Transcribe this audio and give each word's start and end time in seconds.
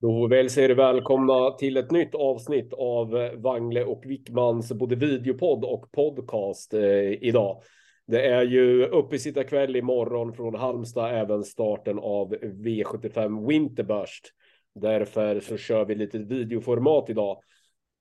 Då 0.00 0.26
väl 0.26 0.50
säger 0.50 0.74
välkomna 0.74 1.50
till 1.50 1.76
ett 1.76 1.90
nytt 1.90 2.14
avsnitt 2.14 2.72
av 2.72 3.30
Wangle 3.36 3.84
och 3.84 4.02
Wickmans 4.06 4.72
både 4.72 4.96
videopodd 4.96 5.64
och 5.64 5.92
podcast 5.92 6.74
eh, 6.74 7.12
idag. 7.12 7.62
Det 8.06 8.26
är 8.26 8.42
ju 8.42 8.84
uppesittarkväll 8.86 9.76
imorgon 9.76 10.32
från 10.32 10.54
Halmstad, 10.54 11.14
även 11.14 11.44
starten 11.44 11.98
av 11.98 12.34
V75 12.34 13.48
Winterburst. 13.48 14.26
Därför 14.74 15.40
så 15.40 15.56
kör 15.56 15.84
vi 15.84 15.94
lite 15.94 16.18
videoformat 16.18 17.10
idag. 17.10 17.42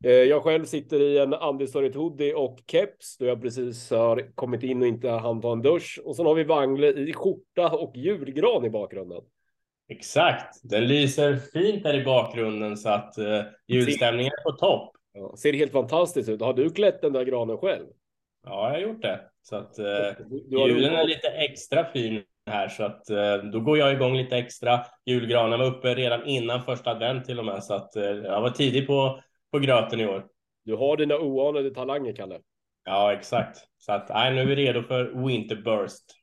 Eh, 0.03 0.11
jag 0.11 0.43
själv 0.43 0.65
sitter 0.65 1.01
i 1.01 1.17
en 1.17 1.33
understoryt 1.33 1.95
hoodie 1.95 2.33
och 2.33 2.59
keps 2.67 3.17
då 3.17 3.25
jag 3.25 3.41
precis 3.41 3.91
har 3.91 4.35
kommit 4.35 4.63
in 4.63 4.81
och 4.81 4.87
inte 4.87 5.09
hann 5.09 5.41
ta 5.41 5.51
en 5.51 5.61
dusch. 5.61 5.99
Och 6.05 6.15
sen 6.15 6.25
har 6.25 6.35
vi 6.35 6.43
Wangle 6.43 6.87
i 6.87 7.13
skjorta 7.13 7.69
och 7.69 7.97
julgran 7.97 8.65
i 8.65 8.69
bakgrunden. 8.69 9.21
Exakt, 9.89 10.59
den 10.63 10.87
lyser 10.87 11.35
fint 11.35 11.83
där 11.83 11.93
i 11.93 12.03
bakgrunden 12.03 12.77
så 12.77 12.89
att 12.89 13.17
uh, 13.17 13.41
julstämningen 13.67 14.31
är 14.33 14.43
på 14.43 14.57
topp. 14.57 14.95
Ja, 15.13 15.35
ser 15.37 15.53
helt 15.53 15.71
fantastiskt 15.71 16.29
ut. 16.29 16.41
Har 16.41 16.53
du 16.53 16.69
klätt 16.69 17.01
den 17.01 17.13
där 17.13 17.23
granen 17.23 17.57
själv? 17.57 17.85
Ja, 18.45 18.63
jag 18.63 18.71
har 18.71 18.79
gjort 18.79 19.01
det. 19.01 19.21
Så 19.41 19.55
att 19.55 19.79
uh, 19.79 19.85
julen 20.51 20.93
är 20.93 21.07
lite 21.07 21.27
extra 21.27 21.85
fin 21.85 22.23
här 22.49 22.69
så 22.69 22.83
att 22.83 23.01
uh, 23.11 23.51
då 23.51 23.59
går 23.59 23.77
jag 23.77 23.93
igång 23.93 24.17
lite 24.17 24.37
extra. 24.37 24.85
Julgranen 25.05 25.59
var 25.59 25.65
uppe 25.65 25.95
redan 25.95 26.25
innan 26.25 26.63
första 26.63 26.91
advent 26.91 27.25
till 27.25 27.39
och 27.39 27.45
med 27.45 27.63
så 27.63 27.73
att 27.73 27.91
uh, 27.97 28.03
jag 28.03 28.41
var 28.41 28.49
tidig 28.49 28.87
på, 28.87 29.19
på 29.51 29.59
gröten 29.59 29.99
i 29.99 30.07
år. 30.07 30.25
Du 30.65 30.75
har 30.75 30.97
dina 30.97 31.17
oanade 31.17 31.73
talanger, 31.73 32.15
Kalle. 32.15 32.39
Ja, 32.85 33.13
exakt. 33.13 33.57
Så 33.77 33.91
att 33.91 34.09
nej, 34.09 34.33
nu 34.33 34.41
är 34.41 34.45
vi 34.45 34.55
redo 34.55 34.83
för 34.83 35.25
Winterburst. 35.27 36.18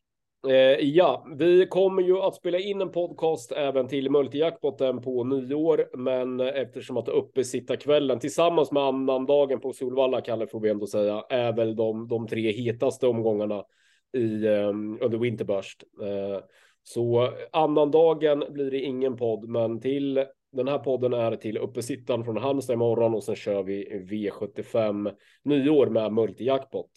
Eh, 0.48 0.80
ja, 0.80 1.27
vi 1.36 1.66
kommer 1.66 2.02
ju 2.02 2.18
att 2.18 2.34
spela 2.34 2.59
in 2.59 2.80
en 2.80 2.92
podcast 2.92 3.52
även 3.52 3.88
till 3.88 4.10
multijackpotten 4.10 5.02
på 5.02 5.24
nyår, 5.24 5.96
men 5.96 6.41
eftersom 6.41 6.96
att 6.96 7.09
uppe 7.09 7.45
sitta 7.45 7.77
kvällen 7.77 8.18
tillsammans 8.18 8.73
med 8.73 8.82
annandagen 8.82 9.60
på 9.60 9.73
Solvalla, 9.73 10.20
Kalle 10.20 10.46
får 10.46 10.60
vi 10.60 10.68
ändå 10.68 10.87
säga, 10.87 11.24
är 11.29 11.52
väl 11.52 11.76
de, 11.76 12.09
de 12.09 12.26
tre 12.26 12.52
hetaste 12.52 13.07
omgångarna 13.07 13.65
i 14.12 14.46
um, 14.46 14.98
under 15.02 15.18
Winterburst. 15.18 15.85
Eh, 16.02 16.45
så 16.82 17.32
annandagen 17.52 18.45
blir 18.51 18.70
det 18.70 18.80
ingen 18.80 19.16
podd, 19.16 19.48
men 19.48 19.80
till 19.80 20.24
den 20.52 20.68
här 20.68 20.79
podden 20.79 21.13
är 21.13 21.37
till 21.37 21.59
uppesittan 21.59 22.24
från 22.24 22.37
Halmstad 22.37 22.74
imorgon 22.74 23.15
och 23.15 23.24
sen 23.24 23.37
kör 23.37 23.63
vi 23.63 24.04
V75 24.10 25.15
nyår 25.42 25.87
med 25.87 26.13
multijackpot. 26.13 26.90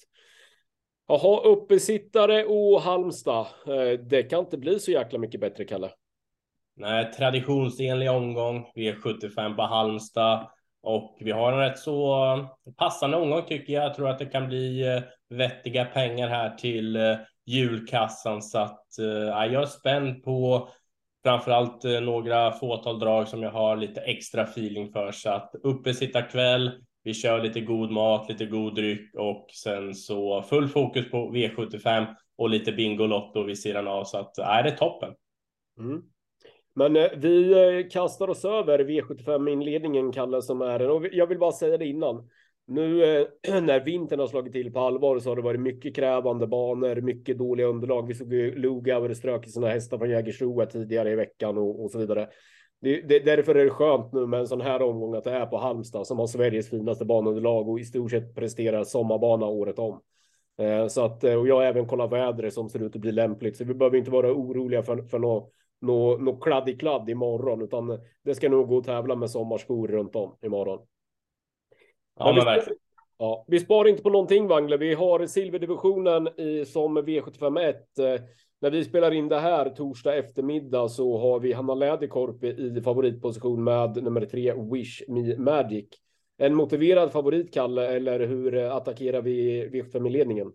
Jaha, 1.12 1.42
uppesittare 1.44 2.46
och 2.46 2.82
Halmstad. 2.82 3.48
Eh, 3.68 4.00
det 4.00 4.24
kan 4.24 4.40
inte 4.40 4.58
bli 4.58 4.80
så 4.80 4.92
jäkla 4.92 5.20
mycket 5.20 5.42
bättre, 5.42 5.66
Kalle. 5.66 5.92
Nej, 6.76 7.12
traditionsenlig 7.12 8.12
omgång. 8.12 8.72
Vi 8.76 8.88
är 8.88 8.96
75 8.96 9.56
på 9.56 9.62
Halmstad 9.62 10.48
och 10.82 11.18
vi 11.20 11.32
har 11.32 11.52
en 11.52 11.60
rätt 11.60 11.80
så 11.80 12.26
eh, 12.36 12.74
passande 12.78 13.18
omgång 13.18 13.46
tycker 13.48 13.74
jag. 13.74 13.84
Jag 13.84 13.96
tror 13.96 14.10
att 14.10 14.20
det 14.20 14.26
kan 14.26 14.48
bli 14.48 14.88
eh, 14.88 15.04
vettiga 15.38 15.86
pengar 15.86 16.28
här 16.28 16.50
till 16.50 16.98
julkassan 17.46 18.42
så 18.42 18.60
att 18.60 18.86
jag 18.98 19.54
är 19.54 19.66
spänd 19.66 20.24
på 20.24 20.70
framförallt 21.24 21.84
några 21.84 22.52
fåtal 22.52 23.00
drag 23.00 23.28
som 23.28 23.44
jag 23.44 23.52
har 23.52 23.78
lite 23.78 24.02
extra 24.02 24.44
feeling 24.44 24.92
för 24.92 25.12
så 25.12 25.30
att 25.30 25.52
uppesittarkväll 25.64 26.72
vi 27.04 27.14
kör 27.14 27.44
lite 27.44 27.62
god 27.62 27.92
mat, 27.92 28.30
lite 28.30 28.46
god 28.46 28.76
dryck 28.76 29.16
och 29.16 29.48
sen 29.64 29.96
så 29.96 30.42
full 30.42 30.68
fokus 30.68 31.12
på 31.12 31.18
V75 31.18 32.06
och 32.38 32.50
lite 32.50 32.72
Bingolotto 32.72 33.44
vid 33.44 33.60
sidan 33.60 33.88
av 33.88 34.04
så 34.04 34.18
att 34.18 34.38
är 34.38 34.64
det 34.64 34.72
toppen. 34.72 35.14
Mm. 35.80 36.02
Men 36.76 36.96
eh, 36.96 37.10
vi 37.18 37.52
eh, 37.52 37.90
kastar 37.90 38.30
oss 38.30 38.46
över 38.46 38.80
V75 38.80 39.50
inledningen 39.50 40.12
Kalle 40.12 40.42
som 40.42 40.62
är 40.62 40.80
den 40.80 40.90
och 40.92 41.06
jag 41.12 41.28
vill 41.28 41.40
bara 41.40 41.52
säga 41.52 41.78
det 41.78 41.86
innan. 41.86 42.30
Nu 42.68 43.04
eh, 43.04 43.28
när 43.62 43.80
vintern 43.80 44.20
har 44.20 44.28
slagit 44.28 44.54
till 44.54 44.74
på 44.74 44.80
allvar 44.80 45.20
så 45.20 45.30
har 45.30 45.36
det 45.36 45.42
varit 45.42 45.60
mycket 45.60 45.96
krävande 45.96 46.48
banor, 46.48 46.96
mycket 46.96 47.38
dåliga 47.38 47.68
underlag. 47.68 48.08
Vi 48.08 48.14
såg 48.14 48.34
ju 48.34 48.56
Lugauer 48.56 49.14
strök 49.14 49.48
i 49.48 49.50
sina 49.50 49.68
hästar 49.68 49.98
från 49.98 50.10
Jägersro 50.10 50.66
tidigare 50.66 51.12
i 51.12 51.16
veckan 51.16 51.58
och, 51.58 51.84
och 51.84 51.92
så 51.92 51.98
vidare 52.00 52.30
det, 52.82 53.02
det, 53.02 53.20
därför 53.20 53.56
är 53.56 53.64
det 53.66 53.70
skönt 53.70 54.14
nu 54.14 54.26
med 54.26 54.40
en 54.40 54.48
sån 54.48 54.62
här 54.62 54.82
omgång 54.82 55.16
att 55.16 55.24
det 55.24 55.32
är 55.32 55.46
på 55.46 55.58
Halmstad 55.58 56.08
som 56.08 56.20
har 56.20 56.28
Sveriges 56.28 56.70
finaste 56.70 57.06
banunderlag 57.06 57.70
och 57.70 57.80
i 57.80 57.84
stort 57.84 58.12
sett 58.12 58.36
presterar 58.36 58.84
sommarbana 58.84 59.46
året 59.46 59.80
om. 59.80 60.02
Eh, 60.58 60.88
så 60.88 61.06
att 61.06 61.24
eh, 61.24 61.34
och 61.34 61.48
jag 61.48 61.56
har 61.56 61.64
även 61.64 61.88
kollat 61.88 62.12
vädret 62.12 62.54
som 62.54 62.70
ser 62.70 62.84
ut 62.84 62.96
att 62.96 63.02
bli 63.02 63.12
lämpligt, 63.12 63.58
så 63.58 63.64
vi 63.64 63.74
behöver 63.74 63.98
inte 63.98 64.12
vara 64.12 64.32
oroliga 64.32 64.84
för, 64.84 65.02
för 65.02 65.20
något 65.20 65.52
nå, 65.82 66.18
nå 66.18 66.36
kladd 66.40 66.70
i 66.70 66.78
kladd 66.78 67.10
imorgon, 67.10 67.62
utan 67.62 68.00
det 68.24 68.36
ska 68.36 68.50
nog 68.50 68.68
gå 68.68 68.78
att 68.78 68.84
tävla 68.84 69.16
med 69.16 69.32
sommarskor 69.32 69.88
runt 69.88 70.16
om 70.16 70.36
imorgon. 70.42 70.80
Ja, 72.20 72.34
men 72.34 72.56
vi, 72.56 72.62
ja, 73.18 73.46
vi 73.48 73.60
sparar 73.60 73.90
inte 73.90 74.04
på 74.04 74.10
någonting 74.10 74.48
Wangle. 74.48 74.78
Vi 74.78 74.94
har 74.94 75.26
silverdivisionen 75.26 76.28
i, 76.40 76.66
som 76.66 76.98
V751 76.98 77.74
när 78.62 78.72
vi 78.72 78.84
spelar 78.84 79.12
in 79.12 79.30
det 79.30 79.40
här 79.40 79.70
torsdag 79.70 80.16
eftermiddag 80.16 80.90
så 80.90 81.18
har 81.18 81.40
vi 81.40 81.54
Hanna 81.54 81.76
Läderkorp 81.76 82.44
i 82.44 82.82
favoritposition 82.82 83.64
med 83.64 84.04
nummer 84.04 84.26
tre 84.26 84.54
Wish 84.54 85.02
Me 85.08 85.38
Magic. 85.38 85.86
En 86.38 86.56
motiverad 86.56 87.12
favorit, 87.12 87.54
Kalle, 87.54 87.88
eller 87.88 88.20
hur 88.20 88.56
attackerar 88.56 89.22
vi 89.22 89.68
V5-ledningen? 89.68 90.52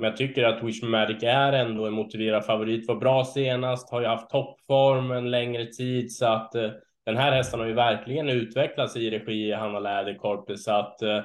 Jag 0.00 0.16
tycker 0.16 0.44
att 0.44 0.62
Wish 0.62 0.82
Me 0.82 0.88
Magic 0.88 1.22
är 1.22 1.52
ändå 1.52 1.86
en 1.86 1.92
motiverad 1.92 2.44
favorit. 2.44 2.88
Var 2.88 2.96
bra 2.96 3.24
senast, 3.24 3.90
har 3.90 4.00
ju 4.00 4.06
haft 4.06 4.30
toppform 4.30 5.10
en 5.10 5.30
längre 5.30 5.66
tid 5.66 6.12
så 6.12 6.26
att 6.26 6.54
eh, 6.54 6.70
den 7.04 7.16
här 7.16 7.32
hästen 7.32 7.60
har 7.60 7.66
ju 7.66 7.72
verkligen 7.72 8.28
utvecklats 8.28 8.96
i 8.96 9.10
regi 9.10 9.48
i 9.48 9.52
Hanna 9.52 9.78
Läderkorp 9.78 10.58
så 10.58 10.72
att 10.72 11.02
eh, 11.02 11.20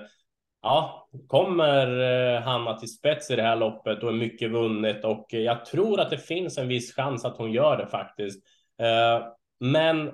Ja, 0.61 1.07
kommer 1.27 1.99
eh, 1.99 2.41
Hanna 2.41 2.73
till 2.73 2.93
spets 2.93 3.31
i 3.31 3.35
det 3.35 3.41
här 3.41 3.55
loppet 3.55 4.03
och 4.03 4.09
är 4.09 4.13
mycket 4.13 4.51
vunnet 4.51 5.05
och 5.05 5.33
eh, 5.33 5.39
jag 5.39 5.65
tror 5.65 5.99
att 5.99 6.09
det 6.09 6.17
finns 6.17 6.57
en 6.57 6.67
viss 6.67 6.95
chans 6.95 7.25
att 7.25 7.37
hon 7.37 7.51
gör 7.51 7.77
det 7.77 7.87
faktiskt. 7.87 8.43
Eh, 8.81 9.27
men 9.59 10.11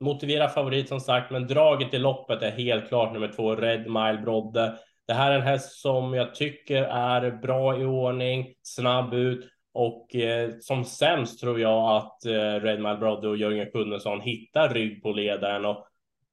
motivera 0.00 0.48
favorit 0.48 0.88
som 0.88 1.00
sagt, 1.00 1.30
men 1.30 1.46
draget 1.46 1.94
i 1.94 1.98
loppet 1.98 2.42
är 2.42 2.50
helt 2.50 2.88
klart 2.88 3.12
nummer 3.12 3.32
två, 3.36 3.56
Red 3.56 3.90
Mile 3.90 4.20
Brodde. 4.24 4.78
Det 5.06 5.12
här 5.12 5.32
är 5.32 5.36
en 5.36 5.42
häst 5.42 5.80
som 5.80 6.14
jag 6.14 6.34
tycker 6.34 6.82
är 6.82 7.30
bra 7.30 7.80
i 7.80 7.84
ordning, 7.84 8.46
snabb 8.62 9.14
ut 9.14 9.50
och 9.74 10.14
eh, 10.14 10.50
som 10.60 10.84
sämst 10.84 11.40
tror 11.40 11.60
jag 11.60 11.96
att 11.96 12.24
eh, 12.24 12.60
Red 12.62 12.80
Mile 12.80 12.96
Brodde 12.96 13.28
och 13.28 13.36
Jörgen 13.36 13.70
Kunnesson 13.70 14.20
hittar 14.20 14.68
rygg 14.68 15.02
på 15.02 15.12
ledaren 15.12 15.64
och 15.64 15.86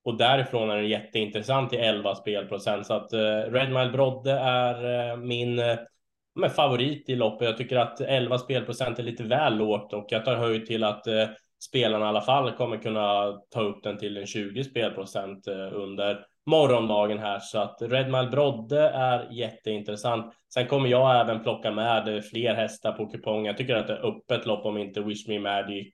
och 0.08 0.18
därifrån 0.18 0.70
är 0.70 0.76
den 0.76 0.88
jätteintressant 0.88 1.70
till 1.70 1.80
11 1.80 2.16
spelprocent. 2.16 2.88
Så 2.88 2.94
att 2.94 3.14
Redmile 3.14 3.60
Red 3.60 3.70
Mile 3.70 3.92
Brodde 3.92 4.32
är 4.32 5.10
eh, 5.12 5.18
min 5.18 5.60
uh, 5.60 6.50
favorit 6.50 7.10
i 7.10 7.16
loppet. 7.16 7.48
Jag 7.48 7.58
tycker 7.58 7.78
att 7.78 8.02
11 8.02 8.38
spelprocent 8.38 9.00
är 9.00 9.04
lite 9.04 9.24
väl 9.24 9.58
lågt 9.58 9.94
och 9.94 10.06
jag 10.10 10.26
tar 10.26 10.36
höjd 10.36 10.66
till 10.66 10.84
att 10.84 11.08
eh, 11.08 11.28
spelarna 11.64 12.06
i 12.06 12.08
alla 12.08 12.22
fall 12.22 12.52
kommer 12.52 12.78
kunna 12.78 13.34
ta 13.54 13.62
upp 13.62 13.84
den 13.84 13.98
till 13.98 14.18
en 14.18 14.26
20 14.26 14.64
spelprocent 14.64 15.48
under 15.72 16.26
morgondagen 16.46 17.20
här 17.20 17.40
så 17.40 17.60
att 17.60 17.82
Red 17.82 18.12
Mile 18.12 18.30
Brodde 18.30 18.90
är 18.90 19.28
jätteintressant. 19.32 20.34
Sen 20.54 20.68
kommer 20.68 20.90
jag 20.90 21.20
även 21.20 21.44
plocka 21.44 21.72
med 21.72 22.26
fler 22.26 22.54
hästar 22.54 22.92
på 22.92 23.06
kupongen. 23.08 23.46
Jag 23.46 23.58
tycker 23.58 23.76
att 23.76 23.88
det 23.88 23.94
är 23.94 24.08
öppet 24.08 24.46
lopp 24.46 24.66
om 24.66 24.78
inte 24.78 25.02
Wish 25.02 25.28
Me 25.28 25.40
Magic 25.40 25.94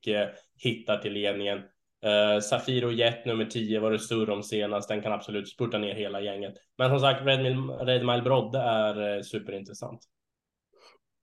hittar 0.63 0.97
till 0.97 1.13
ledningen. 1.13 1.61
Uh, 2.05 2.39
Safiro 2.39 2.91
Jet 2.91 3.25
nummer 3.25 3.45
10 3.45 3.79
var 3.79 3.91
det 3.91 3.99
surr 3.99 4.29
om 4.29 4.43
senast. 4.43 4.89
Den 4.89 5.01
kan 5.01 5.11
absolut 5.11 5.49
spurta 5.49 5.77
ner 5.77 5.95
hela 5.95 6.21
gänget. 6.21 6.53
Men 6.77 6.89
som 6.89 6.99
sagt, 6.99 7.25
Redmile 7.25 7.73
Red 7.85 8.05
Mile 8.05 8.21
Brodde 8.21 8.59
är 8.59 9.15
uh, 9.15 9.21
superintressant. 9.21 9.99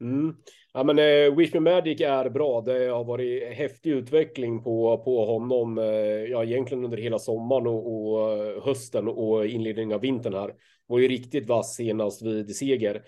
Mm. 0.01 0.37
Ja, 0.73 0.85
men 0.85 0.99
uh, 0.99 1.37
Wish 1.37 1.55
Me 1.55 1.61
Magic 1.61 2.01
är 2.01 2.31
bra. 2.31 2.61
Det 2.61 2.87
har 2.87 3.05
varit 3.05 3.55
häftig 3.55 3.91
utveckling 3.91 4.63
på, 4.63 5.03
på 5.05 5.25
honom. 5.25 5.79
Uh, 5.79 5.85
ja, 6.31 6.45
egentligen 6.45 6.85
under 6.85 6.99
hela 6.99 7.19
sommaren 7.19 7.67
och, 7.67 8.13
och 8.13 8.63
hösten 8.63 9.09
och 9.09 9.47
inledningen 9.47 9.93
av 9.93 10.01
vintern 10.01 10.35
här. 10.35 10.55
Var 10.87 10.99
ju 10.99 11.09
riktigt 11.09 11.49
vass 11.49 11.75
senast 11.75 12.23
vid 12.23 12.57
seger. 12.57 13.03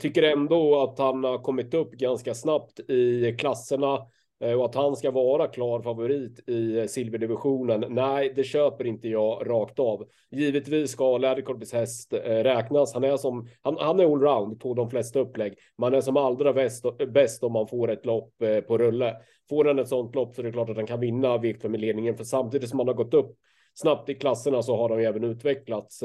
Tycker 0.00 0.22
ändå 0.22 0.82
att 0.82 0.98
han 0.98 1.24
har 1.24 1.38
kommit 1.38 1.74
upp 1.74 1.92
ganska 1.92 2.34
snabbt 2.34 2.80
i 2.80 3.36
klasserna. 3.38 3.98
Eh, 4.40 4.52
och 4.52 4.64
att 4.64 4.74
han 4.74 4.96
ska 4.96 5.10
vara 5.10 5.46
klar 5.46 5.80
favorit 5.80 6.48
i 6.48 6.78
eh, 6.78 6.86
silverdivisionen. 6.86 7.84
Nej, 7.88 8.32
det 8.36 8.44
köper 8.44 8.86
inte 8.86 9.08
jag 9.08 9.50
rakt 9.50 9.78
av. 9.78 10.06
Givetvis 10.30 10.90
ska 10.90 11.18
Läderkorpis 11.18 11.72
häst 11.72 12.12
eh, 12.12 12.18
räknas. 12.18 12.94
Han 12.94 13.04
är 13.04 13.16
som 13.16 13.48
han, 13.62 13.76
han 13.78 14.00
är 14.00 14.04
allround 14.04 14.60
på 14.60 14.74
de 14.74 14.90
flesta 14.90 15.18
upplägg. 15.18 15.54
Man 15.78 15.94
är 15.94 16.00
som 16.00 16.16
allra 16.16 16.52
bäst, 16.52 16.84
bäst 17.08 17.44
om 17.44 17.52
man 17.52 17.66
får 17.66 17.90
ett 17.90 18.06
lopp 18.06 18.34
på 18.66 18.78
rulle. 18.78 19.16
Får 19.48 19.64
han 19.64 19.78
ett 19.78 19.88
sånt 19.88 20.14
lopp 20.14 20.34
så 20.34 20.42
är 20.42 20.46
det 20.46 20.52
klart 20.52 20.70
att 20.70 20.76
han 20.76 20.86
kan 20.86 21.00
vinna 21.00 21.38
V5-ledningen. 21.38 22.16
för 22.16 22.24
samtidigt 22.24 22.70
som 22.70 22.78
han 22.78 22.88
har 22.88 22.94
gått 22.94 23.14
upp 23.14 23.36
snabbt 23.74 24.08
i 24.08 24.14
klasserna 24.14 24.62
så 24.62 24.76
har 24.76 24.88
de 24.88 25.04
även 25.04 25.24
utvecklats 25.24 26.02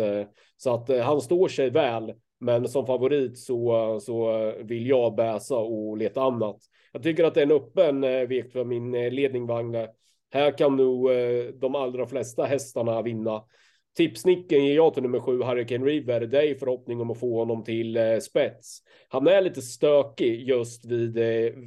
så 0.58 0.74
att 0.74 0.90
han 1.04 1.22
står 1.22 1.48
sig 1.48 1.70
väl. 1.70 2.14
Men 2.40 2.68
som 2.68 2.86
favorit 2.86 3.38
så, 3.38 4.00
så 4.02 4.52
vill 4.64 4.88
jag 4.88 5.16
bäsa 5.16 5.58
och 5.58 5.98
leta 5.98 6.22
annat. 6.22 6.58
Jag 6.92 7.04
tycker 7.04 7.24
att 7.24 7.34
det 7.34 7.42
är 7.42 7.46
en 7.46 7.52
öppen 7.52 8.04
eh, 8.04 8.28
vek 8.28 8.52
för 8.52 8.66
min 8.66 8.96
eh, 8.96 9.12
ledning 9.12 9.48
Vagne. 9.48 9.88
Här 10.32 10.58
kan 10.58 10.76
nog 10.76 11.12
eh, 11.12 11.46
de 11.46 11.76
allra 11.76 12.08
flesta 12.08 12.44
hästarna 12.44 13.02
vinna. 13.02 13.44
Tipsnicken 13.98 14.66
ger 14.66 14.76
jag 14.76 14.94
till 14.94 15.04
nummer 15.04 15.20
sju, 15.20 15.44
Hurricane 15.44 15.86
River. 15.86 16.22
Det 16.22 16.38
är 16.38 16.52
i 16.52 16.56
förhoppning 16.56 17.02
om 17.02 17.12
att 17.12 17.20
få 17.20 17.40
honom 17.40 17.64
till 17.64 18.22
spets. 18.22 18.80
Han 19.10 19.28
är 19.28 19.42
lite 19.42 19.62
stökig 19.62 20.50
just 20.50 20.86
vid 20.86 21.18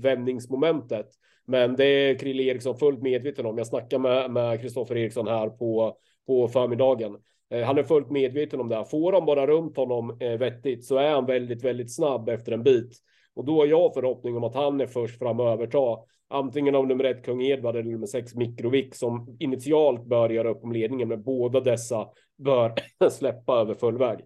vändningsmomentet. 0.02 1.06
Men 1.46 1.76
det 1.76 1.84
är 1.84 2.18
Krille 2.18 2.42
Eriksson 2.42 2.78
fullt 2.78 3.02
medveten 3.02 3.46
om. 3.46 3.58
Jag 3.58 3.66
snackar 3.66 4.28
med 4.28 4.60
Kristoffer 4.60 4.96
Eriksson 4.96 5.28
här 5.28 5.48
på, 5.48 5.96
på 6.26 6.48
förmiddagen. 6.48 7.16
Eh, 7.50 7.62
han 7.62 7.78
är 7.78 7.82
fullt 7.82 8.10
medveten 8.10 8.60
om 8.60 8.68
det. 8.68 8.76
Här. 8.76 8.84
Får 8.84 9.12
de 9.12 9.26
bara 9.26 9.46
runt 9.46 9.76
honom 9.76 10.16
eh, 10.20 10.38
vettigt 10.38 10.84
så 10.84 10.96
är 10.96 11.10
han 11.10 11.26
väldigt, 11.26 11.64
väldigt 11.64 11.94
snabb 11.94 12.28
efter 12.28 12.52
en 12.52 12.62
bit. 12.62 12.96
Och 13.34 13.44
då 13.44 13.56
har 13.56 13.66
jag 13.66 13.94
förhoppning 13.94 14.36
om 14.36 14.44
att 14.44 14.54
han 14.54 14.80
är 14.80 14.86
först 14.86 15.18
fram 15.18 15.40
och 15.40 15.48
överta. 15.50 15.96
Antingen 16.30 16.74
av 16.74 16.86
nummer 16.86 17.04
ett 17.04 17.24
Kung 17.24 17.42
Edvard 17.42 17.76
eller 17.76 17.90
nummer 17.90 18.06
sex 18.06 18.34
Mikrovik 18.34 18.94
som 18.94 19.36
initialt 19.38 20.04
bör 20.04 20.30
göra 20.30 20.50
upp 20.50 20.64
om 20.64 20.72
ledningen. 20.72 21.08
Men 21.08 21.22
båda 21.22 21.60
dessa 21.60 22.08
bör 22.38 22.74
släppa 23.10 23.60
över 23.60 23.74
fullväg. 23.74 24.18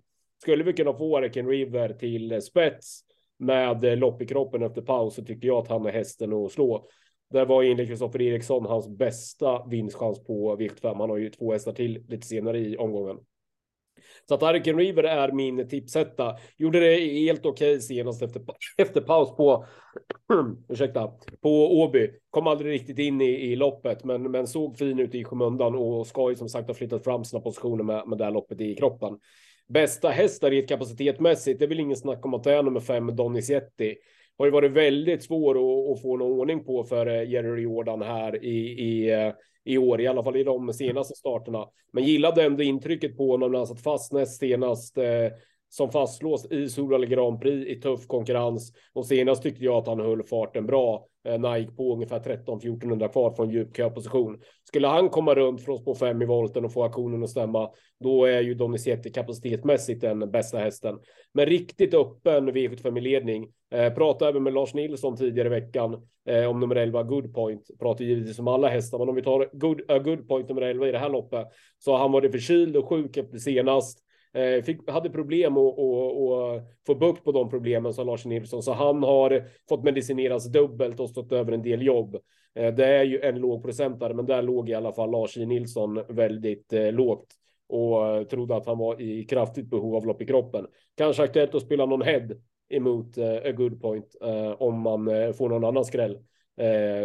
Skulle 0.42 0.64
vi 0.64 0.72
kunna 0.72 0.94
få 0.94 1.20
Recken 1.20 1.48
River 1.48 1.88
till 1.88 2.42
spets 2.42 3.00
med 3.38 3.84
eh, 3.84 3.96
lopp 3.96 4.22
i 4.22 4.26
kroppen 4.26 4.62
efter 4.62 4.82
paus 4.82 5.14
så 5.14 5.24
tycker 5.24 5.48
jag 5.48 5.58
att 5.58 5.68
han 5.68 5.86
är 5.86 5.92
hästen 5.92 6.32
att 6.32 6.52
slå. 6.52 6.86
Det 7.32 7.44
var 7.44 7.62
enligt 7.62 7.88
Kristoffer 7.88 8.22
Eriksson 8.22 8.66
hans 8.66 8.88
bästa 8.88 9.66
vinstchans 9.66 10.24
på 10.24 10.56
V75. 10.56 10.98
Han 10.98 11.10
har 11.10 11.16
ju 11.16 11.30
två 11.30 11.52
hästar 11.52 11.72
till 11.72 12.04
lite 12.08 12.26
senare 12.26 12.58
i 12.58 12.76
omgången. 12.76 13.16
Så 14.28 14.34
att 14.34 14.42
Arken 14.42 14.78
River 14.78 15.04
är 15.04 15.32
min 15.32 15.68
tipsetta. 15.68 16.36
Gjorde 16.56 16.80
det 16.80 16.96
helt 16.96 17.46
okej 17.46 17.70
okay 17.70 17.80
senast 17.80 18.22
efter, 18.22 18.42
efter 18.76 19.00
paus 19.00 19.36
på, 19.36 19.64
ursäkta, 20.68 21.12
på 21.42 21.80
Åby. 21.80 22.10
Kom 22.30 22.46
aldrig 22.46 22.72
riktigt 22.72 22.98
in 22.98 23.20
i, 23.20 23.52
i 23.52 23.56
loppet, 23.56 24.04
men, 24.04 24.30
men 24.30 24.46
såg 24.46 24.78
fin 24.78 24.98
ut 24.98 25.14
i 25.14 25.24
skymundan 25.24 25.74
och 25.74 26.06
ska 26.06 26.30
ju 26.30 26.36
som 26.36 26.48
sagt 26.48 26.68
ha 26.68 26.74
flyttat 26.74 27.04
fram 27.04 27.24
sina 27.24 27.40
positioner 27.40 27.84
med, 27.84 28.08
med 28.08 28.18
det 28.18 28.24
här 28.24 28.32
loppet 28.32 28.60
i 28.60 28.74
kroppen. 28.74 29.18
Bästa 29.68 30.08
hästar 30.08 30.52
i 30.52 30.62
kapacitetmässigt, 30.62 31.58
det 31.58 31.64
är 31.64 31.68
väl 31.68 31.80
ingen 31.80 31.96
snack 31.96 32.26
om 32.26 32.34
att 32.34 32.44
det 32.44 32.52
är 32.52 32.62
nummer 32.62 32.80
fem 32.80 33.16
Donizetti 33.16 33.96
har 34.42 34.46
ju 34.46 34.52
varit 34.52 34.72
väldigt 34.72 35.24
svår 35.24 35.54
att, 35.54 35.92
att 35.92 36.02
få 36.02 36.16
någon 36.16 36.40
ordning 36.40 36.64
på 36.64 36.84
för 36.84 37.06
eh, 37.06 37.30
Jerry 37.30 37.62
Jordan 37.62 38.02
här 38.02 38.44
i, 38.44 38.58
i, 38.58 39.12
eh, 39.12 39.32
i 39.64 39.78
år, 39.78 40.00
i 40.00 40.06
alla 40.06 40.24
fall 40.24 40.36
i 40.36 40.44
de 40.44 40.72
senaste 40.72 41.14
starterna. 41.14 41.66
Men 41.92 42.04
gillade 42.04 42.42
ändå 42.42 42.62
intrycket 42.62 43.16
på 43.16 43.30
honom 43.30 43.52
när 43.52 43.58
han 43.58 43.66
satt 43.66 43.82
fast 43.82 44.12
näst 44.12 44.38
senast 44.38 44.98
eh, 44.98 45.28
som 45.72 45.90
fastslås 45.90 46.52
i 46.52 46.68
Solvalla 46.68 47.06
Grand 47.06 47.40
Prix 47.40 47.70
i 47.70 47.80
tuff 47.80 48.06
konkurrens. 48.06 48.72
Och 48.92 49.06
senast 49.06 49.42
tyckte 49.42 49.64
jag 49.64 49.76
att 49.76 49.86
han 49.86 50.00
höll 50.00 50.22
farten 50.22 50.66
bra 50.66 51.06
när 51.24 51.48
han 51.48 51.60
gick 51.60 51.76
på 51.76 51.94
ungefär 51.94 52.20
13-1400 52.20 53.08
kvar 53.08 53.30
från 53.30 53.50
djup 53.50 53.76
köposition. 53.76 54.40
Skulle 54.64 54.86
han 54.86 55.08
komma 55.08 55.34
runt 55.34 55.64
från 55.64 55.78
spår 55.78 55.94
5 55.94 56.22
i 56.22 56.24
volten 56.24 56.64
och 56.64 56.72
få 56.72 56.84
aktionen 56.84 57.22
att 57.22 57.30
stämma, 57.30 57.70
då 58.00 58.24
är 58.24 58.40
ju 58.40 58.54
Donizetti 58.54 59.10
kapacitetsmässigt 59.10 60.00
den 60.00 60.30
bästa 60.30 60.58
hästen. 60.58 60.98
Men 61.34 61.46
riktigt 61.46 61.94
öppen 61.94 62.50
V75 62.50 62.98
i 62.98 63.00
ledning. 63.00 63.48
Eh, 63.72 63.94
pratade 63.94 64.30
även 64.30 64.42
med 64.42 64.52
Lars 64.52 64.74
Nilsson 64.74 65.16
tidigare 65.16 65.48
i 65.48 65.60
veckan 65.60 66.08
eh, 66.28 66.44
om 66.44 66.60
nummer 66.60 66.76
11 66.76 67.02
Good 67.02 67.34
Point. 67.34 67.70
Pratar 67.78 68.04
givetvis 68.04 68.38
om 68.38 68.48
alla 68.48 68.68
hästar, 68.68 68.98
men 68.98 69.08
om 69.08 69.14
vi 69.14 69.22
tar 69.22 69.48
Good, 69.52 69.90
uh, 69.90 69.98
Good 69.98 70.28
Point 70.28 70.48
nummer 70.48 70.62
11 70.62 70.88
i 70.88 70.92
det 70.92 70.98
här 70.98 71.08
loppet 71.08 71.46
så 71.78 71.92
har 71.92 71.98
han 71.98 72.12
varit 72.12 72.32
förkyld 72.32 72.76
och 72.76 72.88
sjuk 72.88 73.16
efter 73.16 73.38
senast. 73.38 73.98
Eh, 74.34 74.62
fick, 74.62 74.90
hade 74.90 75.10
problem 75.10 75.56
att 75.56 75.74
få 76.86 76.94
bukt 76.94 77.24
på 77.24 77.32
de 77.32 77.50
problemen, 77.50 77.94
sa 77.94 78.04
Lars 78.04 78.24
Nilsson, 78.24 78.62
så 78.62 78.72
han 78.72 79.02
har 79.02 79.44
fått 79.68 79.84
medicineras 79.84 80.52
dubbelt 80.52 81.00
och 81.00 81.10
stått 81.10 81.32
över 81.32 81.52
en 81.52 81.62
del 81.62 81.82
jobb. 81.82 82.16
Eh, 82.54 82.74
det 82.74 82.86
är 82.86 83.04
ju 83.04 83.20
en 83.20 83.38
låg 83.38 83.62
procentare, 83.62 84.14
men 84.14 84.26
där 84.26 84.42
låg 84.42 84.70
i 84.70 84.74
alla 84.74 84.92
fall 84.92 85.10
Lars 85.10 85.36
Nilsson 85.36 86.04
väldigt 86.08 86.72
eh, 86.72 86.92
lågt 86.92 87.26
och 87.68 88.28
trodde 88.30 88.56
att 88.56 88.66
han 88.66 88.78
var 88.78 89.00
i 89.00 89.24
kraftigt 89.24 89.66
behov 89.66 89.96
av 89.96 90.06
lopp 90.06 90.22
i 90.22 90.26
kroppen. 90.26 90.66
Kanske 90.96 91.22
aktuellt 91.22 91.54
att 91.54 91.62
spela 91.62 91.86
någon 91.86 92.02
head 92.02 92.28
emot 92.68 93.18
a 93.18 93.52
good 93.52 93.82
point 93.82 94.16
om 94.58 94.80
man 94.80 95.04
får 95.34 95.48
någon 95.48 95.64
annan 95.64 95.84
skräll 95.84 96.18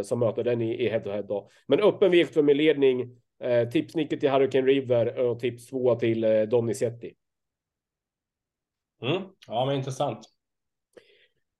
som 0.04 0.20
möter 0.20 0.44
den 0.44 0.62
i, 0.62 0.90
head 0.90 1.00
to 1.00 1.10
head 1.10 1.22
då. 1.22 1.50
Men 1.68 1.80
öppen 1.80 2.12
vikt 2.12 2.34
för 2.34 2.42
med 2.44 2.58
ledning 2.58 3.18
Eh, 3.40 3.70
tipsnicket 3.70 4.20
till 4.20 4.30
Hurricane 4.30 4.68
River 4.68 5.20
och 5.20 5.40
tips 5.40 5.68
två 5.68 5.96
till 5.96 6.24
eh, 6.24 6.42
Donizetti. 6.42 7.14
Mm. 9.02 9.22
Ja, 9.48 9.66
men 9.66 9.76
intressant. 9.76 10.20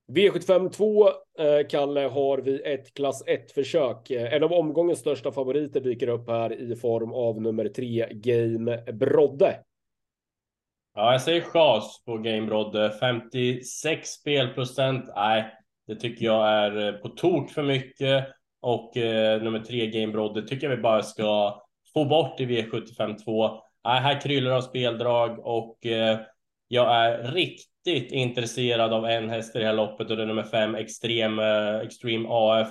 V75 0.08 0.70
2, 0.70 1.08
eh, 1.08 1.66
Kalle, 1.70 2.00
har 2.00 2.38
vi 2.38 2.60
ett 2.60 2.94
klass 2.94 3.22
1 3.26 3.52
försök. 3.52 4.10
Eh, 4.10 4.34
en 4.34 4.42
av 4.42 4.52
omgångens 4.52 4.98
största 4.98 5.32
favoriter 5.32 5.80
dyker 5.80 6.08
upp 6.08 6.28
här 6.28 6.52
i 6.52 6.76
form 6.76 7.12
av 7.12 7.42
nummer 7.42 7.68
3, 7.68 8.08
Game 8.10 8.92
Brodde. 8.92 9.60
Ja, 10.94 11.12
jag 11.12 11.22
säger 11.22 11.40
chas 11.40 12.02
på 12.04 12.18
Game 12.18 12.46
Brodde. 12.46 12.96
56 13.00 14.08
spelprocent. 14.08 15.04
Nej, 15.16 15.44
det 15.86 15.96
tycker 15.96 16.24
jag 16.24 16.48
är 16.48 16.92
på 16.92 17.08
tok 17.08 17.50
för 17.50 17.62
mycket. 17.62 18.28
Och 18.60 18.96
eh, 18.96 19.42
nummer 19.42 19.60
3, 19.60 19.86
Game 19.86 20.12
Brodde, 20.12 20.42
tycker 20.42 20.68
jag 20.68 20.76
vi 20.76 20.82
bara 20.82 21.02
ska 21.02 21.62
få 21.98 22.04
bort 22.04 22.40
i 22.40 22.46
V75 22.46 23.18
2. 23.24 23.50
Här 23.84 24.20
kryllar 24.20 24.50
av 24.50 24.60
speldrag 24.60 25.38
och 25.38 25.86
eh, 25.86 26.18
jag 26.68 26.96
är 26.96 27.32
riktigt 27.32 28.12
intresserad 28.12 28.92
av 28.92 29.06
en 29.06 29.30
häst 29.30 29.56
i 29.56 29.58
det 29.58 29.64
här 29.64 29.72
loppet 29.72 30.10
och 30.10 30.16
det 30.16 30.22
är 30.22 30.26
nummer 30.26 30.42
fem 30.42 30.74
Extreme, 30.74 31.42
eh, 31.42 31.80
Extreme 31.80 32.28
AF. 32.30 32.68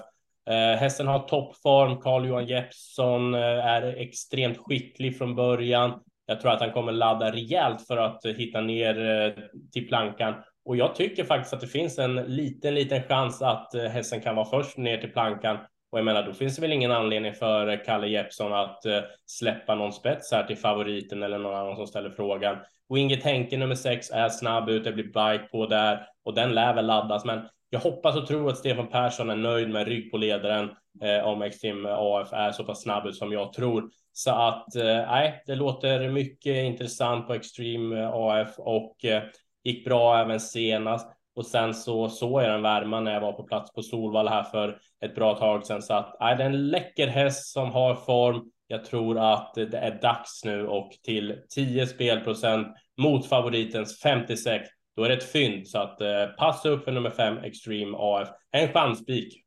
Eh, 0.50 0.80
hästen 0.80 1.08
har 1.08 1.20
toppform. 1.20 2.02
Carl-Johan 2.02 2.46
Jeppsson 2.46 3.34
eh, 3.34 3.66
är 3.66 3.82
extremt 3.82 4.58
skicklig 4.58 5.18
från 5.18 5.36
början. 5.36 6.00
Jag 6.26 6.42
tror 6.42 6.52
att 6.52 6.62
han 6.62 6.72
kommer 6.72 6.92
ladda 6.92 7.32
rejält 7.32 7.88
för 7.88 7.98
att 7.98 8.26
hitta 8.26 8.62
ner 8.62 9.10
eh, 9.10 9.44
till 9.74 9.88
plankan. 9.88 10.34
Och 10.66 10.78
jag 10.78 10.96
tycker 10.96 11.24
faktiskt 11.24 11.54
att 11.54 11.62
det 11.62 11.68
finns 11.68 12.00
en 12.00 12.16
liten, 12.16 12.76
liten 12.76 13.04
chans 13.04 13.42
att 13.42 13.74
eh, 13.74 13.84
hästen 13.84 14.22
kan 14.22 14.36
vara 14.36 14.50
först 14.50 14.78
ner 14.78 14.98
till 14.98 15.12
plankan. 15.12 15.58
Och 15.92 16.00
jag 16.00 16.06
menar, 16.06 16.24
då 16.24 16.34
finns 16.34 16.56
det 16.56 16.62
väl 16.62 16.72
ingen 16.72 16.92
anledning 16.92 17.34
för 17.34 17.86
Kalle 17.86 18.07
Jeppsson 18.07 18.54
att 18.54 18.86
eh, 18.86 19.00
släppa 19.25 19.75
någon 19.75 19.94
spets 19.94 20.31
här 20.31 20.44
till 20.44 20.57
favoriten 20.57 21.24
eller 21.24 21.38
någon 21.38 21.56
annan 21.56 21.75
som 21.75 21.88
ställer 21.88 22.10
frågan. 22.10 22.57
Och 22.89 22.98
Inge 22.98 23.16
Henke 23.16 23.57
nummer 23.57 23.75
sex 23.75 24.12
är 24.12 24.30
snabb 24.30 24.69
ut, 24.69 24.84
det 24.84 24.92
blir 24.92 25.04
bike 25.04 25.48
på 25.51 25.66
där 25.66 26.07
och 26.24 26.34
den 26.34 26.56
lär 26.56 26.74
väl 26.74 26.86
laddas. 26.86 27.25
Men 27.25 27.48
jag 27.69 27.80
hoppas 27.80 28.16
och 28.16 28.28
tror 28.28 28.50
att 28.50 28.57
Stefan 28.57 28.88
Persson 28.88 29.30
är 29.30 29.36
nöjd 29.36 29.69
med 29.69 29.88
rygg 29.88 30.12
på 30.12 30.18
ledaren 30.18 30.69
eh, 31.04 31.28
om 31.28 31.42
Extreme 31.42 31.90
AF 31.92 32.33
är 32.33 32.51
så 32.51 32.63
pass 32.63 32.81
snabb 32.81 33.07
ut 33.07 33.16
som 33.16 33.31
jag 33.31 33.54
tror. 33.54 33.90
Så 34.13 34.31
att 34.31 34.75
eh, 34.75 34.83
nej, 34.83 35.28
eh, 35.28 35.33
det 35.45 35.56
låter 35.56 36.09
mycket 36.09 36.66
intressant 36.66 37.28
på 37.28 37.33
Extreme 37.33 38.09
AF 38.14 38.59
och 38.59 39.06
eh, 39.06 39.23
gick 39.64 39.85
bra 39.85 40.19
även 40.19 40.40
senast. 40.40 41.17
Och 41.38 41.46
sen 41.46 41.74
så 41.74 42.10
såg 42.10 42.42
jag 42.42 42.50
den 42.50 42.62
värma 42.62 43.00
när 43.00 43.14
jag 43.14 43.22
var 43.22 43.34
på 43.34 43.44
plats 43.44 43.74
på 43.74 43.82
Solvalla 43.82 44.32
här 44.32 44.44
för 44.44 44.80
ett 45.06 45.16
bra 45.16 45.36
tag 45.36 45.66
sedan. 45.66 45.82
Så 45.82 45.94
att 45.94 46.18
nej, 46.20 46.36
det 46.36 46.44
är 46.44 46.48
en 46.48 46.68
läcker 46.68 47.08
häst 47.08 47.54
som 47.54 47.72
har 47.72 47.96
form. 47.96 48.52
Jag 48.68 48.86
tror 48.86 49.34
att 49.34 49.54
det 49.54 49.78
är 49.78 50.02
dags 50.02 50.46
nu 50.46 50.68
och 50.68 50.92
till 51.04 51.42
10 51.56 51.88
spelprocent 51.88 52.68
mot 53.02 53.26
favoritens 53.26 54.00
56. 54.00 54.68
Då 54.96 55.04
är 55.04 55.10
det 55.10 55.16
ett 55.16 55.32
fynd 55.32 55.68
så 55.68 55.80
att 55.80 56.02
eh, 56.02 56.26
passa 56.38 56.70
upp 56.70 56.84
för 56.84 56.92
nummer 56.92 57.10
5 57.10 57.38
Extreme 57.38 57.98
AF. 58.00 58.30
En 58.52 58.68
chanspik. 58.68 59.44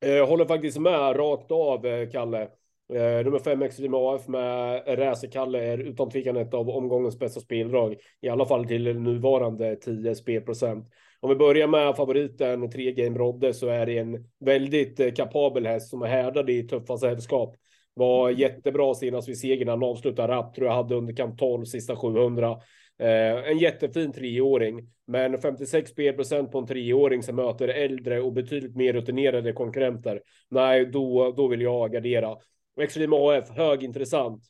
Jag 0.00 0.18
eh, 0.18 0.28
håller 0.28 0.44
faktiskt 0.44 0.78
med 0.78 1.18
rakt 1.18 1.50
av, 1.50 1.86
eh, 1.86 2.10
Kalle. 2.10 2.48
Eh, 2.92 3.24
nummer 3.24 3.38
fem 3.38 3.62
Extreme 3.62 3.96
AF 3.96 4.28
med 4.28 4.82
Räse-Kalle 4.86 5.64
är 5.64 5.78
utan 5.78 6.10
tvekan 6.10 6.36
ett 6.36 6.54
av 6.54 6.70
omgångens 6.70 7.18
bästa 7.18 7.40
speldrag. 7.40 7.96
I 8.20 8.28
alla 8.28 8.46
fall 8.46 8.66
till 8.66 8.98
nuvarande 8.98 9.76
10 9.76 10.14
spelprocent. 10.14 10.88
Om 11.20 11.30
vi 11.30 11.36
börjar 11.36 11.66
med 11.66 11.96
favoriten 11.96 12.70
3 12.70 12.92
Game 12.92 13.18
Rodde 13.18 13.54
så 13.54 13.68
är 13.68 13.86
det 13.86 13.98
en 13.98 14.24
väldigt 14.40 15.00
eh, 15.00 15.12
kapabel 15.12 15.66
häst 15.66 15.90
som 15.90 16.02
är 16.02 16.06
härdad 16.06 16.50
i 16.50 16.68
tuffa 16.68 16.96
sällskap. 16.96 17.56
Var 17.94 18.30
jättebra 18.30 18.94
senast 18.94 19.28
vid 19.28 19.38
segern. 19.38 19.68
Han 19.68 19.82
avslutade 19.82 20.32
rapp, 20.32 20.54
tror 20.54 20.66
jag 20.66 20.74
hade 20.74 20.94
underkant 20.94 21.38
12 21.38 21.64
sista 21.64 21.96
700. 21.96 22.60
Eh, 22.98 23.50
en 23.50 23.58
jättefin 23.58 24.12
treåring, 24.12 24.88
men 25.06 25.40
56 25.40 25.90
spelprocent 25.90 26.52
på 26.52 26.58
en 26.58 26.66
treåring 26.66 27.22
som 27.22 27.36
möter 27.36 27.68
äldre 27.68 28.20
och 28.20 28.32
betydligt 28.32 28.76
mer 28.76 28.92
rutinerade 28.92 29.52
konkurrenter. 29.52 30.22
Nej, 30.48 30.86
då, 30.86 31.32
då 31.36 31.48
vill 31.48 31.60
jag 31.60 31.92
gardera. 31.92 32.36
Extreme 32.80 33.16
AF, 33.16 33.50
högintressant. 33.50 34.44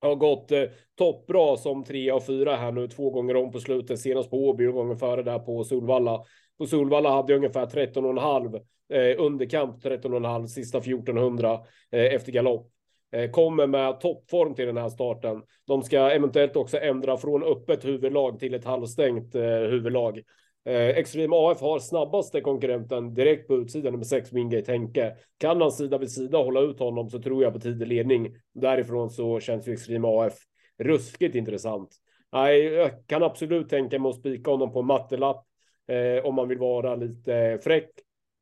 Har 0.00 0.14
gått 0.14 0.52
eh, 0.52 0.62
toppbra 0.98 1.56
som 1.56 1.84
tre 1.84 2.10
av 2.10 2.20
fyra 2.20 2.56
här 2.56 2.72
nu 2.72 2.88
två 2.88 3.10
gånger 3.10 3.36
om 3.36 3.52
på 3.52 3.60
slutet, 3.60 4.00
senast 4.00 4.30
på 4.30 4.48
Åby 4.48 4.66
och 4.66 4.74
gången 4.74 4.98
före 4.98 5.22
där 5.22 5.38
på 5.38 5.64
Solvalla. 5.64 6.24
På 6.58 6.66
Solvalla 6.66 7.10
hade 7.10 7.32
jag 7.32 7.38
ungefär 7.38 7.66
13,5 7.66 8.60
eh, 8.92 9.24
underkamp 9.24 9.84
13,5 9.84 10.46
sista 10.46 10.78
1400 10.78 11.60
eh, 11.90 12.14
efter 12.14 12.32
galopp. 12.32 12.70
Eh, 13.12 13.30
kommer 13.30 13.66
med 13.66 14.00
toppform 14.00 14.54
till 14.54 14.66
den 14.66 14.76
här 14.76 14.88
starten. 14.88 15.42
De 15.66 15.82
ska 15.82 16.10
eventuellt 16.10 16.56
också 16.56 16.78
ändra 16.78 17.16
från 17.16 17.42
öppet 17.42 17.84
huvudlag 17.84 18.38
till 18.38 18.54
ett 18.54 18.64
halvstängt 18.64 19.34
eh, 19.34 19.42
huvudlag. 19.42 20.20
Eh, 20.64 20.88
Extreme 20.88 21.36
AF 21.36 21.60
har 21.60 21.78
snabbaste 21.78 22.40
konkurrenten 22.40 23.14
direkt 23.14 23.48
på 23.48 23.56
utsidan 23.56 23.96
med 23.96 24.06
6 24.06 24.32
Wingate 24.32 24.72
Henke. 24.72 25.16
Kan 25.38 25.60
han 25.60 25.72
sida 25.72 25.98
vid 25.98 26.10
sida 26.10 26.38
hålla 26.38 26.60
ut 26.60 26.78
honom 26.78 27.10
så 27.10 27.22
tror 27.22 27.42
jag 27.42 27.52
på 27.52 27.60
tidig 27.60 27.86
ledning. 27.86 28.34
Därifrån 28.54 29.10
så 29.10 29.40
känns 29.40 29.68
ju 29.68 29.72
Extreme 29.72 30.08
AF 30.08 30.34
ruskigt 30.78 31.34
intressant. 31.34 31.96
Nej, 32.32 32.64
jag 32.64 32.90
kan 33.06 33.22
absolut 33.22 33.68
tänka 33.68 33.98
mig 33.98 34.08
att 34.08 34.16
spika 34.16 34.50
honom 34.50 34.72
på 34.72 34.78
en 34.80 34.86
mattelapp 34.86 35.44
eh, 35.88 36.24
om 36.24 36.34
man 36.34 36.48
vill 36.48 36.58
vara 36.58 36.96
lite 36.96 37.58
fräck. 37.62 37.90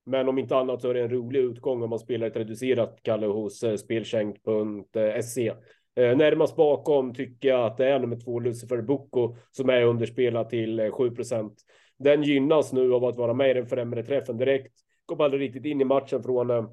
Men 0.07 0.29
om 0.29 0.39
inte 0.39 0.57
annat 0.57 0.83
så 0.83 0.91
är 0.91 0.95
det 0.95 1.03
en 1.03 1.11
rolig 1.11 1.41
utgång 1.41 1.83
om 1.83 1.91
man 1.91 1.99
spelar 1.99 2.27
ett 2.27 2.37
reducerat 2.37 2.99
Kalle 3.03 3.27
hos 3.27 3.63
eh, 3.63 3.77
spelskänk.se. 3.77 5.49
Eh, 5.49 6.05
eh, 6.05 6.17
närmast 6.17 6.57
bakom 6.57 7.15
tycker 7.15 7.49
jag 7.49 7.67
att 7.67 7.77
det 7.77 7.89
är 7.89 7.99
nummer 7.99 8.17
två 8.17 8.41
Lucifer 8.41 8.83
Boko 8.83 9.37
som 9.51 9.69
är 9.69 9.83
underspelad 9.83 10.49
till 10.49 10.81
eh, 10.81 10.91
7 10.91 11.11
procent. 11.11 11.55
Den 11.99 12.23
gynnas 12.23 12.73
nu 12.73 12.95
av 12.95 13.05
att 13.05 13.17
vara 13.17 13.35
med 13.35 13.51
i 13.51 13.55
den 13.55 13.67
främre 13.67 14.03
träffen 14.03 14.37
direkt. 14.37 14.73
Kom 15.07 15.21
aldrig 15.21 15.43
riktigt 15.43 15.65
in 15.65 15.81
i 15.81 15.85
matchen 15.85 16.23
från 16.23 16.51
eh, 16.51 16.65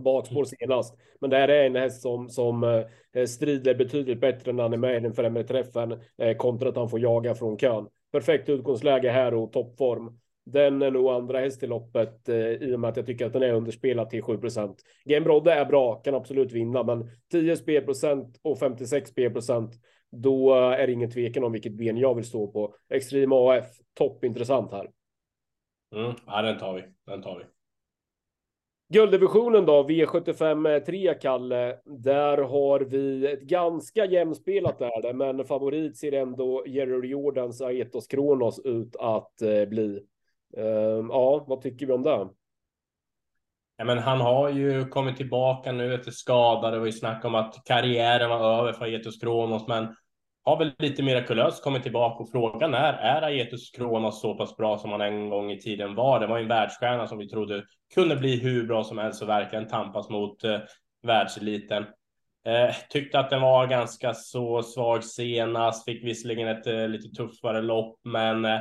bakspår 0.00 0.44
senast. 0.44 0.94
Men 1.20 1.30
det 1.30 1.36
här 1.36 1.48
är 1.48 1.66
en 1.66 1.76
häst 1.76 2.02
som, 2.02 2.28
som 2.28 2.84
eh, 3.14 3.24
strider 3.26 3.74
betydligt 3.74 4.20
bättre 4.20 4.52
när 4.52 4.62
han 4.62 4.72
är 4.72 4.76
med 4.76 4.96
i 4.96 5.00
den 5.00 5.14
främre 5.14 5.44
träffen 5.44 6.00
eh, 6.18 6.36
kontra 6.36 6.68
att 6.68 6.76
han 6.76 6.88
får 6.88 7.00
jaga 7.00 7.34
från 7.34 7.58
kön. 7.58 7.88
Perfekt 8.12 8.48
utgångsläge 8.48 9.10
här 9.10 9.34
och 9.34 9.52
toppform. 9.52 10.18
Den 10.46 10.82
är 10.82 10.90
nog 10.90 11.08
andra 11.08 11.38
häst 11.38 11.62
i 11.62 11.66
loppet 11.66 12.28
eh, 12.28 12.36
i 12.36 12.74
och 12.74 12.80
med 12.80 12.90
att 12.90 12.96
jag 12.96 13.06
tycker 13.06 13.26
att 13.26 13.32
den 13.32 13.42
är 13.42 13.52
underspelad 13.52 14.10
till 14.10 14.22
7 14.22 14.38
procent. 14.38 14.82
Game 15.04 15.50
är 15.50 15.64
bra, 15.64 15.94
kan 15.94 16.14
absolut 16.14 16.52
vinna, 16.52 16.82
men 16.82 17.10
10 17.32 17.56
spelprocent 17.56 18.40
och 18.42 18.58
56 18.58 19.10
spelprocent. 19.10 19.74
Då 20.14 20.54
är 20.54 20.86
det 20.86 20.92
ingen 20.92 21.10
tvekan 21.10 21.44
om 21.44 21.52
vilket 21.52 21.72
ben 21.72 21.96
jag 21.96 22.14
vill 22.14 22.24
stå 22.24 22.46
på. 22.46 22.74
Extrem 22.90 23.32
AF, 23.32 23.66
toppintressant 23.94 24.72
här. 24.72 24.90
Mm, 25.96 26.14
ja, 26.26 26.42
den 26.42 26.58
tar 26.58 26.74
vi. 26.74 26.82
Den 27.06 27.22
tar 27.22 27.38
vi. 27.38 27.44
Gulddivisionen 28.88 29.66
då, 29.66 29.82
V75 29.88 30.80
3, 30.80 31.14
Kalle. 31.14 31.78
Där 31.84 32.38
har 32.38 32.80
vi 32.80 33.32
ett 33.32 33.42
ganska 33.42 34.04
jämspelat 34.04 34.80
är 34.80 35.02
det, 35.02 35.12
men 35.12 35.44
favorit 35.44 35.98
ser 35.98 36.12
ändå 36.12 36.64
Jerry 36.66 37.08
Jordans 37.08 37.60
Aetos 37.60 38.06
Kronos 38.06 38.60
ut 38.64 38.96
att 38.96 39.42
eh, 39.42 39.64
bli. 39.64 40.00
Uh, 40.58 41.06
ja, 41.08 41.44
vad 41.48 41.60
tycker 41.60 41.86
vi 41.86 41.92
om 41.92 42.02
det? 42.02 42.28
Ja, 43.76 43.84
men 43.84 43.98
han 43.98 44.20
har 44.20 44.48
ju 44.48 44.88
kommit 44.88 45.16
tillbaka 45.16 45.72
nu 45.72 45.94
efter 45.94 46.10
skada. 46.10 46.70
Det 46.70 46.78
var 46.78 46.86
ju 46.86 46.92
snack 46.92 47.24
om 47.24 47.34
att 47.34 47.62
karriären 47.64 48.30
var 48.30 48.60
över 48.60 48.72
för 48.72 48.84
Aetos 48.84 49.20
Kronos, 49.20 49.68
men 49.68 49.96
har 50.44 50.58
väl 50.58 50.72
lite 50.78 51.02
mirakulöst 51.02 51.64
kommit 51.64 51.82
tillbaka 51.82 52.22
och 52.22 52.30
frågan 52.30 52.74
är, 52.74 52.92
är 52.92 53.22
Aietus 53.22 53.70
Kronos 53.70 54.20
så 54.20 54.34
pass 54.34 54.56
bra 54.56 54.78
som 54.78 54.90
han 54.90 55.00
en 55.00 55.30
gång 55.30 55.50
i 55.50 55.60
tiden 55.60 55.94
var? 55.94 56.20
Det 56.20 56.26
var 56.26 56.36
ju 56.36 56.42
en 56.42 56.48
världsstjärna 56.48 57.06
som 57.06 57.18
vi 57.18 57.28
trodde 57.28 57.64
kunde 57.94 58.16
bli 58.16 58.40
hur 58.40 58.66
bra 58.66 58.84
som 58.84 58.98
helst 58.98 59.22
och 59.22 59.28
verkligen 59.28 59.68
tampas 59.68 60.08
mot 60.08 60.44
eh, 60.44 60.58
världseliten. 61.02 61.84
Eh, 62.46 62.74
tyckte 62.90 63.18
att 63.18 63.30
den 63.30 63.42
var 63.42 63.66
ganska 63.66 64.14
så 64.14 64.62
svag 64.62 65.04
senast, 65.04 65.84
fick 65.84 66.04
visserligen 66.04 66.48
ett 66.48 66.66
eh, 66.66 66.88
lite 66.88 67.08
tuffare 67.08 67.62
lopp, 67.62 68.00
men 68.04 68.44
eh, 68.44 68.60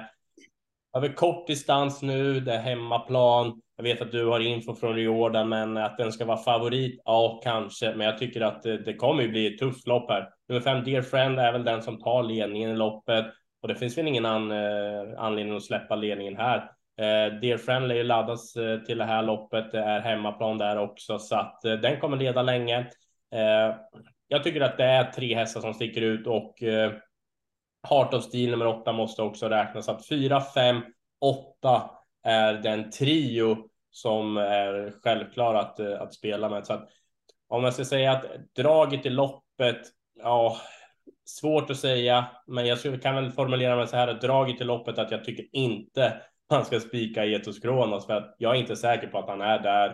över 0.98 1.14
kort 1.14 1.48
distans 1.48 2.02
nu, 2.02 2.40
det 2.40 2.54
är 2.54 2.62
hemmaplan. 2.62 3.62
Jag 3.76 3.84
vet 3.84 4.02
att 4.02 4.12
du 4.12 4.26
har 4.26 4.40
info 4.40 4.76
från 4.76 4.96
Riordan, 4.96 5.50
men 5.50 5.78
att 5.78 5.98
den 5.98 6.12
ska 6.12 6.26
vara 6.26 6.38
favorit, 6.38 7.02
ja 7.06 7.42
kanske. 7.44 7.96
Men 7.96 8.08
jag 8.08 8.18
tycker 8.18 8.42
att 8.42 8.64
det, 8.64 8.78
det 8.78 8.94
kommer 8.94 9.24
ju 9.24 9.30
bli 9.30 9.54
ett 9.54 9.60
tufft 9.60 9.88
lopp 9.88 10.10
här. 10.10 10.30
Nummer 10.50 10.62
fem, 10.62 10.84
Dear 10.84 11.02
Friend, 11.02 11.40
är 11.40 11.52
väl 11.52 11.64
den 11.64 11.82
som 11.82 12.02
tar 12.02 12.24
ledningen 12.24 12.70
i 12.70 12.76
loppet. 12.76 13.26
Och 13.62 13.68
det 13.68 13.76
finns 13.76 13.98
väl 13.98 14.08
ingen 14.08 14.26
an, 14.26 14.52
eh, 14.52 15.04
anledning 15.18 15.56
att 15.56 15.64
släppa 15.64 15.96
ledningen 15.96 16.38
här. 16.38 16.58
Eh, 16.98 17.40
Dear 17.40 17.58
Friend 17.58 17.88
lär 17.88 17.96
ju 17.96 18.04
laddas 18.04 18.56
eh, 18.56 18.80
till 18.80 18.98
det 18.98 19.06
här 19.06 19.24
loppet. 19.24 19.72
Det 19.72 19.80
är 19.80 20.00
hemmaplan 20.00 20.58
där 20.58 20.78
också, 20.78 21.20
så 21.20 21.36
att 21.36 21.66
eh, 21.66 21.74
den 21.74 22.00
kommer 22.00 22.18
leda 22.18 22.42
länge. 22.42 22.80
Eh, 23.36 23.76
jag 24.28 24.44
tycker 24.44 24.62
att 24.62 24.78
det 24.78 24.84
är 24.84 25.12
tre 25.12 25.36
hästar 25.36 25.62
som 25.62 25.74
sticker 25.74 26.02
ut 26.02 26.28
och 26.28 26.64
eh, 26.64 26.92
Heart 27.90 28.14
of 28.14 28.24
Steel 28.24 28.52
nummer 28.52 28.68
åtta 28.68 28.92
måste 28.92 29.22
också 29.22 29.50
räknas. 29.50 29.90
Att 29.90 30.08
fyra, 30.08 30.42
fem, 30.42 30.82
åtta 31.22 31.82
är 32.24 32.54
den 32.54 32.92
trio 32.92 33.58
som 33.92 34.38
är 34.38 34.94
självklar 35.04 35.56
att, 35.56 35.80
eh, 35.80 36.02
att 36.02 36.14
spela 36.14 36.50
med. 36.50 36.66
Så 36.66 36.74
att 36.74 36.90
om 37.48 37.64
jag 37.64 37.74
ska 37.74 37.86
säga 37.86 38.12
att 38.12 38.26
draget 38.56 39.06
i 39.06 39.10
loppet, 39.10 39.82
ja, 40.20 40.58
svårt 41.26 41.70
att 41.70 41.78
säga, 41.78 42.28
men 42.48 42.66
jag 42.66 43.02
kan 43.02 43.16
väl 43.16 43.32
formulera 43.32 43.76
mig 43.76 43.88
så 43.88 43.96
här, 43.96 44.14
draget 44.14 44.62
i 44.62 44.64
loppet 44.64 44.98
att 44.98 45.12
jag 45.12 45.24
tycker 45.24 45.46
inte 45.52 46.22
man 46.50 46.66
ska 46.66 46.80
spika 46.80 47.26
Etos 47.26 47.60
Kronos 47.60 48.06
för 48.06 48.14
att 48.14 48.36
jag 48.38 48.56
är 48.56 48.60
inte 48.60 48.76
säker 48.76 49.08
på 49.08 49.20
att 49.20 49.30
han 49.30 49.42
är 49.42 49.60
där 49.60 49.90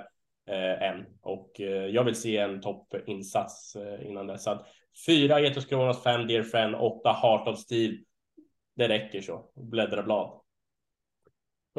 eh, 0.50 0.90
än 0.90 1.06
och 1.22 1.62
eh, 1.62 1.86
jag 1.86 2.04
vill 2.04 2.16
se 2.16 2.38
en 2.38 2.62
toppinsats 2.62 3.76
eh, 3.76 4.08
innan 4.08 4.28
dess. 4.28 4.44
Så 4.44 4.52
att 4.52 4.68
Fyra 5.06 5.40
Etos 5.40 5.66
Kronos, 5.66 6.04
fem 6.04 6.28
Dear 6.28 6.44
Friend, 6.44 6.76
åtta 6.76 7.12
Heart 7.12 7.48
of 7.48 7.60
Steel. 7.60 7.98
Det 8.76 8.88
räcker 8.88 9.22
så. 9.22 9.52
Bläddra 9.56 10.04
blad. 10.04 10.39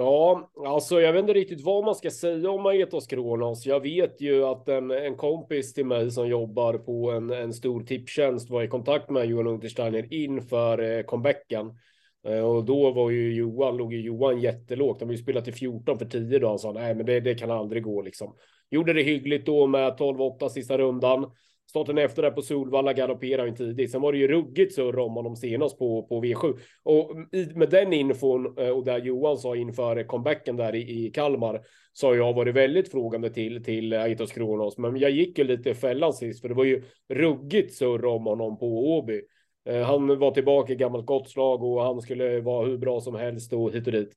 Ja, 0.00 0.50
alltså 0.66 1.00
jag 1.00 1.12
vet 1.12 1.20
inte 1.20 1.32
riktigt 1.32 1.60
vad 1.60 1.84
man 1.84 1.94
ska 1.94 2.10
säga 2.10 2.50
om 2.50 2.66
Aetos 2.66 3.06
Kronos. 3.06 3.66
Jag 3.66 3.80
vet 3.80 4.20
ju 4.20 4.44
att 4.44 4.68
en, 4.68 4.90
en 4.90 5.16
kompis 5.16 5.74
till 5.74 5.86
mig 5.86 6.10
som 6.10 6.28
jobbar 6.28 6.78
på 6.78 7.10
en, 7.10 7.30
en 7.30 7.52
stor 7.52 7.80
tipptjänst 7.82 8.50
var 8.50 8.62
i 8.62 8.68
kontakt 8.68 9.10
med 9.10 9.26
Johan 9.26 9.46
Untersteiner 9.46 10.14
inför 10.14 10.98
eh, 10.98 11.02
comebacken. 11.02 11.78
Eh, 12.26 12.40
och 12.40 12.64
då 12.64 12.90
var 12.90 13.10
ju 13.10 13.34
Johan, 13.34 13.76
låg 13.76 13.94
ju 13.94 14.00
Johan 14.00 14.40
jättelågt. 14.40 14.98
de 14.98 15.04
har 15.04 15.12
ju 15.12 15.22
spelat 15.22 15.44
till 15.44 15.54
14 15.54 15.98
för 15.98 16.06
10 16.06 16.38
då. 16.38 16.48
Han 16.48 16.58
sa 16.58 16.72
nej, 16.72 16.94
men 16.94 17.06
det, 17.06 17.20
det 17.20 17.34
kan 17.34 17.50
aldrig 17.50 17.82
gå 17.82 18.02
liksom. 18.02 18.34
Gjorde 18.70 18.92
det 18.92 19.02
hyggligt 19.02 19.46
då 19.46 19.66
med 19.66 19.92
12-8 19.92 20.48
sista 20.48 20.78
rundan. 20.78 21.30
Starten 21.70 21.98
efter 21.98 22.22
där 22.22 22.30
på 22.30 22.42
Solvalla 22.42 22.92
galopperar 22.92 23.46
ju 23.46 23.52
tidigt. 23.52 23.90
Sen 23.90 24.00
var 24.00 24.12
det 24.12 24.18
ju 24.18 24.28
ruggigt 24.28 24.74
surr 24.74 24.98
om 24.98 25.14
honom 25.14 25.36
senast 25.36 25.78
på, 25.78 26.02
på 26.02 26.22
V7. 26.22 26.58
Och 26.82 27.16
med 27.54 27.70
den 27.70 27.92
infon 27.92 28.58
eh, 28.58 28.68
och 28.68 28.84
där 28.84 28.98
Johan 28.98 29.38
sa 29.38 29.56
inför 29.56 30.04
comebacken 30.04 30.56
där 30.56 30.74
i, 30.74 31.06
i 31.06 31.10
Kalmar 31.10 31.60
så 31.92 32.06
har 32.06 32.14
jag 32.14 32.32
varit 32.32 32.54
väldigt 32.54 32.90
frågande 32.90 33.30
till, 33.30 33.64
till 33.64 33.92
Aitos 33.92 34.32
Kronos. 34.32 34.78
Men 34.78 34.96
jag 34.96 35.10
gick 35.10 35.38
ju 35.38 35.44
lite 35.44 35.74
fällan 35.74 36.12
sist 36.12 36.40
för 36.40 36.48
det 36.48 36.54
var 36.54 36.64
ju 36.64 36.82
ruggigt 37.08 37.74
surr 37.74 38.04
om 38.04 38.24
honom 38.26 38.58
på 38.58 38.96
Åby. 38.96 39.22
Eh, 39.68 39.82
han 39.82 40.18
var 40.18 40.30
tillbaka 40.30 40.72
i 40.72 40.76
gammalt 40.76 41.06
gott 41.06 41.30
slag 41.30 41.62
och 41.62 41.82
han 41.82 42.00
skulle 42.00 42.40
vara 42.40 42.66
hur 42.66 42.78
bra 42.78 43.00
som 43.00 43.14
helst 43.14 43.52
och 43.52 43.72
hit 43.72 43.86
och 43.86 43.92
dit. 43.92 44.12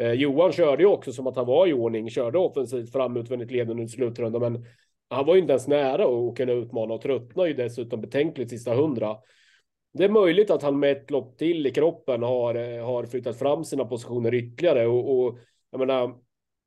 Eh, 0.00 0.12
Johan 0.12 0.52
körde 0.52 0.82
ju 0.82 0.88
också 0.88 1.12
som 1.12 1.26
att 1.26 1.36
han 1.36 1.46
var 1.46 1.66
i 1.66 1.72
ordning, 1.72 2.10
körde 2.10 2.38
offensivt 2.38 2.92
fram 2.92 3.16
utvändigt 3.16 3.50
ledande 3.50 3.72
under 3.72 3.86
slutrundan, 3.86 4.52
men 4.52 4.64
han 5.10 5.26
var 5.26 5.34
ju 5.34 5.40
inte 5.40 5.52
ens 5.52 5.68
nära 5.68 6.04
att 6.04 6.36
kunna 6.36 6.52
utmana 6.52 6.94
och 6.94 7.00
tröttnar 7.02 7.46
ju 7.46 7.54
dessutom 7.54 8.00
betänkligt 8.00 8.50
sista 8.50 8.74
hundra. 8.74 9.16
Det 9.92 10.04
är 10.04 10.08
möjligt 10.08 10.50
att 10.50 10.62
han 10.62 10.78
med 10.78 10.92
ett 10.92 11.10
lopp 11.10 11.38
till 11.38 11.66
i 11.66 11.70
kroppen 11.70 12.22
har, 12.22 12.54
eh, 12.54 12.86
har 12.86 13.06
flyttat 13.06 13.38
fram 13.38 13.64
sina 13.64 13.84
positioner 13.84 14.34
ytterligare 14.34 14.86
och, 14.86 15.18
och 15.18 15.38
jag 15.70 15.78
menar, 15.78 16.14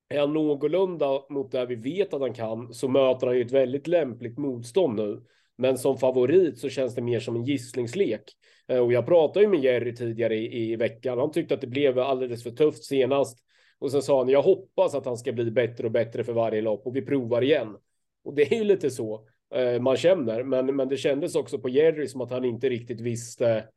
är 0.10 0.20
han 0.20 0.34
någorlunda 0.34 1.06
mot 1.30 1.52
det 1.52 1.66
vi 1.66 1.76
vet 1.76 2.14
att 2.14 2.22
han 2.22 2.34
kan 2.34 2.74
så 2.74 2.88
möter 2.88 3.28
han 3.28 3.36
ju 3.36 3.42
ett 3.42 3.52
väldigt 3.52 3.88
lämpligt 3.88 4.38
motstånd 4.38 4.96
nu. 4.96 5.22
Men 5.58 5.78
som 5.78 5.98
favorit 5.98 6.60
så 6.60 6.70
känns 6.70 6.96
det 6.96 7.02
mer 7.02 7.20
som 7.20 7.36
en 7.36 7.44
gisslingslek 7.44 8.24
eh, 8.68 8.80
och 8.80 8.94
jag 8.94 9.06
pratade 9.06 9.46
ju 9.46 9.52
med 9.52 9.64
Jerry 9.64 9.96
tidigare 9.96 10.36
i, 10.36 10.72
i 10.72 10.76
veckan. 10.76 11.18
Han 11.18 11.32
tyckte 11.32 11.54
att 11.54 11.62
det 11.62 11.68
blev 11.68 12.00
alldeles 12.00 12.44
för 12.44 12.52
tufft 12.52 12.84
senast. 12.84 13.38
Och 13.80 13.92
sen 13.92 14.02
sa 14.02 14.18
han, 14.18 14.30
jag 14.30 14.42
hoppas 14.42 14.96
att 14.96 15.06
han 15.06 15.18
ska 15.18 15.32
bli 15.32 15.52
bättre 15.52 15.86
och 15.86 15.92
bättre 15.92 16.24
för 16.24 16.34
varje 16.34 16.62
lopp 16.62 16.88
och 16.88 16.96
vi 16.96 17.02
provar 17.02 17.42
igen. 17.42 17.78
Och 18.24 18.34
det 18.34 18.54
är 18.54 18.58
ju 18.58 18.64
lite 18.64 18.90
så 18.90 19.28
eh, 19.56 19.82
man 19.82 19.98
känner, 19.98 20.44
men, 20.44 20.76
men 20.76 20.90
det 20.90 20.98
kändes 20.98 21.36
också 21.36 21.60
på 21.60 21.70
Jerry 21.70 22.08
som 22.08 22.22
att 22.22 22.32
han 22.32 22.46
inte 22.46 22.70
riktigt 22.70 23.02
visste 23.02 23.68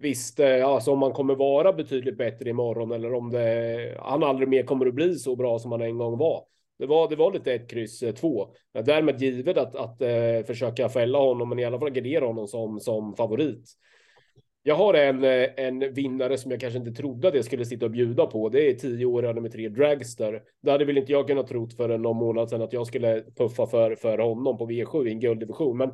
visste 0.00 0.64
alltså 0.64 0.92
om 0.92 0.98
man 0.98 1.12
kommer 1.12 1.34
vara 1.34 1.72
betydligt 1.72 2.18
bättre 2.18 2.50
imorgon 2.50 2.92
eller 2.92 3.14
om 3.14 3.30
det 3.30 3.98
han 4.00 4.22
aldrig 4.22 4.48
mer 4.48 4.62
kommer 4.62 4.86
att 4.86 4.94
bli 4.94 5.14
så 5.14 5.36
bra 5.36 5.58
som 5.58 5.72
han 5.72 5.82
en 5.82 5.98
gång 5.98 6.18
var. 6.18 6.44
Det 6.78 6.86
var, 6.86 7.08
det 7.08 7.16
var 7.16 7.32
lite 7.32 7.52
ett 7.52 7.70
kryss 7.70 8.02
eh, 8.02 8.14
två. 8.14 8.48
Därmed 8.84 9.22
givet 9.22 9.56
att, 9.56 9.76
att 9.76 10.02
eh, 10.02 10.42
försöka 10.46 10.88
fälla 10.88 11.18
honom, 11.18 11.48
men 11.48 11.58
i 11.58 11.64
alla 11.64 11.78
fall 11.78 11.90
gardera 11.90 12.26
honom 12.26 12.48
som, 12.48 12.80
som 12.80 13.14
favorit. 13.14 13.70
Jag 14.62 14.74
har 14.74 14.94
en, 14.94 15.24
eh, 15.24 15.48
en 15.56 15.94
vinnare 15.94 16.38
som 16.38 16.50
jag 16.50 16.60
kanske 16.60 16.78
inte 16.78 16.92
trodde 16.92 17.28
att 17.28 17.34
jag 17.34 17.44
skulle 17.44 17.64
sitta 17.64 17.84
och 17.84 17.90
bjuda 17.90 18.26
på. 18.26 18.48
Det 18.48 18.70
är 18.70 18.74
tio 18.74 19.06
år 19.06 19.34
nummer 19.34 19.48
tre 19.48 19.68
Dragster. 19.68 20.42
Det 20.62 20.70
hade 20.70 20.84
väl 20.84 20.98
inte 20.98 21.12
jag 21.12 21.26
kunnat 21.26 21.46
trott 21.46 21.76
för 21.76 21.98
någon 21.98 22.16
månad 22.16 22.50
sedan 22.50 22.62
att 22.62 22.72
jag 22.72 22.86
skulle 22.86 23.24
puffa 23.36 23.66
för, 23.66 23.94
för 23.94 24.18
honom 24.18 24.58
på 24.58 24.66
V7 24.66 25.06
i 25.06 25.10
en 25.10 25.20
gulddivision. 25.20 25.76
Men 25.76 25.92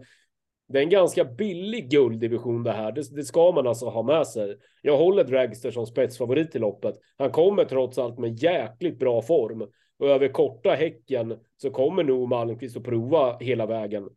det 0.68 0.78
är 0.78 0.82
en 0.82 0.90
ganska 0.90 1.24
billig 1.24 1.90
gulddivision 1.90 2.62
det 2.62 2.72
här. 2.72 2.92
Det, 2.92 3.16
det, 3.16 3.24
ska 3.24 3.52
man 3.52 3.66
alltså 3.66 3.86
ha 3.86 4.02
med 4.02 4.26
sig. 4.26 4.56
Jag 4.82 4.96
håller 4.96 5.24
Dragster 5.24 5.70
som 5.70 5.86
spetsfavorit 5.86 6.56
i 6.56 6.58
loppet. 6.58 6.94
Han 7.16 7.30
kommer 7.30 7.64
trots 7.64 7.98
allt 7.98 8.18
med 8.18 8.42
jäkligt 8.42 8.98
bra 8.98 9.22
form 9.22 9.66
och 9.98 10.08
över 10.08 10.28
korta 10.28 10.70
häcken 10.70 11.38
så 11.56 11.70
kommer 11.70 12.04
nog 12.04 12.28
Malmqvist 12.28 12.76
att 12.76 12.84
prova 12.84 13.38
hela 13.38 13.66
vägen. 13.66 14.08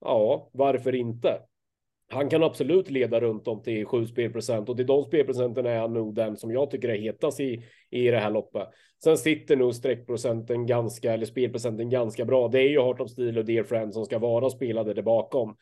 Ja, 0.00 0.50
varför 0.52 0.94
inte? 0.94 1.40
Han 2.08 2.28
kan 2.28 2.42
absolut 2.42 2.90
leda 2.90 3.20
runt 3.20 3.48
om 3.48 3.62
till 3.62 3.86
7 3.86 4.06
spelprocent 4.06 4.68
och 4.68 4.76
till 4.76 4.86
de 4.86 5.04
spelprocenten 5.04 5.66
är 5.66 5.78
han 5.78 5.92
nog 5.92 6.14
den 6.14 6.36
som 6.36 6.50
jag 6.50 6.70
tycker 6.70 6.88
är 6.88 6.98
hetast 6.98 7.40
i, 7.40 7.64
i 7.90 8.08
det 8.08 8.18
här 8.18 8.30
loppet. 8.30 8.68
Sen 9.04 9.18
sitter 9.18 9.56
nog 9.56 9.74
streckprocenten 9.74 10.66
ganska, 10.66 11.12
eller 11.12 11.26
spelprocenten 11.26 11.90
ganska 11.90 12.24
bra. 12.24 12.48
Det 12.48 12.58
är 12.58 12.68
ju 12.68 12.80
Heart 12.80 13.00
of 13.00 13.10
Steel 13.10 13.38
och 13.38 13.44
Dear 13.44 13.64
Friend 13.64 13.94
som 13.94 14.04
ska 14.04 14.18
vara 14.18 14.50
spelade 14.50 14.94
där 14.94 15.02
bakom. 15.02 15.56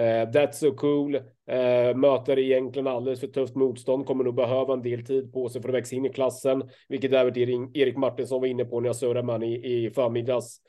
Uh, 0.00 0.30
that's 0.30 0.52
so 0.52 0.74
cool. 0.74 1.14
Uh, 1.14 1.96
möter 1.96 2.38
egentligen 2.38 2.86
alldeles 2.86 3.20
för 3.20 3.26
tufft 3.26 3.54
motstånd. 3.54 4.06
Kommer 4.06 4.24
nog 4.24 4.34
behöva 4.34 4.72
en 4.72 4.82
del 4.82 5.04
tid 5.04 5.32
på 5.32 5.48
sig 5.48 5.62
för 5.62 5.68
att 5.68 5.74
växa 5.74 5.96
in 5.96 6.06
i 6.06 6.12
klassen, 6.12 6.70
vilket 6.88 7.12
även 7.12 7.36
Erik 7.74 7.96
Martinsson 7.96 8.40
var 8.40 8.48
inne 8.48 8.64
på 8.64 8.80
när 8.80 8.88
jag 8.88 8.96
surrade 8.96 9.22
med 9.22 9.42
i, 9.42 9.86
i 9.86 9.90
förmiddags. 9.90 10.60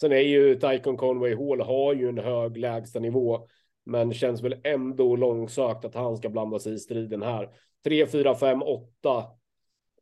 Sen 0.00 0.12
är 0.12 0.20
ju 0.20 0.54
Tycon 0.54 0.96
Conway 0.96 1.34
Hall 1.34 1.60
har 1.60 1.94
ju 1.94 2.08
en 2.08 2.18
hög 2.18 2.56
lägsta 2.56 3.00
nivå 3.00 3.48
men 3.86 4.14
känns 4.14 4.42
väl 4.42 4.60
ändå 4.64 5.16
långsökt 5.16 5.84
att 5.84 5.94
han 5.94 6.16
ska 6.16 6.28
blanda 6.28 6.58
sig 6.58 6.74
i 6.74 6.78
striden 6.78 7.22
här. 7.22 7.50
3, 7.84 8.06
4, 8.06 8.34
5, 8.34 8.62
8. 8.62 9.24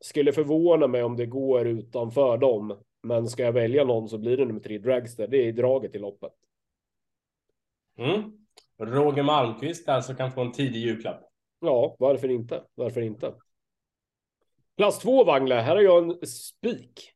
Skulle 0.01 0.33
förvåna 0.33 0.87
mig 0.87 1.03
om 1.03 1.17
det 1.17 1.27
går 1.27 1.67
utanför 1.67 2.39
dem. 2.39 2.79
Men 3.03 3.29
ska 3.29 3.43
jag 3.43 3.53
välja 3.53 3.85
någon 3.85 4.09
så 4.09 4.19
blir 4.19 4.37
det 4.37 4.45
nummer 4.45 4.61
tre 4.61 4.79
Dragster. 4.79 5.29
Det 5.29 5.49
är 5.49 5.53
draget 5.53 5.95
i 5.95 5.99
loppet. 5.99 6.33
Mm. 7.99 8.33
Roger 8.79 9.23
Malmqvist 9.23 9.89
alltså 9.89 10.15
kan 10.15 10.33
få 10.33 10.41
en 10.41 10.53
tidig 10.53 10.81
julklapp. 10.81 11.21
Ja, 11.61 11.97
varför 11.99 12.29
inte? 12.29 12.63
Varför 12.75 13.01
inte? 13.01 13.35
Klass 14.77 14.99
2 14.99 15.25
Wangle, 15.25 15.55
här 15.55 15.77
har 15.77 15.83
jag 15.83 16.05
en 16.05 16.27
spik. 16.27 17.14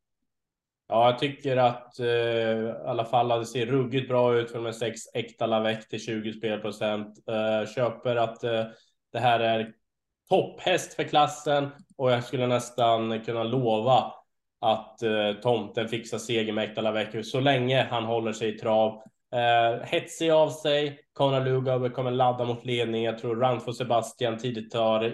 Ja, 0.91 1.11
jag 1.11 1.19
tycker 1.19 1.57
att 1.57 1.99
eh, 2.01 2.07
i 2.07 2.75
alla 2.87 3.05
fall 3.05 3.29
det 3.29 3.47
ser 3.47 3.67
ruggigt 3.67 4.09
bra 4.09 4.35
ut 4.35 4.51
för 4.51 4.63
de 4.63 4.73
sex 4.73 5.01
äkta 5.15 5.47
Lavec 5.47 5.89
till 5.89 6.01
20 6.01 6.33
spelprocent. 6.33 7.29
Eh, 7.29 7.71
köper 7.75 8.17
att 8.17 8.45
eh, 8.45 8.65
det 9.13 9.19
här 9.19 9.41
är 9.41 9.73
topphäst 10.29 10.95
för 10.95 11.03
klassen 11.05 11.69
och 11.97 12.13
jag 12.13 12.25
skulle 12.25 12.47
nästan 12.47 13.21
kunna 13.21 13.43
lova 13.43 14.13
att 14.61 15.03
eh, 15.03 15.33
tomten 15.43 15.89
fixar 15.89 16.19
seger 16.19 16.53
med 16.53 16.65
äkta 16.65 16.81
Lavec 16.81 17.31
så 17.31 17.41
länge 17.41 17.87
han 17.91 18.05
håller 18.05 18.33
sig 18.33 18.55
i 18.55 18.59
trav. 18.59 19.03
Eh, 19.33 19.87
hetsig 19.87 20.31
av 20.31 20.51
sig. 20.51 21.01
Konrad 21.13 21.45
Lugauer 21.45 21.89
kommer 21.89 22.11
ladda 22.11 22.45
mot 22.45 22.65
ledning. 22.65 23.05
Jag 23.05 23.19
tror 23.19 23.37
Run 23.37 23.75
Sebastian 23.75 24.39
tidigt 24.39 24.71
tar 24.71 25.05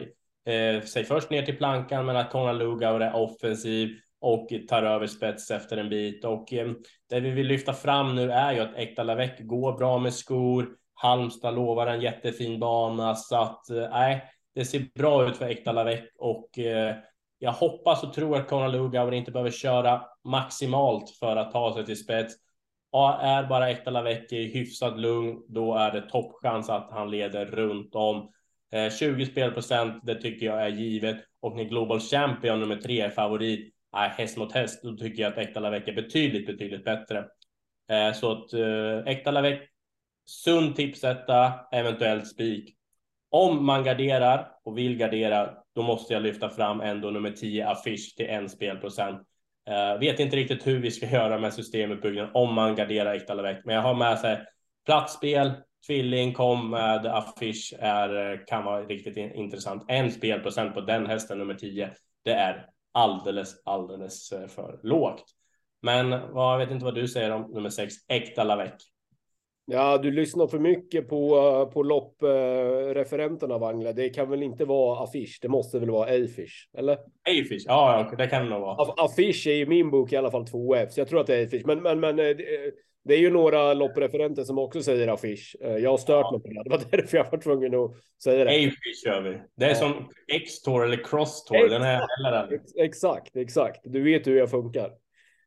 eh, 0.47 0.83
sig 0.83 1.05
först 1.05 1.31
ner 1.31 1.43
till 1.43 1.57
plankan, 1.57 2.07
men 2.07 2.17
att 2.17 2.31
Konrad 2.31 2.59
Lugauer 2.59 3.01
är 3.01 3.17
offensiv 3.17 3.99
och 4.25 4.49
tar 4.69 4.83
över 4.83 5.07
spets 5.07 5.51
efter 5.51 5.77
en 5.77 5.89
bit. 5.89 6.25
Och 6.25 6.53
eh, 6.53 6.73
det 7.11 7.21
vi 7.21 7.31
vill 7.31 7.47
lyfta 7.47 7.73
fram 7.73 8.15
nu 8.15 8.33
är 8.33 8.53
ju 8.53 8.61
att 8.61 8.77
Äkta 8.77 9.03
Lavec 9.03 9.31
går 9.39 9.73
bra 9.73 9.99
med 9.99 10.15
skor. 10.15 10.69
Halmstad 10.95 11.55
lovar 11.55 11.87
en 11.87 12.01
jättefin 12.01 12.61
bana 12.61 13.15
så 13.15 13.37
att 13.37 13.71
eh, 13.71 13.91
nej, 13.91 14.25
det 14.55 14.65
ser 14.65 14.87
bra 14.95 15.29
ut 15.29 15.37
för 15.37 15.49
Äkta 15.49 15.73
Lavec 15.73 16.01
och 16.19 16.59
eh, 16.59 16.95
jag 17.39 17.53
hoppas 17.53 18.03
och 18.03 18.13
tror 18.13 18.37
att 18.37 18.49
Conor 18.49 18.69
Lugauer 18.69 19.13
inte 19.13 19.31
behöver 19.31 19.51
köra 19.51 20.03
maximalt 20.25 21.11
för 21.11 21.37
att 21.37 21.53
ta 21.53 21.75
sig 21.75 21.87
till 21.87 22.05
spets. 22.05 22.35
Är 23.21 23.47
bara 23.47 23.71
Äkta 23.71 23.91
Lavec 23.91 24.33
i 24.33 24.45
hyfsat 24.45 24.99
lugn, 24.99 25.43
då 25.49 25.75
är 25.75 25.93
det 25.93 26.11
toppchans 26.11 26.71
att 26.71 26.91
han 26.91 27.11
leder 27.11 27.47
runt 27.47 27.95
om. 27.95 28.31
Eh, 28.73 28.91
20 28.91 29.27
spelprocent, 29.27 30.07
det 30.07 30.15
tycker 30.15 30.47
jag 30.47 30.63
är 30.63 30.69
givet. 30.69 31.17
Och 31.41 31.57
när 31.57 31.65
Global 31.65 32.01
Champion 32.01 32.61
nummer 32.61 32.77
tre 32.77 33.01
är 33.01 33.11
favorit, 33.11 33.74
nej, 33.95 34.11
häst 34.17 34.37
mot 34.37 34.53
häst, 34.53 34.83
då 34.83 34.97
tycker 34.97 35.23
jag 35.23 35.33
att 35.33 35.39
Äkta 35.39 35.61
Lavec 35.61 35.89
är 35.89 35.93
betydligt, 35.93 36.47
betydligt 36.47 36.85
bättre. 36.85 37.25
Eh, 37.91 38.13
så 38.13 38.33
att 38.33 38.53
eh, 38.53 39.13
Äkta 39.13 39.31
Lavec, 39.31 39.61
sund 40.27 40.77
tipsetta, 40.77 41.53
eventuellt 41.73 42.29
spik. 42.29 42.77
Om 43.31 43.67
man 43.67 43.85
garderar 43.85 44.49
och 44.65 44.79
vill 44.79 44.97
gardera, 44.97 45.55
då 45.75 45.83
måste 45.83 46.13
jag 46.13 46.23
lyfta 46.23 46.51
fram 46.51 46.81
ändå 46.81 47.11
nummer 47.11 47.31
10 47.31 47.69
affisch 47.69 48.15
till 48.17 48.27
en 48.27 48.49
spelprocent. 48.49 49.23
Uh, 49.71 50.01
vet 50.01 50.21
inte 50.21 50.37
riktigt 50.37 50.67
hur 50.67 50.81
vi 50.81 50.91
ska 50.91 51.07
göra 51.11 51.39
med 51.39 51.55
systemuppbyggnaden 51.55 52.31
om 52.35 52.55
man 52.55 52.77
garderar 52.77 53.15
Äkta 53.15 53.35
Lavec, 53.35 53.59
men 53.65 53.75
jag 53.75 53.83
har 53.83 53.95
med 53.95 54.19
sig 54.19 54.45
platsspel, 54.87 55.53
tvilling 55.87 56.33
kom 56.33 56.71
med 56.71 57.07
affisch 57.07 57.75
är, 57.79 58.33
eh, 58.33 58.39
kan 58.47 58.65
vara 58.65 58.83
riktigt 58.83 59.17
in 59.17 59.35
intressant. 59.35 59.85
En 59.89 60.11
spelprocent 60.13 60.75
på 60.75 60.81
den 60.81 61.07
hästen 61.07 61.39
nummer 61.39 61.55
10, 61.55 61.91
det 62.25 62.33
är 62.33 62.67
alldeles, 62.95 63.63
alldeles 63.65 64.33
eh, 64.33 64.47
för 64.47 64.81
lågt. 64.83 65.25
Men 65.83 66.11
jag 66.11 66.59
vet 66.59 66.71
inte 66.71 66.85
vad 66.85 66.95
du 66.95 67.09
säger 67.09 67.31
om 67.31 67.51
nummer 67.51 67.71
sex, 67.71 67.95
Äkta 68.09 68.45
Lavec. 68.45 68.73
Ja, 69.67 69.99
du 69.99 70.11
lyssnar 70.11 70.47
för 70.47 70.59
mycket 70.59 71.09
på, 71.09 71.37
eh, 71.37 71.73
på 71.73 71.83
loppreferenterna, 71.83 73.59
Wangle. 73.59 73.93
Det 73.93 74.09
kan 74.09 74.31
väl 74.31 74.43
inte 74.43 74.65
vara 74.65 75.05
affisch? 75.05 75.39
Det 75.43 75.49
måste 75.49 75.79
väl 75.79 75.91
vara 75.91 76.05
A-fish, 76.05 76.69
eller? 76.79 76.95
A-fish, 76.95 77.65
ja, 77.67 78.13
det 78.19 78.27
kan 78.27 78.45
det 78.45 78.51
nog 78.51 78.61
vara. 78.61 79.05
Affisch 79.05 79.47
är 79.47 79.55
i 79.55 79.67
min 79.67 79.91
bok 79.91 80.13
i 80.13 80.17
alla 80.17 80.31
fall 80.31 80.45
2F, 80.45 80.89
så 80.89 81.01
jag 81.01 81.09
tror 81.09 81.21
att 81.21 81.27
det 81.27 81.37
är 81.37 81.45
A-fish. 81.45 81.67
Men, 81.67 81.83
men, 81.83 82.01
men 82.01 82.19
eh, 82.19 82.37
det 83.05 83.15
är 83.15 83.19
ju 83.19 83.31
några 83.31 83.75
loppreferenter 83.75 84.45
som 84.45 84.59
också 84.59 84.83
säger 84.83 85.09
affisch. 85.09 85.57
Jag 85.61 85.91
har 85.91 85.99
stört 85.99 86.27
ja. 86.31 86.33
mig 86.33 86.41
på 86.41 86.49
det. 86.49 86.63
Det 86.65 86.71
var 86.71 86.91
därför 86.91 87.17
jag 87.17 87.31
var 87.31 87.39
tvungen 87.39 87.75
att 87.75 87.91
säga 88.25 88.45
det. 88.45 88.51
A-fish 88.51 89.05
kör 89.05 89.21
vi. 89.21 89.39
Det 89.57 89.65
är 89.65 89.69
ja. 89.69 89.75
som 89.75 90.09
X-Tour 90.33 90.85
eller 90.85 90.97
Cross-Tour. 90.97 91.69
Den 91.69 91.83
är 91.83 92.07
heller 92.25 92.61
Exakt, 92.77 93.37
exakt. 93.37 93.81
Du 93.85 94.03
vet 94.03 94.27
hur 94.27 94.37
jag 94.37 94.51
funkar. 94.51 94.91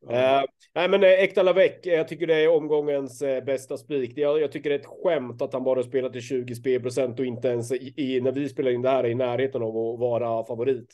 Uh, 0.10 0.44
nej, 0.76 0.90
men 0.90 1.04
äh, 1.04 1.10
Äkta 1.10 1.44
Lavec, 1.44 1.72
jag 1.84 2.08
tycker 2.08 2.28
det 2.28 2.36
är 2.36 2.50
omgångens 2.50 3.22
äh, 3.22 3.44
bästa 3.44 3.78
spik. 3.78 4.14
Jag, 4.16 4.42
jag 4.42 4.52
tycker 4.52 4.70
det 4.70 4.76
är 4.76 4.80
ett 4.80 5.04
skämt 5.04 5.42
att 5.42 5.54
han 5.54 5.64
bara 5.64 5.84
spelar 5.84 6.10
till 6.10 6.22
20 6.22 6.56
spelprocent 6.56 7.20
och 7.20 7.26
inte 7.26 7.48
ens 7.48 7.72
i, 7.72 7.94
i, 7.98 8.22
när 8.22 8.32
vi 8.32 8.50
spelar 8.50 8.72
in 8.72 8.82
det 8.82 8.90
här 8.90 9.04
är 9.04 9.10
i 9.10 9.16
närheten 9.16 9.64
av 9.64 9.78
att 9.78 10.00
vara 10.00 10.46
favorit. 10.46 10.94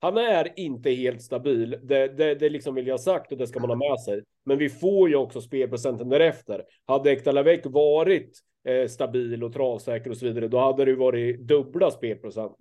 Han 0.00 0.16
är 0.16 0.52
inte 0.56 0.90
helt 0.90 1.22
stabil. 1.22 1.78
Det, 1.82 2.08
det, 2.08 2.34
det 2.34 2.48
liksom 2.48 2.74
vill 2.74 2.86
jag 2.86 3.00
sagt 3.00 3.32
och 3.32 3.38
det 3.38 3.46
ska 3.46 3.60
man 3.60 3.70
ha 3.70 3.90
med 3.90 4.00
sig. 4.00 4.22
Men 4.44 4.58
vi 4.58 4.68
får 4.68 5.08
ju 5.08 5.16
också 5.16 5.40
spelprocenten 5.40 6.08
därefter. 6.08 6.64
Hade 6.86 7.10
Äkta 7.10 7.42
varit 7.64 8.38
eh, 8.68 8.88
stabil 8.88 9.44
och 9.44 9.52
travsäker 9.52 10.10
och 10.10 10.16
så 10.16 10.26
vidare, 10.26 10.48
då 10.48 10.58
hade 10.58 10.84
det 10.84 10.90
ju 10.90 10.96
varit 10.96 11.40
dubbla 11.40 11.90
spelprocent. 11.90 12.56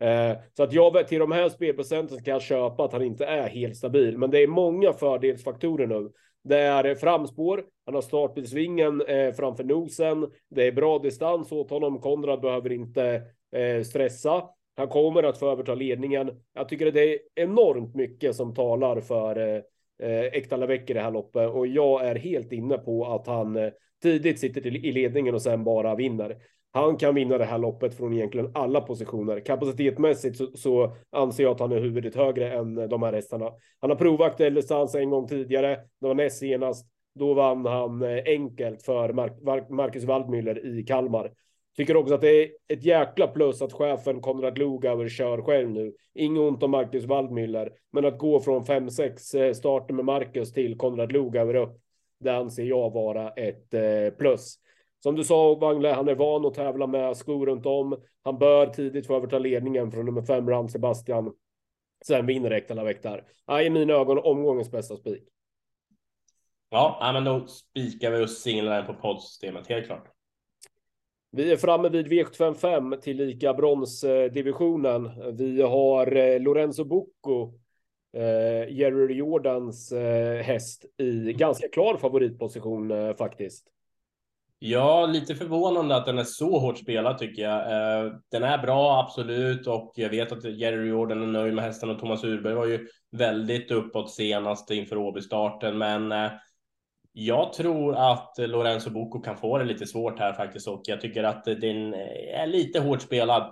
Eh, 0.00 0.32
så 0.56 0.62
att 0.62 0.72
jag 0.72 1.08
till 1.08 1.18
de 1.18 1.32
här 1.32 1.48
spelprocenten 1.48 2.22
kan 2.22 2.32
jag 2.32 2.42
köpa 2.42 2.84
att 2.84 2.92
han 2.92 3.02
inte 3.02 3.24
är 3.24 3.48
helt 3.48 3.76
stabil, 3.76 4.18
men 4.18 4.30
det 4.30 4.38
är 4.38 4.46
många 4.46 4.92
fördelsfaktorer 4.92 5.86
nu. 5.86 6.10
Det 6.44 6.58
är 6.58 6.94
framspår, 6.94 7.64
han 7.84 7.94
har 7.94 8.02
startbilsvingen 8.02 9.00
eh, 9.00 9.32
framför 9.32 9.64
nosen, 9.64 10.26
det 10.50 10.66
är 10.66 10.72
bra 10.72 10.98
distans 10.98 11.52
åt 11.52 11.70
honom, 11.70 12.00
Konrad 12.00 12.40
behöver 12.40 12.72
inte 12.72 13.22
eh, 13.56 13.82
stressa. 13.82 14.42
Han 14.76 14.88
kommer 14.88 15.22
att 15.22 15.38
få 15.38 15.50
överta 15.50 15.74
ledningen. 15.74 16.30
Jag 16.54 16.68
tycker 16.68 16.86
att 16.86 16.94
det 16.94 17.14
är 17.14 17.18
enormt 17.34 17.94
mycket 17.94 18.36
som 18.36 18.54
talar 18.54 19.00
för 19.00 19.38
eh, 19.38 19.62
eh 20.08 20.34
i 20.34 20.92
det 20.92 21.00
här 21.00 21.10
loppet 21.10 21.50
och 21.50 21.66
jag 21.66 22.06
är 22.06 22.14
helt 22.14 22.52
inne 22.52 22.78
på 22.78 23.06
att 23.06 23.26
han 23.26 23.56
eh, 23.56 23.70
tidigt 24.02 24.40
sitter 24.40 24.66
i 24.66 24.92
ledningen 24.92 25.34
och 25.34 25.42
sen 25.42 25.64
bara 25.64 25.94
vinner. 25.94 26.36
Han 26.76 26.96
kan 26.96 27.14
vinna 27.14 27.38
det 27.38 27.44
här 27.44 27.58
loppet 27.58 27.94
från 27.94 28.12
egentligen 28.12 28.50
alla 28.54 28.80
positioner. 28.80 29.40
Kapacitetmässigt 29.40 30.36
så, 30.36 30.46
så 30.54 30.96
anser 31.10 31.42
jag 31.42 31.52
att 31.52 31.60
han 31.60 31.72
är 31.72 31.80
huvudet 31.80 32.14
högre 32.14 32.52
än 32.52 32.74
de 32.74 33.02
här 33.02 33.12
hästarna. 33.12 33.52
Han 33.80 33.90
har 33.90 33.96
provat 33.96 34.38
distans 34.38 34.94
en 34.94 35.10
gång 35.10 35.28
tidigare. 35.28 35.76
Det 36.00 36.06
var 36.06 36.14
näst 36.14 36.38
senast. 36.38 36.86
Då 37.14 37.34
vann 37.34 37.66
han 37.66 38.02
eh, 38.02 38.22
enkelt 38.26 38.82
för 38.82 39.12
Mark 39.12 39.70
Marcus 39.70 40.04
Waldmüller 40.04 40.66
i 40.66 40.82
Kalmar. 40.82 41.32
Tycker 41.76 41.96
också 41.96 42.14
att 42.14 42.20
det 42.20 42.42
är 42.42 42.50
ett 42.68 42.84
jäkla 42.84 43.26
plus 43.26 43.62
att 43.62 43.72
chefen 43.72 44.20
Konrad 44.20 44.58
Lugauer 44.58 45.08
kör 45.08 45.42
själv 45.42 45.70
nu. 45.70 45.94
Inget 46.14 46.40
ont 46.40 46.62
om 46.62 46.70
Marcus 46.70 47.04
Waldmüller, 47.04 47.70
men 47.92 48.04
att 48.04 48.18
gå 48.18 48.40
från 48.40 48.64
5-6 48.64 49.38
eh, 49.38 49.52
starter 49.52 49.94
med 49.94 50.04
Marcus 50.04 50.52
till 50.52 50.78
Konrad 50.78 51.12
Lugauer 51.12 51.54
upp, 51.54 51.80
det 52.20 52.36
anser 52.36 52.64
jag 52.64 52.90
vara 52.90 53.30
ett 53.30 53.74
eh, 53.74 54.10
plus. 54.18 54.56
Som 55.02 55.16
du 55.16 55.24
sa, 55.24 55.54
Wangle, 55.54 55.92
han 55.92 56.08
är 56.08 56.14
van 56.14 56.46
att 56.46 56.54
tävla 56.54 56.86
med 56.86 57.16
skor 57.16 57.46
runt 57.46 57.66
om. 57.66 58.02
Han 58.22 58.38
bör 58.38 58.66
tidigt 58.66 59.06
få 59.06 59.16
överta 59.16 59.38
ledningen 59.38 59.90
från 59.90 60.06
nummer 60.06 60.22
fem, 60.22 60.50
Ram 60.50 60.68
Sebastian. 60.68 61.32
Sen 62.06 62.26
vinner 62.26 62.52
Ekdala 62.52 62.84
Väktar. 62.84 63.24
I 63.62 63.70
mina 63.70 63.92
ögon 63.92 64.18
omgångens 64.18 64.70
bästa 64.70 64.96
spik. 64.96 65.22
Ja, 66.70 67.10
men 67.12 67.24
då 67.24 67.46
spikar 67.46 68.10
vi 68.10 68.24
och 68.24 68.30
singlar 68.30 68.76
den 68.76 68.86
på 68.86 68.94
poddsystemet, 68.94 69.66
helt 69.66 69.86
klart. 69.86 70.15
Vi 71.30 71.52
är 71.52 71.56
framme 71.56 71.88
vid 71.88 72.06
V755 72.06 73.00
till 73.00 73.16
lika 73.16 73.54
bronsdivisionen. 73.54 75.10
Vi 75.36 75.62
har 75.62 76.16
eh, 76.16 76.40
Lorenzo 76.40 76.84
Bucco, 76.84 77.54
eh, 78.16 78.76
Jerry 78.76 79.14
Jordans 79.14 79.92
eh, 79.92 80.42
häst 80.42 80.84
i 80.98 81.32
ganska 81.32 81.68
klar 81.68 81.96
favoritposition 81.96 82.90
eh, 82.90 83.16
faktiskt. 83.16 83.66
Ja, 84.58 85.06
lite 85.06 85.34
förvånande 85.34 85.96
att 85.96 86.06
den 86.06 86.18
är 86.18 86.24
så 86.24 86.58
hårt 86.58 86.78
spelad 86.78 87.18
tycker 87.18 87.42
jag. 87.42 87.60
Eh, 87.60 88.12
den 88.30 88.42
är 88.42 88.58
bra, 88.58 89.00
absolut, 89.00 89.66
och 89.66 89.92
jag 89.96 90.10
vet 90.10 90.32
att 90.32 90.44
Jerry 90.44 90.88
Jordan 90.88 91.22
är 91.22 91.26
nöjd 91.26 91.54
med 91.54 91.64
hästen 91.64 91.90
och 91.90 91.98
Thomas 91.98 92.24
Urberg 92.24 92.54
var 92.54 92.66
ju 92.66 92.88
väldigt 93.10 93.70
uppåt 93.70 94.10
senast 94.10 94.70
inför 94.70 94.96
Åby-starten, 94.96 95.78
men 95.78 96.12
jag 97.18 97.52
tror 97.52 97.94
att 97.94 98.34
Lorenzo 98.38 98.90
Boko 98.90 99.20
kan 99.20 99.36
få 99.36 99.58
det 99.58 99.64
lite 99.64 99.86
svårt 99.86 100.18
här 100.18 100.32
faktiskt 100.32 100.68
och 100.68 100.82
jag 100.84 101.00
tycker 101.00 101.24
att 101.24 101.44
den 101.44 101.94
eh, 101.94 102.40
är 102.40 102.46
lite 102.46 102.80
hårt 102.80 103.02
spelad. 103.02 103.42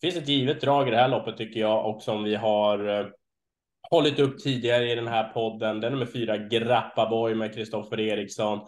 Det 0.00 0.06
finns 0.06 0.22
ett 0.22 0.28
givet 0.28 0.60
drag 0.60 0.88
i 0.88 0.90
det 0.90 0.96
här 0.96 1.08
loppet 1.08 1.36
tycker 1.36 1.60
jag 1.60 1.86
och 1.86 2.02
som 2.02 2.24
vi 2.24 2.34
har 2.34 3.00
eh, 3.00 3.06
hållit 3.90 4.18
upp 4.18 4.38
tidigare 4.38 4.92
i 4.92 4.94
den 4.94 5.08
här 5.08 5.28
podden. 5.28 5.80
Det 5.80 5.86
är 5.86 5.90
nummer 5.90 6.06
fyra 6.06 6.36
Grappaboy 6.36 7.34
med 7.34 7.54
Kristoffer 7.54 8.00
Eriksson. 8.00 8.60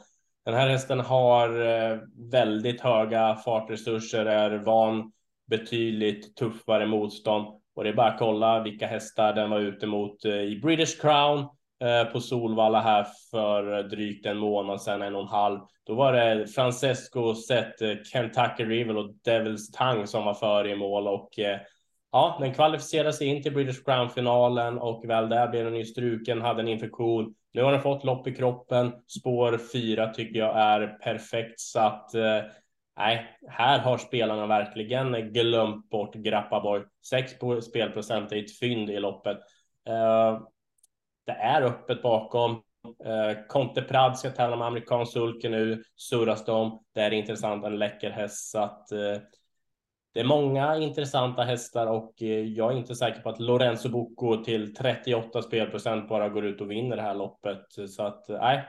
Den 0.45 0.55
här 0.55 0.69
hästen 0.69 1.01
har 1.01 1.61
eh, 1.61 1.99
väldigt 2.31 2.81
höga 2.81 3.37
fartresurser, 3.45 4.27
är 4.27 4.51
van 4.51 5.13
betydligt 5.47 6.37
tuffare 6.37 6.87
motstånd 6.87 7.47
och 7.75 7.85
det 7.85 7.91
är 7.91 7.95
bara 7.95 8.13
att 8.13 8.19
kolla 8.19 8.63
vilka 8.63 8.87
hästar 8.87 9.33
den 9.33 9.51
var 9.51 9.61
ute 9.61 9.87
mot 9.87 10.25
i 10.25 10.61
British 10.63 11.01
Crown 11.01 11.47
Eh, 11.81 12.13
på 12.13 12.21
Solvalla 12.21 12.81
här 12.81 13.07
för 13.31 13.83
drygt 13.83 14.27
en 14.27 14.37
månad 14.37 14.83
sedan, 14.83 15.03
en 15.03 15.15
och 15.15 15.23
en 15.23 15.29
halv. 15.29 15.61
Då 15.87 15.95
var 15.95 16.13
det 16.13 16.47
Francesco 16.47 17.35
Zet, 17.35 17.83
eh, 17.83 17.95
Kentucky 18.13 18.65
Rival 18.65 18.99
och 18.99 19.15
Devils 19.25 19.71
Tang 19.71 20.07
som 20.07 20.25
var 20.25 20.35
före 20.35 20.71
i 20.71 20.77
mål 20.77 21.09
och 21.09 21.39
eh, 21.39 21.59
ja, 22.13 22.37
den 22.41 22.55
kvalificerade 22.55 23.13
sig 23.13 23.27
in 23.27 23.43
till 23.43 23.53
British 23.53 23.85
Crown-finalen 23.85 24.79
och 24.79 25.05
väl 25.09 25.29
där 25.29 25.49
blev 25.49 25.65
den 25.65 25.77
ju 25.77 25.85
struken, 25.85 26.41
hade 26.41 26.61
en 26.61 26.69
infektion. 26.69 27.35
Nu 27.53 27.63
har 27.63 27.73
den 27.73 27.83
fått 27.83 28.05
lopp 28.05 28.27
i 28.27 28.35
kroppen. 28.35 28.93
Spår 29.07 29.59
fyra 29.73 30.09
tycker 30.09 30.39
jag 30.39 30.59
är 30.59 30.87
perfekt 30.87 31.61
så 31.61 31.79
att 31.79 32.11
nej, 32.99 33.39
här 33.49 33.79
har 33.79 33.99
spelarna 33.99 34.47
verkligen 34.47 35.33
glömt 35.33 35.91
bort 35.91 36.15
Grappaborg. 36.15 36.83
6 37.11 37.33
spelprocent 37.69 38.33
är 38.33 38.37
ett 38.37 38.59
fynd 38.59 38.91
i 38.91 39.01
loppet. 39.01 39.39
Det 41.27 41.33
är 41.33 41.63
öppet 41.63 42.03
bakom. 42.03 42.51
Eh, 43.05 43.47
Conte 43.49 43.83
Prad 43.83 44.19
ska 44.19 44.31
tävla 44.31 44.57
med 44.57 44.67
amerikansk 44.67 45.13
sulke 45.13 45.49
nu, 45.49 45.83
surras 45.97 46.45
de. 46.45 46.85
Det 46.95 47.01
är 47.01 47.11
intressant, 47.11 47.65
en 47.65 47.79
läcker 47.79 48.11
häst. 48.11 48.51
Så 48.51 48.59
att, 48.59 48.93
eh, 48.93 49.19
det 50.15 50.21
är 50.21 50.25
många 50.25 50.77
intressanta 50.77 51.43
hästar 51.43 51.87
och 51.87 52.23
eh, 52.23 52.29
jag 52.29 52.73
är 52.73 52.77
inte 52.77 52.95
säker 52.95 53.21
på 53.21 53.29
att 53.29 53.41
Lorenzo 53.41 53.89
Bocco 53.89 54.45
till 54.45 54.75
38 54.75 55.43
spelprocent 55.43 56.09
bara 56.09 56.29
går 56.29 56.45
ut 56.47 56.61
och 56.61 56.71
vinner 56.71 56.97
det 56.97 57.03
här 57.03 57.15
loppet. 57.15 57.67
Så 57.89 58.03
att 58.03 58.31
eh, 58.31 58.39
nej, 58.41 58.65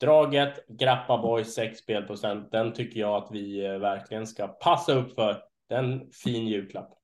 draget 0.00 0.66
Grappa 0.68 1.18
Boy 1.18 1.44
6 1.44 1.78
spelprocent. 1.78 2.52
Den 2.52 2.72
tycker 2.72 3.00
jag 3.00 3.22
att 3.22 3.28
vi 3.32 3.66
eh, 3.66 3.78
verkligen 3.78 4.26
ska 4.26 4.48
passa 4.48 4.92
upp 4.92 5.14
för. 5.14 5.42
Den 5.68 6.10
fin 6.24 6.46
julklapp. 6.46 7.03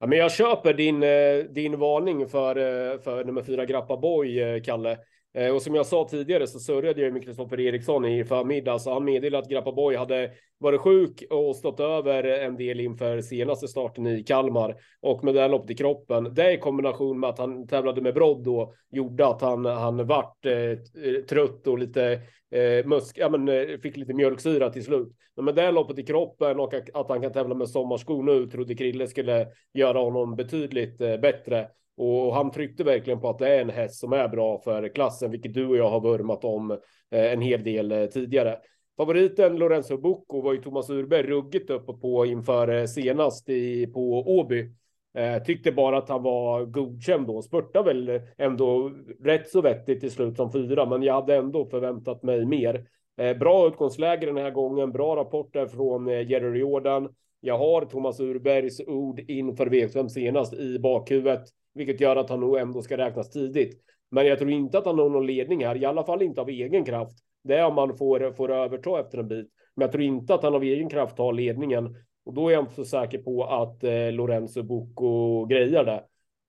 Ja, 0.00 0.06
men 0.06 0.18
jag 0.18 0.32
köper 0.32 0.74
din, 0.74 1.02
eh, 1.02 1.44
din 1.54 1.78
varning 1.78 2.28
för, 2.28 2.56
eh, 2.56 3.00
för 3.00 3.24
nummer 3.24 3.42
fyra 3.42 3.64
Grappa 3.64 3.96
Boy, 3.96 4.40
eh, 4.40 4.62
Kalle. 4.62 4.98
Eh, 5.34 5.54
och 5.54 5.62
som 5.62 5.74
jag 5.74 5.86
sa 5.86 6.08
tidigare 6.10 6.46
så 6.46 6.58
sörjade 6.58 7.02
jag 7.02 7.12
med 7.12 7.24
Kristoffer 7.24 7.60
Eriksson 7.60 8.04
i 8.04 8.24
förmiddag, 8.24 8.78
så 8.78 8.92
han 8.92 9.04
meddelade 9.04 9.42
att 9.42 9.50
Grappa 9.50 9.72
Boy 9.72 9.96
hade 9.96 10.30
varit 10.58 10.80
sjuk 10.80 11.24
och 11.30 11.56
stått 11.56 11.80
över 11.80 12.24
en 12.24 12.56
del 12.56 12.80
inför 12.80 13.20
senaste 13.20 13.68
starten 13.68 14.06
i 14.06 14.22
Kalmar 14.22 14.76
och 15.00 15.24
med 15.24 15.34
det 15.34 15.40
här 15.40 15.48
loppet 15.48 15.70
i 15.70 15.74
kroppen. 15.74 16.34
Det 16.34 16.52
i 16.52 16.58
kombination 16.58 17.20
med 17.20 17.30
att 17.30 17.38
han 17.38 17.66
tävlade 17.66 18.00
med 18.00 18.14
brodd 18.14 18.44
då 18.44 18.74
gjorde 18.90 19.26
att 19.26 19.40
han, 19.40 19.64
han 19.64 20.06
vart 20.06 20.46
eh, 20.46 21.22
trött 21.28 21.66
och 21.66 21.78
lite 21.78 22.12
eh, 22.50 22.86
musk, 22.86 23.18
ja, 23.18 23.28
men, 23.28 23.48
eh, 23.48 23.78
fick 23.82 23.96
lite 23.96 24.14
mjölksyra 24.14 24.70
till 24.70 24.84
slut. 24.84 25.08
Men 25.36 25.44
med 25.44 25.54
det 25.54 25.62
här 25.62 25.72
loppet 25.72 25.98
i 25.98 26.02
kroppen 26.02 26.60
och 26.60 26.74
att 26.74 27.08
han 27.08 27.22
kan 27.22 27.32
tävla 27.32 27.54
med 27.54 27.68
sommarskor 27.68 28.22
nu 28.22 28.46
trodde 28.46 28.74
Krille 28.74 29.06
skulle 29.06 29.48
göra 29.72 29.98
honom 29.98 30.36
betydligt 30.36 31.00
eh, 31.00 31.16
bättre. 31.16 31.68
Och 32.00 32.34
han 32.34 32.50
tryckte 32.50 32.84
verkligen 32.84 33.20
på 33.20 33.28
att 33.28 33.38
det 33.38 33.48
är 33.48 33.60
en 33.60 33.70
häst 33.70 34.00
som 34.00 34.12
är 34.12 34.28
bra 34.28 34.58
för 34.58 34.88
klassen, 34.94 35.30
vilket 35.30 35.54
du 35.54 35.66
och 35.66 35.76
jag 35.76 35.90
har 35.90 36.00
vurmat 36.00 36.44
om 36.44 36.70
eh, 37.10 37.32
en 37.32 37.40
hel 37.40 37.64
del 37.64 37.92
eh, 37.92 38.06
tidigare. 38.06 38.58
Favoriten 38.96 39.56
Lorenzo 39.56 39.96
Bucco 39.96 40.40
var 40.40 40.52
ju 40.52 40.62
Thomas 40.62 40.90
Urberg 40.90 41.22
ruggigt 41.22 41.70
uppe 41.70 41.92
på 41.92 42.26
inför 42.26 42.68
eh, 42.68 42.86
senast 42.86 43.48
i, 43.48 43.86
på 43.86 44.20
Åby. 44.38 44.70
Eh, 45.14 45.42
tyckte 45.42 45.72
bara 45.72 45.98
att 45.98 46.08
han 46.08 46.22
var 46.22 46.64
godkänd 46.64 47.26
då. 47.26 47.42
Spurtade 47.42 47.94
väl 47.94 48.20
ändå 48.38 48.92
rätt 49.20 49.48
så 49.48 49.60
vettigt 49.60 50.00
till 50.00 50.10
slut 50.10 50.36
som 50.36 50.52
fyra, 50.52 50.86
men 50.86 51.02
jag 51.02 51.14
hade 51.14 51.36
ändå 51.36 51.66
förväntat 51.66 52.22
mig 52.22 52.46
mer. 52.46 52.86
Eh, 53.18 53.38
bra 53.38 53.68
utgångsläge 53.68 54.26
den 54.26 54.36
här 54.36 54.50
gången, 54.50 54.92
bra 54.92 55.16
rapporter 55.16 55.66
från 55.66 56.08
eh, 56.08 56.30
Jerry 56.30 56.60
Jordan. 56.60 57.08
Jag 57.40 57.58
har 57.58 57.84
Thomas 57.84 58.20
Urbergs 58.20 58.80
ord 58.86 59.20
inför 59.20 59.66
V5 59.66 60.08
senast 60.08 60.54
i 60.54 60.78
bakhuvudet, 60.78 61.42
vilket 61.74 62.00
gör 62.00 62.16
att 62.16 62.30
han 62.30 62.40
nog 62.40 62.58
ändå 62.58 62.82
ska 62.82 62.96
räknas 62.96 63.30
tidigt. 63.30 63.80
Men 64.10 64.26
jag 64.26 64.38
tror 64.38 64.50
inte 64.50 64.78
att 64.78 64.86
han 64.86 64.98
har 64.98 65.08
någon 65.08 65.26
ledning 65.26 65.66
här, 65.66 65.76
i 65.76 65.84
alla 65.84 66.04
fall 66.04 66.22
inte 66.22 66.40
av 66.40 66.48
egen 66.48 66.84
kraft. 66.84 67.18
Det 67.44 67.54
är 67.54 67.66
om 67.66 67.74
man 67.74 67.96
får, 67.96 68.32
får 68.32 68.50
överta 68.50 69.00
efter 69.00 69.18
en 69.18 69.28
bit. 69.28 69.48
Men 69.76 69.84
jag 69.84 69.92
tror 69.92 70.04
inte 70.04 70.34
att 70.34 70.42
han 70.42 70.54
av 70.54 70.62
egen 70.62 70.88
kraft 70.88 71.16
tar 71.16 71.32
ledningen. 71.32 71.96
Och 72.24 72.34
då 72.34 72.48
är 72.48 72.52
jag 72.52 72.62
inte 72.62 72.74
så 72.74 72.84
säker 72.84 73.18
på 73.18 73.44
att 73.44 73.84
eh, 73.84 74.12
Lorenzo 74.12 74.62
Bocco 74.62 75.44
grejar 75.44 75.84
det. 75.84 76.04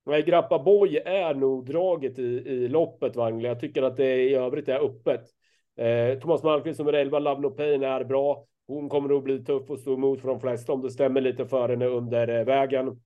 Men 0.06 0.26
Grappa 0.26 0.60
Boy 0.60 0.98
är 0.98 1.34
nog 1.34 1.66
draget 1.66 2.20
i, 2.20 2.24
i 2.46 2.68
loppet, 2.68 3.16
Wangle. 3.16 3.48
Jag 3.48 3.60
tycker 3.60 3.84
att 3.84 3.98
det 3.98 4.16
i 4.16 4.34
övrigt 4.34 4.70
är 4.70 4.86
öppet. 4.86 5.22
Eh, 5.78 6.20
Thomas 6.20 6.44
Malmqvist 6.44 6.78
som 6.78 6.88
är 6.88 6.94
11, 6.94 7.20
Love 7.20 7.42
No 7.42 7.50
Pain 7.50 7.84
är 7.84 8.04
bra. 8.04 8.46
Hon 8.68 8.90
kommer 8.90 9.18
att 9.18 9.24
bli 9.24 9.44
tuff 9.44 9.70
och 9.70 9.80
stå 9.80 9.94
emot 9.94 10.22
för 10.22 10.28
de 10.28 10.40
flesta 10.40 10.74
om 10.74 10.82
det 10.82 10.92
stämmer 10.92 11.22
lite 11.22 11.46
för 11.46 11.70
henne 11.70 11.86
under 11.86 12.28
eh, 12.28 12.46
vägen. 12.46 13.02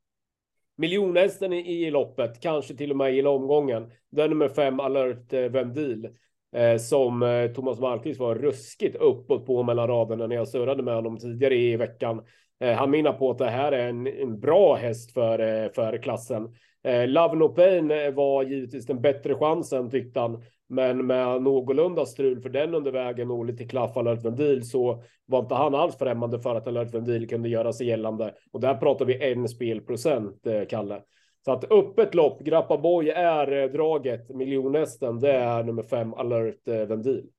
Miljonhästen 0.77 1.53
i, 1.53 1.85
i 1.85 1.91
loppet, 1.91 2.39
kanske 2.41 2.75
till 2.75 2.91
och 2.91 2.97
med 2.97 3.15
i 3.15 3.23
omgången. 3.23 3.91
Den 4.11 4.29
nummer 4.29 4.49
fem, 4.49 4.79
Alert 4.79 5.33
eh, 5.33 5.41
Vendil 5.41 6.09
eh, 6.55 6.77
som 6.77 7.23
eh, 7.23 7.51
Thomas 7.51 7.79
Malmqvist 7.79 8.19
var 8.19 8.35
ruskigt 8.35 8.95
uppåt 8.95 9.45
på 9.45 9.63
mellan 9.63 9.88
raderna 9.88 10.27
när 10.27 10.35
jag 10.35 10.47
surrade 10.47 10.83
med 10.83 10.95
honom 10.95 11.17
tidigare 11.17 11.55
i 11.55 11.75
veckan. 11.75 12.21
Eh, 12.59 12.73
han 12.73 12.91
menar 12.91 13.13
på 13.13 13.31
att 13.31 13.38
det 13.38 13.49
här 13.49 13.71
är 13.71 13.89
en, 13.89 14.07
en 14.07 14.39
bra 14.39 14.75
häst 14.75 15.11
för, 15.11 15.39
eh, 15.39 15.71
för 15.71 15.97
klassen. 15.97 16.55
Eh, 16.83 17.07
Love 17.07 17.35
No 17.35 17.49
Pain 17.49 17.91
eh, 17.91 18.11
var 18.11 18.43
givetvis 18.43 18.85
den 18.85 19.01
bättre 19.01 19.35
chansen 19.35 19.89
tyckte 19.89 20.19
han. 20.19 20.43
Men 20.67 21.08
med 21.08 21.41
någorlunda 21.41 22.06
strul 22.06 22.41
för 22.41 22.49
den 22.49 22.75
under 22.75 22.91
vägen 22.91 23.32
och 23.32 23.45
lite 23.45 23.65
klaff 23.65 23.97
alert 23.97 24.25
ventil 24.25 24.69
så 24.69 25.04
var 25.25 25.39
inte 25.39 25.56
han 25.56 25.75
alls 25.75 25.97
främmande 25.97 26.39
för 26.39 26.56
att 26.56 26.67
alert 26.67 26.93
ventil 26.93 27.30
kunde 27.30 27.49
göra 27.49 27.73
sig 27.73 27.88
gällande. 27.88 28.36
Och 28.51 28.60
där 28.60 28.75
pratar 28.75 29.06
vi 29.06 29.32
en 29.32 29.49
spelprocent, 29.49 30.47
Kalle. 30.69 31.01
Så 31.45 31.51
att 31.51 31.71
öppet 31.71 32.15
lopp, 32.15 32.41
Grappa 32.41 32.78
Boy 32.78 33.10
är 33.10 33.67
draget, 33.67 34.30
miljonhästen, 34.30 35.19
det 35.19 35.32
är 35.32 35.63
nummer 35.63 35.84
fem, 35.84 36.13
alert 36.13 36.67
ventil. 36.67 37.30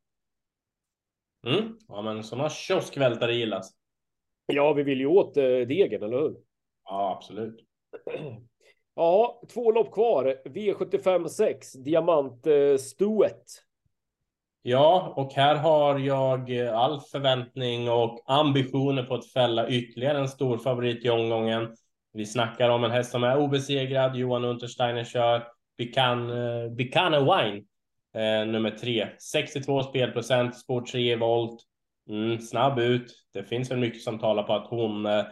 Mm. 1.47 1.79
Ja, 1.89 2.03
men 2.03 2.25
sådana 2.25 2.49
kioskvältare 2.49 3.35
gillas. 3.35 3.73
Ja, 4.47 4.73
vi 4.73 4.83
vill 4.83 5.01
ju 5.01 5.07
åt 5.07 5.37
eh, 5.37 5.43
degen, 5.45 6.03
eller 6.03 6.17
hur? 6.17 6.37
Ja, 6.85 7.17
absolut. 7.17 7.61
Ja, 8.99 9.43
två 9.55 9.73
lopp 9.73 9.93
kvar. 9.93 10.37
V75 10.45 11.29
6, 11.29 11.73
diamantstoet. 11.73 13.45
Ja, 14.63 15.13
och 15.17 15.33
här 15.33 15.55
har 15.55 15.99
jag 15.99 16.61
eh, 16.61 16.79
all 16.79 17.01
förväntning 17.01 17.91
och 17.91 18.25
ambitioner 18.27 19.03
på 19.03 19.15
att 19.15 19.27
fälla 19.27 19.69
ytterligare 19.69 20.19
en 20.19 20.29
stor 20.29 20.59
favorit 20.59 21.05
i 21.05 21.11
omgången. 21.11 21.77
Vi 22.13 22.27
snackar 22.27 22.69
om 22.69 22.85
en 22.85 22.91
häst 22.91 23.11
som 23.11 23.25
är 23.25 23.39
obesegrad. 23.39 24.17
Johan 24.17 24.45
Untersteiner 24.45 25.05
kör 25.05 25.47
Bicana, 26.77 27.17
eh, 27.17 27.23
Wine, 27.23 27.65
eh, 28.15 28.47
nummer 28.47 28.71
tre. 28.71 29.09
62 29.33 29.83
spelprocent, 29.83 30.57
spår 30.57 30.81
3 30.81 31.17
volt. 31.17 31.63
Mm, 32.09 32.39
snabb 32.39 32.79
ut. 32.79 33.13
Det 33.33 33.45
finns 33.45 33.71
väl 33.71 33.79
mycket 33.79 34.03
som 34.03 34.19
talar 34.19 34.43
på 34.43 34.53
att 34.53 34.67
hon 34.67 35.07
eh, 35.07 35.25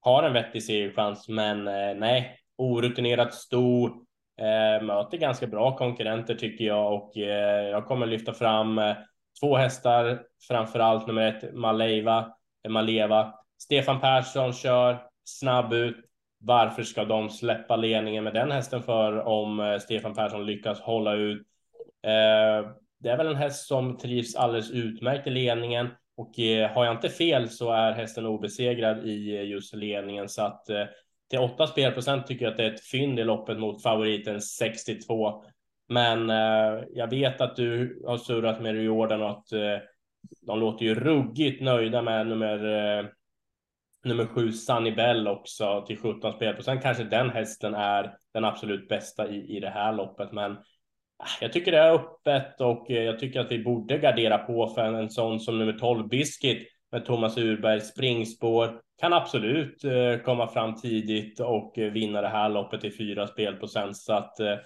har 0.00 0.22
en 0.22 0.32
vettig 0.32 0.62
segerchans, 0.62 1.28
men 1.28 1.68
eh, 1.68 1.94
nej, 1.96 2.38
orutinerat 2.58 3.34
stor, 3.34 3.92
Eh, 4.38 4.84
möter 4.84 5.18
ganska 5.18 5.46
bra 5.46 5.76
konkurrenter 5.76 6.34
tycker 6.34 6.64
jag 6.64 6.94
och 6.94 7.16
eh, 7.16 7.68
jag 7.68 7.86
kommer 7.86 8.06
lyfta 8.06 8.32
fram 8.32 8.78
eh, 8.78 8.96
två 9.40 9.56
hästar, 9.56 10.22
framför 10.48 10.78
allt 10.78 11.06
nummer 11.06 11.22
ett 11.22 11.54
Maleva, 11.54 12.34
eh, 12.64 12.70
Maleva. 12.70 13.34
Stefan 13.58 14.00
Persson 14.00 14.52
kör 14.52 15.02
snabb 15.24 15.72
ut. 15.72 15.96
Varför 16.38 16.82
ska 16.82 17.04
de 17.04 17.30
släppa 17.30 17.76
ledningen 17.76 18.24
med 18.24 18.34
den 18.34 18.50
hästen 18.50 18.82
för 18.82 19.20
om 19.20 19.60
eh, 19.60 19.78
Stefan 19.78 20.14
Persson 20.14 20.46
lyckas 20.46 20.80
hålla 20.80 21.14
ut? 21.14 21.46
Eh, 22.02 22.70
det 23.00 23.08
är 23.08 23.16
väl 23.16 23.26
en 23.26 23.36
häst 23.36 23.66
som 23.66 23.98
trivs 23.98 24.36
alldeles 24.36 24.70
utmärkt 24.70 25.26
i 25.26 25.30
ledningen. 25.30 25.88
Och 26.16 26.38
eh, 26.38 26.70
har 26.70 26.84
jag 26.84 26.94
inte 26.94 27.08
fel 27.08 27.48
så 27.48 27.72
är 27.72 27.92
hästen 27.92 28.26
obesegrad 28.26 29.06
i 29.06 29.36
eh, 29.36 29.44
just 29.44 29.74
ledningen 29.74 30.28
så 30.28 30.42
att 30.42 30.68
eh, 30.68 30.84
till 31.32 31.40
8 31.40 31.66
spelprocent 31.66 32.26
tycker 32.26 32.44
jag 32.44 32.50
att 32.50 32.56
det 32.56 32.64
är 32.64 32.72
ett 32.72 32.84
fynd 32.84 33.20
i 33.20 33.24
loppet 33.24 33.58
mot 33.58 33.82
favoriten 33.82 34.40
62. 34.40 35.44
Men 35.88 36.30
eh, 36.30 36.84
jag 36.94 37.10
vet 37.10 37.40
att 37.40 37.56
du 37.56 38.02
har 38.06 38.18
surrat 38.18 38.62
med 38.62 38.82
Jordan 38.82 39.22
och 39.22 39.30
att 39.30 39.52
eh, 39.52 39.78
de 40.46 40.60
låter 40.60 40.84
ju 40.84 40.94
ruggigt 40.94 41.62
nöjda 41.62 42.02
med 42.02 42.26
nummer 42.26 42.64
eh, 42.98 43.04
nummer 44.04 44.26
sju 44.26 44.52
Sunny 44.52 44.90
Bell 44.90 45.28
också 45.28 45.84
till 45.86 45.98
17 45.98 46.32
spelprocent. 46.32 46.82
Kanske 46.82 47.04
den 47.04 47.30
hästen 47.30 47.74
är 47.74 48.14
den 48.34 48.44
absolut 48.44 48.88
bästa 48.88 49.28
i, 49.28 49.56
i 49.56 49.60
det 49.60 49.70
här 49.70 49.92
loppet, 49.92 50.32
men 50.32 50.52
ah, 51.18 51.28
jag 51.40 51.52
tycker 51.52 51.72
det 51.72 51.78
är 51.78 51.94
öppet 51.94 52.60
och 52.60 52.90
eh, 52.90 53.02
jag 53.02 53.18
tycker 53.18 53.40
att 53.40 53.52
vi 53.52 53.64
borde 53.64 53.98
gardera 53.98 54.38
på 54.38 54.68
för 54.68 54.84
en, 54.84 54.94
en 54.94 55.10
sån 55.10 55.40
som 55.40 55.58
nummer 55.58 55.72
12 55.72 56.08
Biscuit 56.08 56.68
med 56.90 57.04
Thomas 57.04 57.38
Urberg 57.38 57.80
springspår 57.80 58.80
kan 59.02 59.12
absolut 59.12 59.84
eh, 59.84 60.24
komma 60.24 60.48
fram 60.48 60.74
tidigt 60.74 61.40
och 61.40 61.78
eh, 61.78 61.92
vinna 61.92 62.20
det 62.20 62.28
här 62.28 62.48
loppet 62.48 62.84
i 62.84 62.90
fyra 62.90 63.26
spelprocent 63.26 63.96
så 63.96 64.12
att 64.12 64.40
eh, 64.40 64.56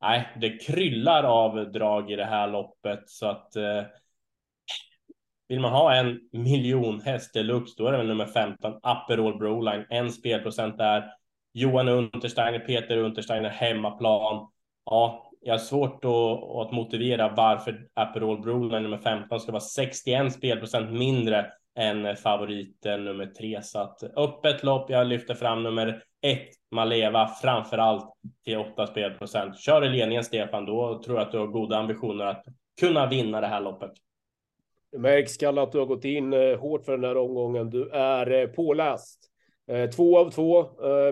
nej, 0.00 0.28
det 0.40 0.58
kryllar 0.58 1.24
av 1.24 1.72
drag 1.72 2.10
i 2.10 2.16
det 2.16 2.24
här 2.24 2.48
loppet 2.48 3.02
så 3.06 3.26
att 3.26 3.52
vill 5.48 5.60
man 5.60 5.72
ha 5.72 5.94
en 5.94 6.20
miljon 6.32 7.00
häst 7.00 7.34
deluxe, 7.34 7.74
då 7.78 7.86
är 7.86 7.92
det 7.92 7.98
väl 7.98 8.06
nummer 8.06 8.26
15, 8.26 8.80
Aperol 8.82 9.38
Broline, 9.38 9.86
en 9.90 10.10
spelprocent 10.10 10.78
där. 10.78 11.04
Johan 11.52 11.88
Untersteiner, 11.88 12.58
Peter 12.58 12.96
Untersteiner, 12.96 13.48
hemmaplan. 13.48 14.48
Ja, 14.84 15.30
jag 15.40 15.54
har 15.54 15.58
svårt 15.58 16.04
att, 16.04 16.56
att 16.56 16.72
motivera 16.72 17.28
varför 17.28 17.88
Aperol 17.94 18.40
Broline 18.40 18.82
nummer 18.82 18.98
15 18.98 19.40
ska 19.40 19.52
vara 19.52 19.60
61 19.60 20.32
spelprocent 20.32 20.90
mindre 20.90 21.52
än 21.76 22.16
favoriten 22.16 23.04
nummer 23.04 23.26
tre, 23.26 23.62
Så 23.62 23.78
att 23.78 24.02
öppet 24.16 24.62
lopp, 24.62 24.90
jag 24.90 25.06
lyfter 25.06 25.34
fram 25.34 25.62
nummer 25.62 26.02
ett, 26.22 26.48
Maleva, 26.70 27.28
framför 27.42 27.78
allt 27.78 28.12
till 28.44 28.56
8 28.56 28.86
spelprocent. 28.86 29.58
Kör 29.58 29.84
i 29.84 29.88
ledningen 29.88 30.24
Stefan, 30.24 30.66
då 30.66 31.02
tror 31.04 31.18
jag 31.18 31.26
att 31.26 31.32
du 31.32 31.38
har 31.38 31.46
goda 31.46 31.76
ambitioner 31.76 32.26
att 32.26 32.44
kunna 32.80 33.06
vinna 33.06 33.40
det 33.40 33.46
här 33.46 33.60
loppet. 33.60 33.92
Det 34.92 34.98
märks, 34.98 35.36
Kalle, 35.36 35.62
att 35.62 35.72
du 35.72 35.78
har 35.78 35.86
gått 35.86 36.04
in 36.04 36.32
eh, 36.32 36.58
hårt 36.58 36.84
för 36.84 36.92
den 36.92 37.04
här 37.04 37.16
omgången. 37.16 37.70
Du 37.70 37.90
är 37.90 38.30
eh, 38.30 38.46
påläst. 38.46 39.20
Eh, 39.70 39.90
två 39.90 40.18
av 40.18 40.30
två 40.30 40.64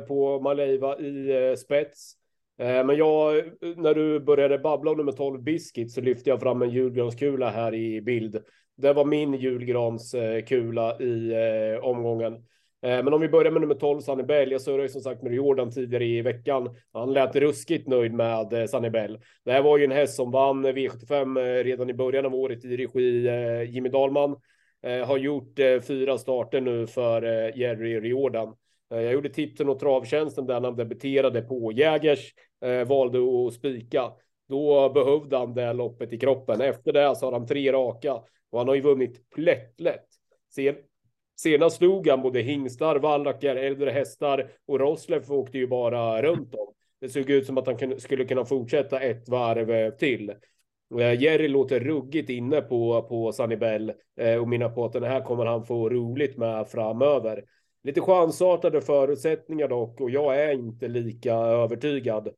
på 0.08 0.40
Maleva 0.40 0.98
i 0.98 1.54
spets. 1.58 2.14
Men 2.56 2.96
jag, 2.96 3.34
när 3.76 3.94
du 3.94 4.20
började 4.20 4.58
babbla 4.58 4.90
om 4.90 4.96
nummer 4.96 5.12
12 5.12 5.42
Biscuit 5.42 5.92
så 5.92 6.00
lyfte 6.00 6.30
jag 6.30 6.40
fram 6.40 6.62
en 6.62 6.70
julgranskula 6.70 7.50
här 7.50 7.74
i 7.74 8.00
bild. 8.02 8.42
Det 8.82 8.92
var 8.92 9.04
min 9.04 9.34
julgranskula 9.34 10.98
i 11.00 11.32
eh, 11.32 11.84
omgången. 11.84 12.34
Eh, 12.82 13.04
men 13.04 13.14
om 13.14 13.20
vi 13.20 13.28
börjar 13.28 13.52
med 13.52 13.60
nummer 13.60 13.74
12, 13.74 14.00
Sunny 14.00 14.22
Bell. 14.22 14.50
Jag 14.50 14.60
surrade 14.60 14.88
som 14.88 15.00
sagt 15.00 15.22
med 15.22 15.34
Jordan 15.34 15.70
tidigare 15.70 16.04
i 16.04 16.22
veckan. 16.22 16.76
Han 16.92 17.12
lät 17.12 17.36
ruskigt 17.36 17.88
nöjd 17.88 18.14
med 18.14 18.52
eh, 18.52 18.66
Sunny 18.66 18.90
Bell. 18.90 19.20
Det 19.44 19.52
här 19.52 19.62
var 19.62 19.78
ju 19.78 19.84
en 19.84 19.90
häst 19.90 20.14
som 20.14 20.30
vann 20.30 20.66
V75 20.66 21.40
eh, 21.40 21.64
redan 21.64 21.90
i 21.90 21.94
början 21.94 22.26
av 22.26 22.34
året 22.34 22.64
i 22.64 22.76
regi 22.76 23.28
eh, 23.28 23.62
Jimmy 23.62 23.88
Dahlman. 23.88 24.36
Eh, 24.82 25.06
har 25.06 25.18
gjort 25.18 25.58
fyra 25.86 26.18
starter 26.18 26.60
nu 26.60 26.86
för 26.86 27.22
Jerry 27.58 28.00
Riordan. 28.00 28.54
Jag 28.88 29.12
gjorde 29.12 29.28
tipsen 29.28 29.68
och 29.68 29.78
travtjänsten 29.78 30.46
där 30.46 30.60
han 30.60 30.76
debuterade 30.76 31.42
på 31.42 31.72
Jägers. 31.72 32.34
Valde 32.86 33.18
att 33.18 33.54
spika. 33.54 34.12
Då 34.48 34.88
behövde 34.88 35.36
han 35.36 35.54
det 35.54 35.72
loppet 35.72 36.12
i 36.12 36.18
kroppen. 36.18 36.60
Efter 36.60 36.92
det 36.92 37.16
så 37.16 37.26
har 37.26 37.32
han 37.32 37.46
tre 37.46 37.72
raka 37.72 38.20
och 38.52 38.58
han 38.58 38.68
har 38.68 38.74
ju 38.74 38.80
vunnit 38.80 39.30
plättlätt. 39.30 40.06
Senast 41.36 41.76
slog 41.76 42.08
han 42.08 42.22
både 42.22 42.40
hingstar, 42.40 42.96
vallackar, 42.96 43.56
äldre 43.56 43.90
hästar 43.90 44.50
och 44.66 44.80
Roslev 44.80 45.32
åkte 45.32 45.58
ju 45.58 45.66
bara 45.66 46.22
runt 46.22 46.54
om. 46.54 46.72
Det 47.00 47.08
såg 47.08 47.30
ut 47.30 47.46
som 47.46 47.58
att 47.58 47.66
han 47.66 48.00
skulle 48.00 48.24
kunna 48.24 48.44
fortsätta 48.44 49.00
ett 49.00 49.28
varv 49.28 49.70
eh, 49.70 49.90
till. 49.90 50.30
Eh, 51.00 51.22
Jerry 51.22 51.48
låter 51.48 51.80
ruggigt 51.80 52.30
inne 52.30 52.60
på, 52.60 53.02
på 53.02 53.46
Bell 53.56 53.92
eh, 54.20 54.36
och 54.36 54.48
menar 54.48 54.68
på 54.68 54.84
att 54.84 54.92
den 54.92 55.02
här 55.02 55.20
kommer 55.20 55.46
han 55.46 55.64
få 55.64 55.88
roligt 55.88 56.36
med 56.36 56.68
framöver. 56.68 57.44
Lite 57.84 58.00
chansartade 58.00 58.80
förutsättningar 58.80 59.68
dock 59.68 60.00
och 60.00 60.10
jag 60.10 60.42
är 60.42 60.52
inte 60.52 60.88
lika 60.88 61.34
övertygad. 61.34 62.28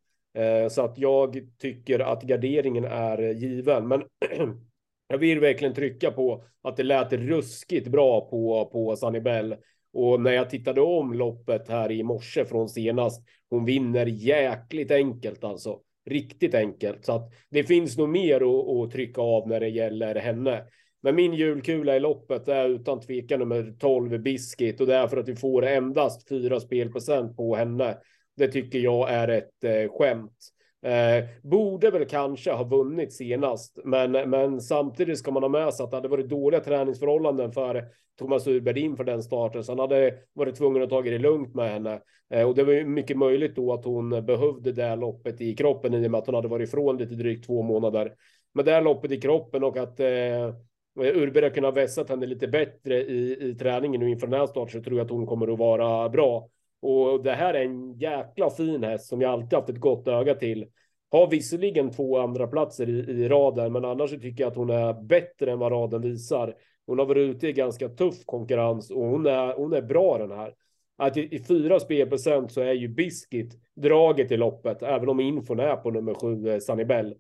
Så 0.71 0.83
att 0.83 0.99
jag 0.99 1.41
tycker 1.59 2.01
att 2.01 2.23
garderingen 2.23 2.85
är 2.85 3.19
given. 3.19 3.89
Men 3.89 4.03
jag 5.09 5.19
vill 5.19 5.41
verkligen 5.41 5.75
trycka 5.75 6.11
på 6.11 6.45
att 6.63 6.77
det 6.77 6.83
lät 6.83 7.13
ruskigt 7.13 7.89
bra 7.89 8.21
på, 8.21 8.71
på 8.73 9.21
Bell. 9.21 9.57
Och 9.93 10.21
när 10.21 10.33
jag 10.33 10.51
tittade 10.51 10.81
om 10.81 11.13
loppet 11.13 11.69
här 11.69 11.93
i 11.93 12.03
morse 12.03 12.45
från 12.45 12.69
senast, 12.69 13.23
hon 13.51 13.65
vinner 13.65 14.07
jäkligt 14.07 14.91
enkelt 14.91 15.45
alltså. 15.45 15.81
Riktigt 16.11 16.55
enkelt. 16.55 17.05
Så 17.05 17.13
att 17.13 17.33
det 17.51 17.65
finns 17.65 17.99
nog 17.99 18.09
mer 18.09 18.37
att, 18.37 18.69
att 18.69 18.91
trycka 18.91 19.21
av 19.21 19.49
när 19.49 19.61
det 19.61 19.69
gäller 19.69 20.15
henne. 20.15 20.65
Men 21.03 21.15
min 21.15 21.35
julkula 21.35 21.97
i 21.97 22.01
loppet 22.01 22.49
är 22.49 22.69
utan 22.69 23.01
tvekan 23.01 23.39
nummer 23.39 23.75
12 23.79 24.19
Biscuit 24.19 24.81
och 24.81 24.87
det 24.87 24.95
är 24.95 25.09
för 25.09 25.17
att 25.17 25.29
vi 25.29 25.37
får 25.37 25.65
endast 25.65 26.29
4 26.29 26.61
spelprocent 26.61 27.37
på 27.37 27.57
henne. 27.57 27.99
Det 28.37 28.49
tycker 28.49 28.79
jag 28.79 29.11
är 29.11 29.29
ett 29.29 29.65
eh, 29.65 29.93
skämt. 29.99 30.54
Eh, 30.85 31.25
borde 31.43 31.91
väl 31.91 32.05
kanske 32.05 32.53
ha 32.53 32.65
vunnit 32.65 33.13
senast, 33.13 33.79
men, 33.85 34.13
men 34.13 34.61
samtidigt 34.61 35.19
ska 35.19 35.31
man 35.31 35.43
ha 35.43 35.51
med 35.51 35.75
sig 35.75 35.85
att 35.85 35.91
det 35.91 35.97
hade 35.97 36.09
varit 36.09 36.29
dåliga 36.29 36.61
träningsförhållanden 36.61 37.53
för 37.53 37.85
Thomas 38.19 38.47
Urberdin 38.47 38.97
för 38.97 39.05
den 39.05 39.23
starten, 39.23 39.65
så 39.65 39.73
han 39.73 39.79
hade 39.79 40.15
varit 40.33 40.57
tvungen 40.57 40.83
att 40.83 40.91
ta 40.91 41.03
det 41.03 41.19
lugnt 41.19 41.55
med 41.55 41.71
henne. 41.71 42.01
Eh, 42.31 42.49
och 42.49 42.55
det 42.55 42.65
var 42.65 42.73
ju 42.73 42.85
mycket 42.85 43.19
möjligt 43.19 43.57
då 43.57 43.73
att 43.73 43.85
hon 43.85 44.11
behövde 44.11 44.73
det 44.73 44.97
loppet 44.97 45.41
i 45.41 45.55
kroppen 45.55 45.95
i 45.95 46.07
och 46.07 46.11
med 46.11 46.19
att 46.19 46.27
hon 46.27 46.35
hade 46.35 46.49
varit 46.49 46.69
ifrån 46.69 46.97
lite 46.97 47.15
drygt 47.15 47.47
två 47.47 47.63
månader. 47.63 48.15
Men 48.55 48.65
det 48.65 48.81
loppet 48.81 49.13
i 49.13 49.21
kroppen 49.21 49.65
och 49.65 49.77
att 49.77 50.01
eh, 50.01 50.55
Urberg 50.97 51.45
har 51.45 51.51
kunnat 51.51 51.77
vässa 51.77 52.05
henne 52.09 52.27
lite 52.27 52.49
bättre 52.49 53.03
i, 53.03 53.51
i 53.51 53.55
träningen 53.55 54.01
nu 54.01 54.11
inför 54.11 54.27
den 54.27 54.41
här 54.41 54.47
starten 54.47 54.81
så 54.81 54.85
tror 54.85 54.99
jag 54.99 55.05
att 55.05 55.11
hon 55.11 55.27
kommer 55.27 55.53
att 55.53 55.59
vara 55.59 56.09
bra. 56.09 56.49
Och 56.87 57.23
det 57.23 57.33
här 57.33 57.55
är 57.55 57.65
en 57.65 57.93
jäkla 57.93 58.51
fin 58.51 58.85
häst 58.85 59.09
som 59.09 59.21
jag 59.21 59.31
alltid 59.31 59.59
haft 59.59 59.69
ett 59.69 59.81
gott 59.81 60.09
öga 60.09 60.35
till. 60.35 60.67
Har 61.11 61.31
visserligen 61.31 61.91
två 61.91 62.19
andra 62.19 62.47
platser 62.47 62.89
i, 62.89 62.93
i 62.93 63.29
raden, 63.29 63.73
men 63.73 63.85
annars 63.85 64.11
tycker 64.11 64.45
jag 64.45 64.51
att 64.51 64.57
hon 64.57 64.71
är 64.71 65.03
bättre 65.03 65.53
än 65.53 65.59
vad 65.59 65.73
raden 65.73 66.03
visar. 66.03 66.55
Hon 66.87 66.99
har 66.99 67.07
varit 67.07 67.37
ute 67.37 67.49
i 67.49 67.53
ganska 67.53 67.89
tuff 67.89 68.25
konkurrens 68.25 68.91
och 68.91 69.05
hon 69.05 69.27
är, 69.27 69.55
hon 69.55 69.73
är 69.73 69.83
bra 69.83 70.19
den 70.19 70.31
här. 70.31 70.55
Att 70.97 71.17
i, 71.17 71.35
i 71.35 71.39
fyra 71.45 71.81
spelprocent 71.81 72.53
så 72.53 72.61
är 72.61 72.73
ju 72.73 72.89
Biscuit 72.89 73.55
draget 73.77 74.33
i 74.33 74.37
loppet, 74.37 74.83
även 74.83 75.09
om 75.09 75.21
infon 75.21 75.61
är 75.61 75.77
på 75.77 75.91
nummer 75.91 76.15
sju, 76.15 76.49
eh, 76.49 76.59
Sanibel. 76.59 77.15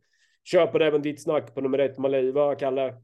Köper 0.45 0.81
även 0.81 1.03
ditt 1.03 1.23
snack 1.23 1.55
på 1.55 1.61
nummer 1.61 1.79
ett, 1.79 1.99
Maleiva, 1.99 2.55
Kalle. 2.55 2.95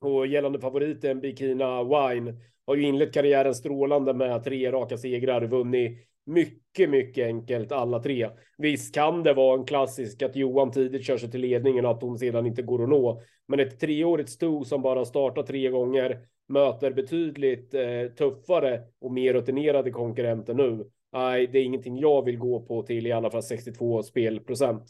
Och 0.00 0.26
gällande 0.26 0.60
favoriten 0.60 1.20
Bikina 1.20 1.84
Wine 1.84 2.34
har 2.66 2.76
ju 2.76 2.82
inlett 2.82 3.14
karriären 3.14 3.54
strålande 3.54 4.14
med 4.14 4.44
tre 4.44 4.72
raka 4.72 4.98
segrar, 4.98 5.46
vunnit 5.46 5.98
mycket, 6.26 6.90
mycket 6.90 7.26
enkelt 7.26 7.72
alla 7.72 7.98
tre. 7.98 8.28
Visst 8.58 8.94
kan 8.94 9.22
det 9.22 9.34
vara 9.34 9.58
en 9.58 9.66
klassisk 9.66 10.22
att 10.22 10.36
Johan 10.36 10.70
tidigt 10.70 11.06
kör 11.06 11.16
sig 11.16 11.30
till 11.30 11.40
ledningen 11.40 11.84
och 11.84 11.90
att 11.90 12.02
hon 12.02 12.18
sedan 12.18 12.46
inte 12.46 12.62
går 12.62 12.82
att 12.82 12.88
nå. 12.88 13.22
Men 13.48 13.60
ett 13.60 13.80
treårigt 13.80 14.30
sto 14.30 14.64
som 14.64 14.82
bara 14.82 15.04
startar 15.04 15.42
tre 15.42 15.70
gånger 15.70 16.18
möter 16.48 16.90
betydligt 16.90 17.74
eh, 17.74 18.14
tuffare 18.18 18.82
och 19.00 19.12
mer 19.12 19.34
rutinerade 19.34 19.90
konkurrenter 19.90 20.54
nu. 20.54 20.84
Nej, 21.12 21.46
det 21.46 21.58
är 21.58 21.64
ingenting 21.64 21.98
jag 21.98 22.24
vill 22.24 22.38
gå 22.38 22.60
på 22.60 22.82
till 22.82 23.06
i 23.06 23.12
alla 23.12 23.30
fall 23.30 23.42
62 23.42 24.02
spelprocent. 24.02 24.84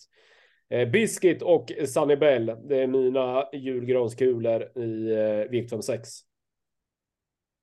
Eh, 0.71 0.89
Biscuit 0.89 1.43
och 1.43 1.73
Sunny 1.87 2.17
Bell, 2.17 2.57
det 2.65 2.83
är 2.83 2.87
mina 2.87 3.45
julgranskulor 3.53 4.79
i 4.79 5.13
eh, 5.13 5.51
v 5.51 5.69
6. 5.83 6.09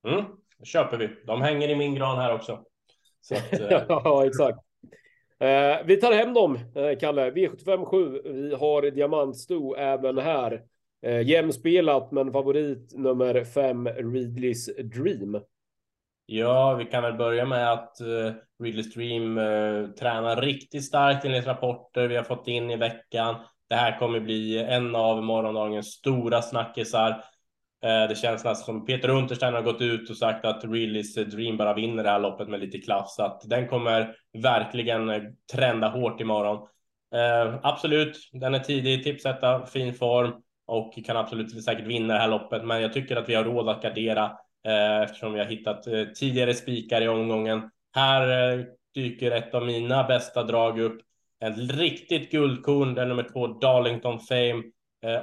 Mm, 0.08 0.24
det 0.58 0.66
köper 0.66 0.98
vi. 0.98 1.10
De 1.26 1.42
hänger 1.42 1.70
i 1.70 1.76
min 1.76 1.96
gran 1.96 2.18
här 2.18 2.34
också. 2.34 2.54
Att, 3.32 3.54
eh... 3.72 3.84
ja, 3.90 4.26
exakt. 4.26 4.60
Eh, 5.40 5.78
vi 5.86 5.98
tar 5.98 6.14
hem 6.14 6.34
dem, 6.34 6.56
eh, 6.76 7.00
Kalle. 7.00 7.32
V75 7.32 7.86
7. 7.86 8.22
Vi 8.26 8.56
har 8.56 8.92
diamantsto 8.92 9.76
även 9.76 10.18
här. 10.18 10.62
Eh, 11.06 11.22
jämspelat, 11.22 12.12
men 12.12 12.32
favorit 12.32 12.94
nummer 12.98 13.44
5, 13.44 13.88
Ridleys 13.88 14.66
Dream. 14.66 15.42
Ja, 16.26 16.74
vi 16.74 16.86
kan 16.86 17.04
väl 17.04 17.14
börja 17.14 17.46
med 17.46 17.72
att 17.72 17.98
uh, 18.02 18.32
Ridley 18.64 18.84
Dream 18.84 19.38
uh, 19.38 19.92
tränar 19.92 20.42
riktigt 20.42 20.86
starkt 20.86 21.26
enligt 21.26 21.48
rapporter 21.48 22.08
vi 22.08 22.16
har 22.16 22.24
fått 22.24 22.48
in 22.48 22.72
i 22.72 22.76
veckan. 22.76 23.36
Det 23.70 23.76
här 23.76 24.00
kommer 24.00 24.20
bli 24.20 24.58
en 24.64 24.96
av 24.96 25.24
morgondagens 25.24 25.88
stora 25.88 26.42
snackisar. 26.42 27.24
Eh, 27.86 28.10
det 28.10 28.16
känns 28.16 28.44
nästan 28.44 28.66
som 28.66 28.86
Peter 28.86 29.10
Unterstein 29.10 29.54
har 29.54 29.62
gått 29.62 29.82
ut 29.82 30.10
och 30.10 30.18
sagt 30.18 30.46
att 30.46 30.64
Reallys 30.64 31.16
Dream 31.16 31.58
bara 31.58 31.74
vinner 31.74 32.04
det 32.04 32.10
här 32.10 32.20
loppet 32.20 32.50
med 32.50 32.60
lite 32.60 32.78
klaff, 32.78 33.10
så 33.10 33.24
att 33.24 33.42
den 33.50 33.68
kommer 33.68 34.16
verkligen 34.44 35.10
eh, 35.10 35.22
trenda 35.54 35.88
hårt 35.88 36.22
imorgon. 36.22 36.68
Eh, 37.16 37.60
absolut, 37.64 38.30
den 38.32 38.56
är 38.56 38.60
tidig, 38.60 39.04
tipsetta, 39.04 39.66
fin 39.66 39.94
form 39.94 40.34
och 40.68 40.94
kan 41.06 41.18
absolut 41.18 41.64
säkert 41.64 41.88
vinna 41.88 42.14
det 42.14 42.20
här 42.20 42.28
loppet, 42.28 42.66
men 42.66 42.82
jag 42.82 42.94
tycker 42.94 43.16
att 43.16 43.30
vi 43.30 43.36
har 43.36 43.44
råd 43.44 43.70
att 43.70 43.82
gardera 43.82 44.26
eh, 44.68 45.02
eftersom 45.02 45.34
vi 45.34 45.40
har 45.40 45.46
hittat 45.46 45.84
tidigare 46.16 46.54
spikar 46.54 47.02
i 47.02 47.08
omgången. 47.08 47.70
Här 47.96 48.66
dyker 48.96 49.32
ett 49.32 49.54
av 49.54 49.66
mina 49.66 50.04
bästa 50.04 50.44
drag 50.44 50.80
upp. 50.80 51.02
En 51.40 51.54
riktigt 51.54 52.32
guldkorn, 52.32 52.94
den 52.94 53.10
nummer 53.10 53.28
två, 53.34 53.48
Darlington 53.48 54.20
Fame. 54.20 54.64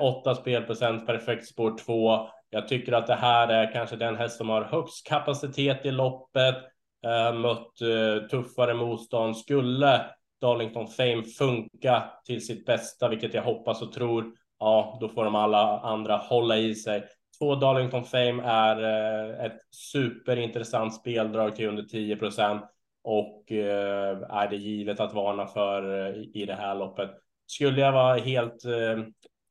Åtta 0.01 0.35
spelprocent, 0.35 1.07
perfekt 1.07 1.47
spår 1.47 1.79
två. 1.79 2.29
Jag 2.51 2.69
tycker 2.69 2.93
att 2.93 3.07
det 3.07 3.15
här 3.15 3.49
är 3.49 3.73
kanske 3.73 3.97
den 3.97 4.17
häst 4.17 4.37
som 4.37 4.49
har 4.49 4.63
högst 4.63 5.07
kapacitet 5.07 5.87
i 5.87 5.91
loppet, 5.91 6.57
eh, 7.05 7.35
mött 7.35 7.81
eh, 7.81 8.29
tuffare 8.29 8.75
motstånd, 8.75 9.37
skulle 9.37 10.05
Darlington 10.41 10.89
Fame 10.89 11.23
funka 11.23 12.11
till 12.25 12.47
sitt 12.47 12.67
bästa, 12.67 13.09
vilket 13.09 13.35
jag 13.35 13.43
hoppas 13.43 13.83
och 13.83 13.93
tror, 13.93 14.25
ja, 14.59 14.99
då 15.01 15.09
får 15.09 15.25
de 15.25 15.35
alla 15.35 15.81
andra 15.81 16.17
hålla 16.17 16.57
i 16.57 16.75
sig. 16.75 17.05
Två 17.39 17.55
Darlington 17.55 18.05
Fame 18.05 18.43
är 18.45 18.83
eh, 18.83 19.45
ett 19.45 19.59
superintressant 19.71 20.95
speldrag 20.95 21.57
till 21.57 21.69
under 21.69 21.83
10 21.83 22.17
procent 22.17 22.65
och 23.03 23.53
eh, 23.53 24.19
är 24.31 24.49
det 24.49 24.57
givet 24.57 25.01
att 25.01 25.15
varna 25.15 25.47
för 25.47 26.07
eh, 26.07 26.23
i 26.35 26.45
det 26.47 26.55
här 26.55 26.75
loppet. 26.75 27.11
Skulle 27.47 27.81
jag 27.81 27.93
vara 27.93 28.17
helt 28.17 28.65
eh, 28.65 29.05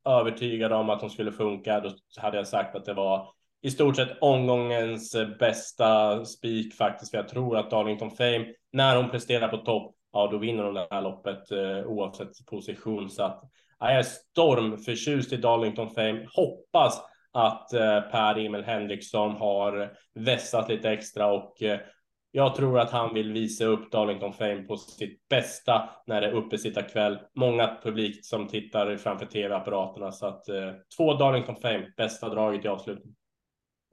övertygad 0.08 0.72
om 0.72 0.90
att 0.90 1.00
de 1.00 1.10
skulle 1.10 1.32
funka, 1.32 1.80
då 1.80 1.90
hade 2.16 2.36
jag 2.36 2.48
sagt 2.48 2.76
att 2.76 2.84
det 2.84 2.94
var 2.94 3.28
i 3.62 3.70
stort 3.70 3.96
sett 3.96 4.18
omgångens 4.20 5.14
eh, 5.14 5.28
bästa 5.28 6.24
spik 6.24 6.74
faktiskt. 6.74 7.10
För 7.10 7.18
jag 7.18 7.28
tror 7.28 7.56
att 7.56 7.70
Darlington 7.70 8.10
Fame, 8.10 8.46
när 8.72 8.96
hon 8.96 9.10
presterar 9.10 9.48
på 9.48 9.56
topp, 9.56 9.94
ja 10.12 10.28
då 10.32 10.38
vinner 10.38 10.64
hon 10.64 10.74
det 10.74 10.86
här 10.90 11.02
loppet 11.02 11.50
eh, 11.50 11.86
oavsett 11.86 12.46
position. 12.46 13.10
Så 13.10 13.22
att 13.22 13.40
ja, 13.78 13.90
jag 13.90 13.98
är 13.98 14.02
stormförtjust 14.02 15.32
i 15.32 15.36
Darlington 15.36 15.90
Fame. 15.90 16.26
Hoppas 16.34 17.02
att 17.32 17.72
eh, 17.72 18.00
Per-Emil 18.00 18.64
Henriksson 18.64 19.36
har 19.36 19.80
eh, 19.80 19.88
vässat 20.14 20.68
lite 20.68 20.90
extra 20.90 21.26
och 21.26 21.62
eh, 21.62 21.80
jag 22.30 22.54
tror 22.54 22.78
att 22.78 22.90
han 22.90 23.14
vill 23.14 23.32
visa 23.32 23.64
upp 23.64 23.92
Darlington 23.92 24.32
Fame 24.32 24.62
på 24.62 24.76
sitt 24.76 25.28
bästa 25.28 25.90
när 26.06 26.20
det 26.20 26.26
är 26.26 26.32
uppesittarkväll. 26.32 27.18
Många 27.34 27.78
publik 27.82 28.26
som 28.26 28.48
tittar 28.48 28.96
framför 28.96 29.26
tv-apparaterna 29.26 30.12
så 30.12 30.26
att 30.26 30.48
eh, 30.48 30.72
två 30.96 31.14
Darlington 31.14 31.56
Fame, 31.56 31.92
bästa 31.96 32.28
draget 32.28 32.64
i 32.64 32.68
avslutningen. 32.68 33.14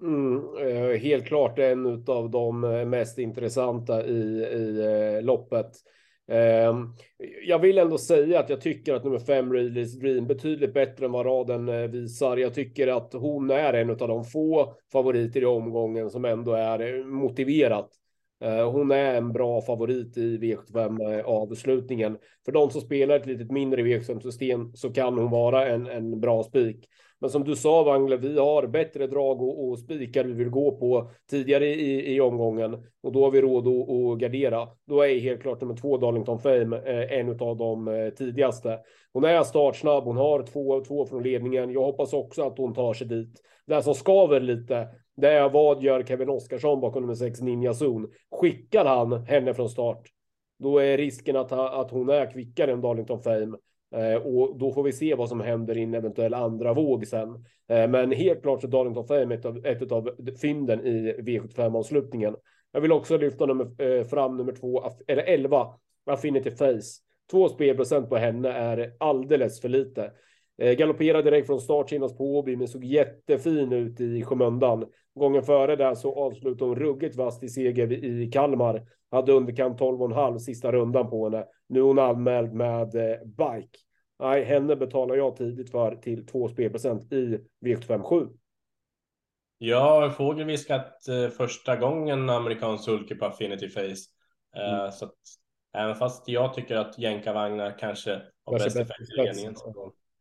Mm, 0.01 0.41
eh, 0.57 0.99
helt 0.99 1.27
klart 1.27 1.59
en 1.59 2.03
av 2.07 2.29
de 2.29 2.63
eh, 2.63 2.85
mest 2.85 3.17
intressanta 3.17 4.05
i, 4.05 4.43
i 4.43 4.79
eh, 5.15 5.25
loppet. 5.25 5.71
Ehm, 6.27 6.93
jag 7.45 7.59
vill 7.59 7.77
ändå 7.77 7.97
säga 7.97 8.39
att 8.39 8.49
jag 8.49 8.61
tycker 8.61 8.93
att 8.93 9.03
nummer 9.03 9.19
fem, 9.19 9.53
Release 9.53 9.99
Dream, 9.99 10.27
betydligt 10.27 10.73
bättre 10.73 11.05
än 11.05 11.11
vad 11.11 11.25
raden 11.25 11.69
eh, 11.69 11.87
visar. 11.87 12.37
Jag 12.37 12.53
tycker 12.53 12.87
att 12.87 13.13
hon 13.13 13.49
är 13.49 13.73
en 13.73 13.89
av 13.89 13.97
de 13.97 14.25
få 14.25 14.75
favoriter 14.91 15.41
i 15.41 15.45
omgången 15.45 16.09
som 16.09 16.25
ändå 16.25 16.53
är 16.53 16.99
eh, 16.99 17.05
motiverat. 17.05 17.89
Eh, 18.41 18.71
hon 18.71 18.91
är 18.91 19.15
en 19.15 19.33
bra 19.33 19.61
favorit 19.61 20.17
i 20.17 20.37
V75 20.37 21.19
eh, 21.19 21.25
avslutningen. 21.25 22.17
För 22.45 22.51
de 22.51 22.69
som 22.69 22.81
spelar 22.81 23.15
ett 23.15 23.25
lite 23.25 23.53
mindre 23.53 23.81
V75-system 23.81 24.75
så 24.75 24.93
kan 24.93 25.17
hon 25.17 25.31
vara 25.31 25.67
en, 25.67 25.87
en 25.87 26.19
bra 26.19 26.43
spik. 26.43 26.89
Men 27.19 27.29
som 27.29 27.43
du 27.43 27.55
sa 27.55 27.83
Wangle, 27.83 28.17
vi 28.17 28.39
har 28.39 28.67
bättre 28.67 29.07
drag 29.07 29.41
och, 29.41 29.67
och 29.67 29.79
spikar 29.79 30.23
vi 30.23 30.33
vill 30.33 30.49
gå 30.49 30.77
på 30.77 31.11
tidigare 31.29 31.67
i, 31.67 32.15
i 32.15 32.21
omgången 32.21 32.73
och 33.03 33.11
då 33.11 33.23
har 33.23 33.31
vi 33.31 33.41
råd 33.41 33.67
att, 33.67 33.89
att 33.89 34.19
gardera. 34.19 34.67
Då 34.87 35.01
är 35.01 35.19
helt 35.19 35.41
klart 35.41 35.61
nummer 35.61 35.75
två 35.75 35.97
Darlington 35.97 36.39
Fame 36.39 36.77
eh, 36.77 37.19
en 37.19 37.29
av 37.29 37.57
de 37.57 37.87
eh, 37.87 38.09
tidigaste. 38.09 38.79
Hon 39.13 39.23
är 39.23 39.43
startsnabb, 39.43 40.03
hon 40.03 40.17
har 40.17 40.43
två, 40.43 40.83
två 40.83 41.05
från 41.05 41.23
ledningen. 41.23 41.71
Jag 41.71 41.83
hoppas 41.83 42.13
också 42.13 42.43
att 42.43 42.57
hon 42.57 42.73
tar 42.73 42.93
sig 42.93 43.07
dit. 43.07 43.41
Det 43.67 43.81
som 43.81 43.93
skaver 43.93 44.39
lite, 44.39 44.87
det 45.15 45.30
är 45.30 45.49
vad 45.49 45.84
gör 45.84 46.04
Kevin 46.04 46.30
Oskarsson 46.30 46.82
bakom 46.82 47.01
nummer 47.01 47.15
sex 47.15 47.41
Ninja 47.41 47.73
Zon? 47.73 48.12
Skickar 48.32 48.86
han 48.86 49.25
henne 49.25 49.54
från 49.54 49.69
start? 49.69 50.10
Då 50.60 50.78
är 50.78 50.97
risken 50.97 51.36
att, 51.36 51.51
att 51.51 51.91
hon 51.91 52.10
är 52.10 52.32
kvickare 52.32 52.71
än 52.71 52.82
Darlington 52.82 53.23
Fame. 53.23 53.58
Eh, 53.95 54.15
och 54.15 54.58
då 54.58 54.71
får 54.71 54.84
vi 54.84 54.93
se 54.93 55.15
vad 55.15 55.30
som 55.30 55.41
händer 55.41 55.78
i 55.78 55.84
en 55.84 55.93
eventuell 55.93 56.34
andra 56.34 56.73
våg 56.73 57.08
sen. 57.08 57.30
Eh, 57.69 57.88
men 57.89 58.12
helt 58.12 58.41
klart 58.41 58.62
så 58.62 58.67
Darlington 58.67 59.08
Fame 59.08 59.36
ett 59.36 59.45
av, 59.45 59.65
ett 59.65 59.91
av 59.91 60.10
fynden 60.41 60.86
i 60.86 61.13
V75-avslutningen. 61.13 62.36
Jag 62.71 62.82
vill 62.82 62.91
också 62.91 63.17
lyfta 63.17 63.45
nummer, 63.45 63.82
eh, 63.82 64.04
fram 64.04 64.38
nummer 64.38 64.51
två, 64.51 64.84
eller 65.08 65.23
11, 65.23 65.67
Affinity 66.06 66.51
Face. 66.51 67.01
Två 67.32 67.49
spelprocent 67.49 68.10
på 68.10 68.17
henne 68.17 68.49
är 68.49 68.93
alldeles 68.97 69.62
för 69.62 69.69
lite. 69.69 70.12
Eh, 70.58 70.73
galopperade 70.73 71.32
direkt 71.32 71.47
från 71.47 71.62
start 71.62 71.89
senast 71.89 72.17
på 72.17 72.38
Åby, 72.38 72.56
men 72.56 72.67
såg 72.67 72.84
jättefin 72.84 73.73
ut 73.73 74.01
i 74.01 74.23
skymundan. 74.23 74.86
Gången 75.15 75.43
före 75.43 75.75
där 75.75 75.95
så 75.95 76.15
avslutade 76.15 76.65
hon 76.65 76.80
ruggigt 76.80 77.15
vasst 77.15 77.43
i 77.43 77.49
seger 77.49 77.91
i 77.91 78.32
Kalmar. 78.32 78.88
Hade 79.12 79.32
underkant 79.32 79.80
12,5 79.80 80.38
sista 80.38 80.71
rundan 80.71 81.10
på 81.10 81.23
henne. 81.30 81.45
Nu 81.67 81.80
är 81.80 81.84
hon 81.84 81.99
anmäld 81.99 82.54
med 82.54 82.95
eh, 82.95 83.17
bike. 83.25 83.80
Nej, 84.19 84.43
henne 84.43 84.75
betalar 84.75 85.15
jag 85.15 85.36
tidigt 85.36 85.71
för 85.71 85.95
till 85.95 86.25
2 86.25 86.49
spelprocent 86.49 87.13
i 87.13 87.39
V757. 87.65 88.30
Ja, 89.58 89.80
har 89.80 90.10
fågelviskat 90.10 91.08
eh, 91.08 91.30
första 91.30 91.75
gången 91.75 92.30
amerikansk 92.30 92.84
sulke 92.84 93.15
på 93.15 93.25
Affinity 93.25 93.69
Face. 93.69 94.10
Eh, 94.58 94.80
mm. 94.80 94.91
Så 94.91 95.06
att, 95.06 95.15
även 95.78 95.95
fast 95.95 96.28
jag 96.28 96.54
tycker 96.54 96.75
att 96.75 96.99
jänkarvagnar 96.99 97.80
kanske 97.80 98.21
har 98.45 98.54
bäst 98.54 98.78
effekt 98.78 99.01
i 99.01 99.21
ledningen. 99.21 99.56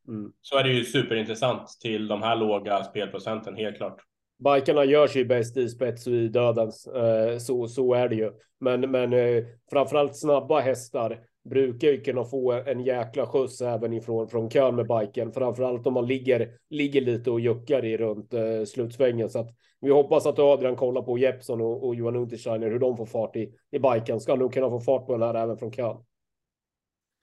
Mm. 0.09 0.33
Så 0.41 0.59
är 0.59 0.65
det 0.65 0.71
ju 0.71 0.85
superintressant 0.85 1.69
till 1.81 2.09
de 2.09 2.23
här 2.23 2.37
låga 2.37 2.85
spelprocenten, 2.85 3.57
helt 3.57 3.77
klart. 3.77 4.01
Bikarna 4.39 4.85
gör 4.85 5.07
sig 5.07 5.25
bäst 5.25 5.57
i 5.57 5.69
spets 5.69 6.07
och 6.07 6.13
i 6.13 6.29
dödens. 6.29 6.87
Eh, 6.87 7.39
så, 7.39 7.69
så 7.69 7.95
är 7.95 8.09
det 8.09 8.15
ju. 8.15 8.33
Men, 8.61 8.91
men 8.91 9.13
eh, 9.13 9.45
framförallt 9.71 10.17
snabba 10.17 10.61
hästar 10.61 11.21
brukar 11.45 11.89
ju 11.89 12.01
kunna 12.01 12.25
få 12.25 12.53
en 12.53 12.81
jäkla 12.81 13.27
skjuts 13.27 13.61
även 13.61 13.93
ifrån 13.93 14.29
från 14.29 14.51
kön 14.51 14.77
med 14.77 14.87
biken. 14.87 15.33
Framförallt 15.33 15.87
om 15.87 15.95
man 15.95 16.07
ligger, 16.07 16.51
ligger 16.71 17.01
lite 17.01 17.31
och 17.31 17.41
juckar 17.41 17.85
i 17.85 17.97
runt 17.97 18.35
eh, 18.35 18.65
slutsvängen. 18.67 19.31
Så 19.31 19.39
att 19.39 19.51
vi 19.81 19.91
hoppas 19.91 20.27
att 20.27 20.39
Adrian 20.39 20.77
kollar 20.77 21.03
på 21.03 21.19
Jeppson 21.19 21.61
och, 21.61 21.87
och 21.87 21.95
Johan 21.95 22.17
Untersteiner 22.17 22.71
hur 22.71 22.79
de 22.79 22.97
får 22.97 23.07
fart 23.07 23.37
i, 23.37 23.55
i 23.71 23.79
biken. 23.79 24.21
Ska 24.21 24.35
nog 24.35 24.53
kunna 24.53 24.71
få 24.71 24.81
fart 24.81 25.07
på 25.07 25.13
den 25.13 25.23
här 25.23 25.35
även 25.35 25.59
från 25.59 25.73
kön. 25.73 25.97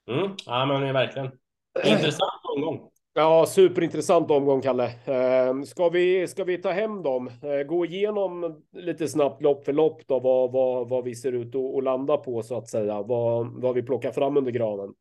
Mm. 0.10 0.32
Ja, 0.46 0.66
men 0.66 0.94
verkligen. 0.94 1.32
Intressant 1.86 2.42
omgång. 2.56 2.91
Ja, 3.14 3.46
superintressant 3.46 4.32
omgång, 4.32 4.62
Kalle. 4.62 4.92
Ehm, 5.06 5.66
ska 5.66 5.90
vi, 5.90 6.28
ska 6.28 6.44
vi 6.44 6.58
ta 6.58 6.72
hem 6.72 7.04
dem? 7.04 7.28
Eh, 7.28 7.68
gå 7.68 7.86
igenom 7.86 8.62
lite 8.74 9.08
snabbt 9.08 9.42
lopp 9.42 9.66
för 9.66 9.74
lopp 9.74 10.08
då, 10.08 10.20
vad, 10.20 10.52
vad, 10.52 10.90
vad 10.90 11.04
vi 11.04 11.16
ser 11.16 11.32
ut 11.32 11.56
att 11.56 11.84
landa 11.84 12.18
på 12.18 12.44
så 12.44 12.58
att 12.58 12.70
säga. 12.70 13.02
Vad, 13.02 13.62
vad 13.62 13.76
vi 13.76 13.84
plockar 13.84 14.12
fram 14.12 14.38
under 14.38 14.52
granen. 14.52 14.94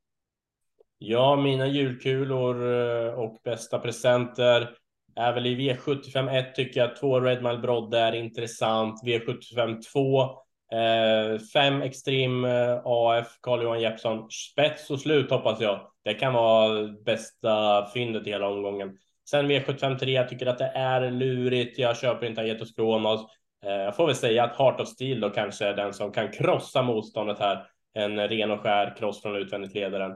Ja, 0.98 1.36
mina 1.36 1.66
julkulor 1.66 2.72
eh, 2.72 3.14
och 3.14 3.38
bästa 3.44 3.78
presenter 3.78 4.70
är 5.16 5.32
väl 5.32 5.46
i 5.46 5.56
V75 5.56 6.38
1 6.38 6.54
tycker 6.54 6.80
jag 6.80 6.96
två 6.96 7.20
Redmile 7.20 7.58
Brodde 7.58 7.98
är 7.98 8.12
intressant. 8.12 9.02
V75 9.04 9.82
2 9.92 10.28
Eh, 10.72 11.38
fem 11.52 11.82
Extrem 11.82 12.44
eh, 12.44 12.80
AF, 12.84 13.38
Carl-Johan 13.40 13.80
Jeppsson, 13.80 14.30
spets 14.30 14.90
och 14.90 15.00
slut 15.00 15.30
hoppas 15.30 15.60
jag. 15.60 15.80
Det 16.04 16.14
kan 16.14 16.32
vara 16.32 16.88
bästa 17.04 17.86
fyndet 17.94 18.26
i 18.26 18.30
hela 18.30 18.48
omgången. 18.48 18.96
Sen 19.30 19.50
V75 19.50 19.98
3, 19.98 20.12
jag 20.12 20.28
tycker 20.28 20.46
att 20.46 20.58
det 20.58 20.72
är 20.74 21.10
lurigt. 21.10 21.78
Jag 21.78 21.96
köper 21.96 22.26
inte 22.26 22.40
Agetos 22.40 22.74
Kronos. 22.74 23.20
Eh, 23.64 23.72
jag 23.72 23.96
får 23.96 24.06
väl 24.06 24.16
säga 24.16 24.44
att 24.44 24.56
Heart 24.56 24.80
of 24.80 24.88
Steel 24.88 25.20
då 25.20 25.30
kanske 25.30 25.66
är 25.66 25.74
den 25.74 25.94
som 25.94 26.12
kan 26.12 26.32
krossa 26.32 26.82
motståndet 26.82 27.38
här. 27.38 27.66
En 27.94 28.28
ren 28.28 28.50
och 28.50 28.60
skär 28.60 28.96
kross 28.96 29.22
från 29.22 29.36
utvändigt 29.36 29.74
ledaren. 29.74 30.12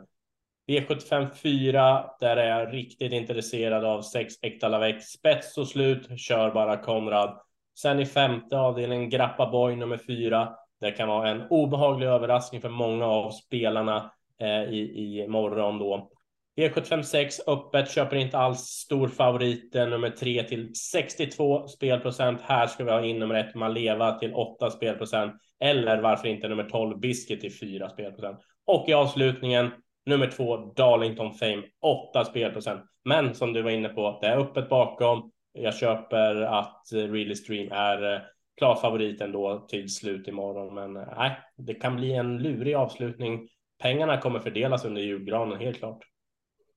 V75 0.68 1.30
4, 1.34 2.10
där 2.20 2.36
är 2.36 2.58
jag 2.58 2.74
riktigt 2.74 3.12
intresserad 3.12 3.84
av 3.84 4.02
6 4.02 4.34
äkta 4.42 4.68
Lavec. 4.68 5.10
Spets 5.10 5.58
och 5.58 5.68
slut, 5.68 6.20
kör 6.20 6.50
bara 6.50 6.76
Konrad. 6.76 7.40
Sen 7.74 8.00
i 8.00 8.06
femte 8.06 8.58
avdelningen 8.58 9.10
Grappa 9.10 9.50
Boy 9.50 9.76
nummer 9.76 9.96
fyra. 9.96 10.48
Det 10.80 10.90
kan 10.90 11.08
vara 11.08 11.30
en 11.30 11.42
obehaglig 11.50 12.06
överraskning 12.06 12.60
för 12.60 12.68
många 12.68 13.06
av 13.06 13.30
spelarna 13.30 14.12
eh, 14.40 14.62
i, 14.62 15.22
i 15.22 15.28
morgon 15.28 15.78
då. 15.78 16.10
E 16.56 16.68
V756 16.68 17.40
öppet, 17.46 17.90
köper 17.90 18.16
inte 18.16 18.38
alls 18.38 18.60
stor 18.60 19.08
favorit 19.08 19.74
eh, 19.74 19.88
nummer 19.88 20.10
3 20.10 20.42
till 20.42 20.74
62 20.74 21.68
spelprocent. 21.68 22.40
Här 22.40 22.66
ska 22.66 22.84
vi 22.84 22.90
ha 22.90 23.04
in 23.04 23.18
nummer 23.18 23.34
1 23.34 23.54
Maleva 23.54 24.12
till 24.18 24.34
8 24.34 24.70
spelprocent 24.70 25.32
eller 25.60 26.02
varför 26.02 26.28
inte 26.28 26.48
nummer 26.48 26.64
12 26.64 27.00
Biscuit 27.00 27.40
till 27.40 27.58
4 27.58 27.90
spelprocent. 27.90 28.38
Och 28.66 28.88
i 28.88 28.92
avslutningen 28.92 29.70
nummer 30.06 30.26
2 30.26 30.56
Darlington 30.56 31.34
Fame 31.34 31.62
8 31.80 32.24
spelprocent. 32.24 32.82
Men 33.04 33.34
som 33.34 33.52
du 33.52 33.62
var 33.62 33.70
inne 33.70 33.88
på, 33.88 34.18
det 34.20 34.26
är 34.26 34.38
öppet 34.38 34.68
bakom. 34.68 35.30
Jag 35.56 35.74
köper 35.74 36.40
att 36.40 36.92
eh, 36.92 36.98
Really 36.98 37.34
Stream 37.34 37.72
är 37.72 38.14
eh, 38.14 38.20
klar 38.58 38.76
favorit 38.76 39.20
ändå 39.20 39.66
till 39.68 39.94
slut 39.94 40.28
imorgon, 40.28 40.74
men 40.74 40.96
eh, 40.96 41.14
nej, 41.16 41.36
det 41.56 41.74
kan 41.74 41.96
bli 41.96 42.12
en 42.12 42.38
lurig 42.38 42.74
avslutning. 42.74 43.48
Pengarna 43.82 44.20
kommer 44.20 44.40
fördelas 44.40 44.84
under 44.84 45.02
julgranen, 45.02 45.58
helt 45.58 45.78
klart. 45.78 46.04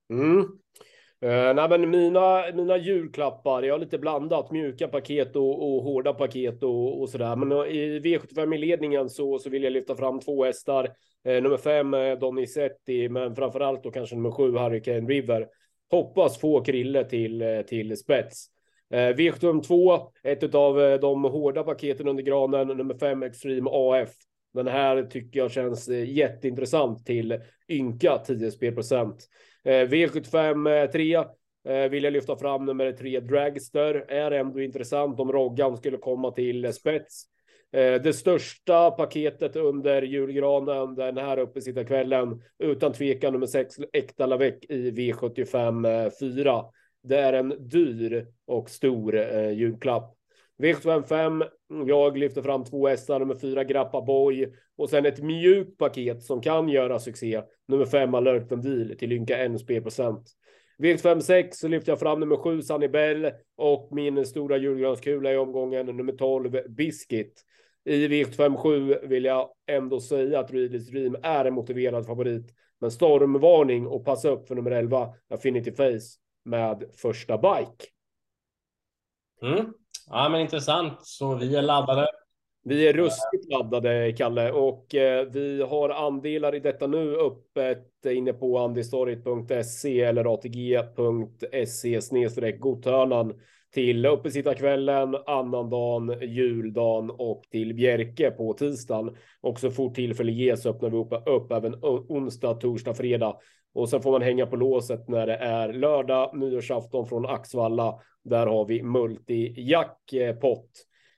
Mm. 0.10 0.40
Uh, 1.26 1.56
nej, 1.56 1.70
men 1.70 1.90
mina, 1.90 2.52
mina 2.54 2.78
julklappar, 2.78 3.64
jag 3.64 3.74
har 3.74 3.80
lite 3.80 3.98
blandat 3.98 4.52
mjuka 4.52 4.88
paket 4.88 5.36
och, 5.36 5.64
och 5.64 5.84
hårda 5.84 6.14
paket 6.14 6.64
och, 6.64 7.02
och 7.02 7.10
sådär. 7.10 7.36
Men 7.36 7.52
i 7.52 8.00
V75 8.00 8.56
i 8.56 8.58
ledningen 8.58 9.10
så, 9.10 9.40
så 9.40 9.50
vill 9.50 9.64
jag 9.64 9.74
lyfta 9.74 9.96
fram 9.96 10.20
två 10.20 10.44
hästar. 10.44 10.84
Uh, 11.28 11.42
nummer 11.42 11.58
fem 11.58 11.92
Donizetti, 12.20 13.10
men 13.10 13.36
framförallt 13.36 13.84
då 13.84 13.92
kanske 13.92 14.16
nummer 14.16 14.32
sju 14.32 14.52
Hurricane 14.52 15.10
River. 15.10 15.48
Hoppas 15.92 16.40
få 16.40 16.64
Krille 16.64 17.04
till, 17.04 17.64
till 17.68 17.98
spets. 17.98 18.57
Eh, 18.90 19.16
V75 19.16 19.62
2, 19.64 20.12
ett 20.24 20.56
av 20.56 20.82
eh, 20.82 21.00
de 21.00 21.24
hårda 21.24 21.64
paketen 21.64 22.08
under 22.08 22.24
granen, 22.24 22.68
nummer 22.68 22.96
5 22.96 23.24
Extreme 23.24 23.70
AF. 23.74 24.10
Den 24.54 24.68
här 24.68 25.04
tycker 25.04 25.40
jag 25.40 25.52
känns 25.52 25.88
eh, 25.88 26.10
jätteintressant 26.10 27.06
till 27.06 27.40
ynka 27.70 28.18
10 28.18 28.52
spelprocent. 28.52 29.28
V75 29.66 30.88
3 30.88 31.26
vill 31.90 32.04
jag 32.04 32.14
lyfta 32.14 32.38
fram 32.38 32.66
nummer 32.66 32.92
3 32.92 33.20
Dragster. 33.20 34.06
Är 34.08 34.32
ändå 34.32 34.62
intressant 34.62 35.20
om 35.20 35.32
Roggan 35.32 35.78
skulle 35.78 35.98
komma 35.98 36.32
till 36.32 36.74
spets. 36.74 37.24
Det 37.72 38.16
största 38.16 38.92
paketet 38.92 39.56
under 39.56 40.02
julgranen 40.02 40.96
den 40.96 41.18
här 41.18 41.38
uppe 41.38 41.84
kvällen 41.86 42.42
utan 42.60 42.94
tvekan 42.94 43.34
nummer 43.34 43.48
6 43.48 43.76
Äkta 43.94 44.26
Lavec 44.26 44.56
i 44.70 44.92
V75 44.92 46.10
4. 46.20 46.64
Det 47.08 47.18
är 47.18 47.34
en 47.34 47.70
dyr 47.70 48.28
och 48.46 48.70
stor 48.70 49.16
eh, 49.16 49.52
julklapp. 49.52 50.14
V75 50.58 51.44
jag 51.88 52.18
lyfter 52.18 52.42
fram 52.42 52.64
två 52.64 52.88
hästar, 52.88 53.20
nummer 53.20 53.36
fyra 53.36 53.64
Grappa 53.64 54.02
Boy 54.02 54.54
och 54.78 54.90
sen 54.90 55.06
ett 55.06 55.24
mjukt 55.24 55.78
paket 55.78 56.24
som 56.24 56.42
kan 56.42 56.70
göra 56.70 57.00
succé. 57.00 57.42
Nummer 57.68 57.86
fem 57.86 58.14
Alert 58.14 58.50
deal 58.50 58.96
till 59.00 59.12
ynka 59.12 59.38
en 59.38 59.60
spelprocent. 59.60 60.32
V75 60.78 61.20
6 61.20 61.58
så 61.58 61.68
lyfter 61.68 61.92
jag 61.92 62.00
fram 62.00 62.20
nummer 62.20 62.38
sju 62.38 62.62
Sunny 62.62 62.88
Bell 62.88 63.32
och 63.58 63.90
min 63.92 64.26
stora 64.26 64.58
julgranskula 64.58 65.34
i 65.34 65.38
omgången 65.38 65.86
nummer 65.86 66.14
12 66.14 66.60
Biscuit. 66.70 67.44
I 67.86 68.08
V75 68.08 68.58
7 68.58 69.08
vill 69.08 69.26
jag 69.26 69.50
ändå 69.68 70.00
säga 70.00 70.40
att 70.40 70.52
Readers 70.52 70.88
Dream 70.88 71.16
är 71.24 71.46
en 71.46 71.54
motiverad 71.54 72.06
favorit. 72.06 72.54
Men 72.82 72.92
stormvarning 72.92 73.88
och 73.88 74.06
passa 74.06 74.30
upp 74.30 74.48
för 74.48 74.56
nummer 74.56 74.72
11 74.72 75.14
Affinity 75.30 75.72
Face 75.72 76.27
med 76.48 76.84
första 76.96 77.38
bike. 77.38 77.86
Mm. 79.42 79.74
Ja, 80.10 80.30
men 80.30 80.42
intressant. 80.42 80.94
Så 81.02 81.36
vi 81.36 81.56
är 81.56 81.62
laddade. 81.62 82.08
Vi 82.64 82.88
är 82.88 82.94
ruskigt 82.94 83.52
laddade, 83.52 84.14
Kalle, 84.18 84.52
och 84.52 84.96
eh, 84.96 85.28
vi 85.32 85.62
har 85.62 85.90
andelar 85.90 86.56
i 86.56 86.60
detta 86.60 86.88
nu 86.88 87.16
öppet 87.16 88.06
inne 88.06 88.34
på 88.34 88.58
andistorit.se 88.58 90.02
eller 90.02 90.34
atg.se 90.34 92.02
snedstreck 92.02 92.60
godhörnan 92.60 93.34
till 93.74 94.06
uppesittarkvällen, 94.06 95.16
annandagen, 95.26 96.20
juldagen 96.22 97.10
och 97.10 97.44
till 97.52 97.74
Bjerke 97.74 98.32
på 98.32 98.54
tisdagen. 98.54 99.16
Och 99.42 99.60
så 99.60 99.72
fort 99.72 99.96
tillfälle 99.96 100.32
ges 100.32 100.66
öppnar 100.66 100.90
vi 100.90 100.98
upp, 100.98 101.14
upp 101.26 101.52
även 101.52 101.76
onsdag, 101.84 102.54
torsdag, 102.54 102.94
fredag. 102.94 103.38
Och 103.78 103.90
sen 103.90 104.02
får 104.02 104.12
man 104.12 104.22
hänga 104.22 104.46
på 104.46 104.56
låset 104.56 105.08
när 105.08 105.28
det 105.28 105.36
är 105.36 105.74
lördag, 105.74 106.38
nyårsafton 106.38 107.08
från 107.08 107.26
Axvalla. 107.26 108.00
Där 108.24 108.48
har 108.48 108.66
vi 108.66 108.82
multi-jackpot. 108.82 110.66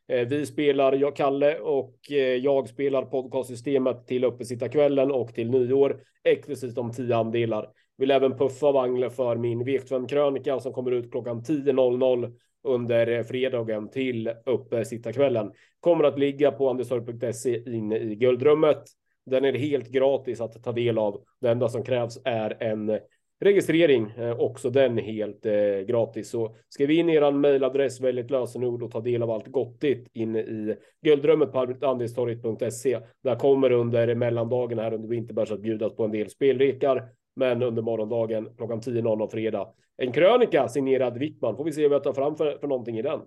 Eh, 0.08 0.20
eh, 0.20 0.28
vi 0.28 0.46
spelar, 0.46 0.94
jag, 0.94 1.16
Kalle 1.16 1.60
och 1.60 1.96
eh, 2.12 2.18
jag 2.18 2.70
spelar 2.70 3.06
podcastsystemet 3.06 4.08
till 4.08 4.24
uppesittarkvällen 4.24 5.12
och 5.12 5.34
till 5.34 5.50
nyår, 5.50 6.02
exklusivt 6.24 6.78
om 6.78 6.92
tio 6.92 7.16
andelar. 7.16 7.70
Vill 7.98 8.12
även 8.12 8.38
puffa 8.38 8.72
Wangle 8.72 9.10
för 9.10 9.36
min 9.36 9.66
V75-krönika 9.66 10.60
som 10.60 10.74
kommer 10.74 10.92
ut 10.92 11.12
klockan 11.12 11.42
10.00 11.42 12.34
under 12.64 13.24
fredagen 13.24 13.90
till 13.90 14.32
uppesittarkvällen. 14.46 15.52
Kommer 15.80 16.04
att 16.04 16.20
ligga 16.20 16.52
på 16.52 16.70
andestorp.se 16.70 17.76
inne 17.76 17.98
i 17.98 18.16
guldrummet. 18.16 18.84
Den 19.30 19.46
är 19.46 19.54
helt 19.54 19.90
gratis 19.90 20.42
att 20.42 20.64
ta 20.64 20.72
del 20.72 20.98
av. 20.98 21.22
Det 21.42 21.50
enda 21.50 21.70
som 21.70 21.84
krävs 21.84 22.20
är 22.24 22.64
en 22.64 23.00
registrering, 23.40 24.12
eh, 24.18 24.40
också 24.40 24.70
den 24.70 24.98
helt 24.98 25.46
eh, 25.46 25.80
gratis. 25.88 26.30
Så 26.30 26.56
skriv 26.70 26.92
in 26.92 27.10
er 27.10 27.32
mejladress, 27.32 28.02
välj 28.02 28.20
ett 28.20 28.32
lösenord 28.32 28.84
och 28.84 28.92
ta 28.92 29.02
del 29.02 29.24
av 29.24 29.32
allt 29.32 29.48
gottigt 29.48 30.10
inne 30.14 30.40
i 30.40 30.76
guldrummet 31.02 31.52
på 31.52 31.60
andelstorget.se. 31.82 33.00
Där 33.24 33.36
kommer 33.36 33.72
under 33.72 34.16
mellandagen 34.16 34.80
här 34.80 34.94
under 34.94 35.10
Vinterbärs 35.10 35.52
att 35.52 35.62
bjudas 35.62 35.96
på 35.96 36.04
en 36.04 36.12
del 36.12 36.30
spelrekar. 36.30 37.10
Men 37.36 37.64
under 37.64 37.82
morgondagen 37.82 38.50
klockan 38.58 38.82
10.00 38.82 39.32
fredag. 39.32 39.68
En 39.98 40.12
krönika 40.12 40.68
signerad 40.68 41.18
Wickman. 41.18 41.58
Får 41.58 41.64
vi 41.64 41.72
se 41.72 41.88
vad 41.88 41.96
jag 41.96 42.04
tar 42.04 42.14
fram 42.14 42.36
för, 42.36 42.58
för 42.58 42.68
någonting 42.68 42.98
i 42.98 43.02
den. 43.02 43.20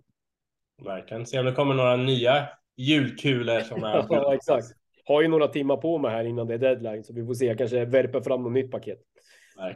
Verkligen. 0.85 1.27
Se 1.27 1.39
om 1.39 1.47
det 1.47 1.53
kommer 1.53 1.75
några 1.75 1.97
nya 1.97 2.49
julkulor 2.77 3.61
som 3.61 3.85
är. 3.85 4.07
ja, 4.11 4.35
exakt. 4.35 4.67
Har 5.05 5.23
ju 5.23 5.29
några 5.29 5.49
timmar 5.49 5.77
på 5.77 5.99
mig 5.99 6.11
här 6.11 6.25
innan 6.25 6.47
det 6.47 6.55
är 6.55 6.59
deadline, 6.59 7.05
så 7.05 7.13
vi 7.13 7.27
får 7.27 7.35
se. 7.35 7.47
Jag 7.47 7.59
kanske 7.59 7.85
värper 7.85 8.21
fram 8.21 8.43
något 8.43 8.53
nytt 8.53 8.71
paket. 8.71 8.99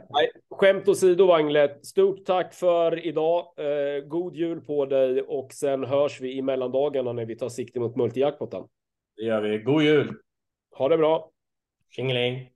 Nej, 0.09 0.31
skämt 0.51 0.87
åsido, 0.87 1.25
Wanglet. 1.25 1.85
Stort 1.85 2.25
tack 2.25 2.53
för 2.53 3.05
idag. 3.05 3.53
Eh, 3.57 4.03
god 4.05 4.35
jul 4.35 4.61
på 4.61 4.85
dig 4.85 5.21
och 5.21 5.53
sen 5.53 5.83
hörs 5.83 6.21
vi 6.21 6.37
i 6.37 6.41
mellandagarna 6.41 7.13
när 7.13 7.25
vi 7.25 7.35
tar 7.35 7.49
sikte 7.49 7.79
mot 7.79 7.95
multijackpotten. 7.95 8.63
Det 9.15 9.23
gör 9.23 9.41
vi. 9.41 9.57
God 9.57 9.83
jul! 9.83 10.13
Ha 10.71 10.89
det 10.89 10.97
bra! 10.97 11.31
Tjingeling! 11.89 12.49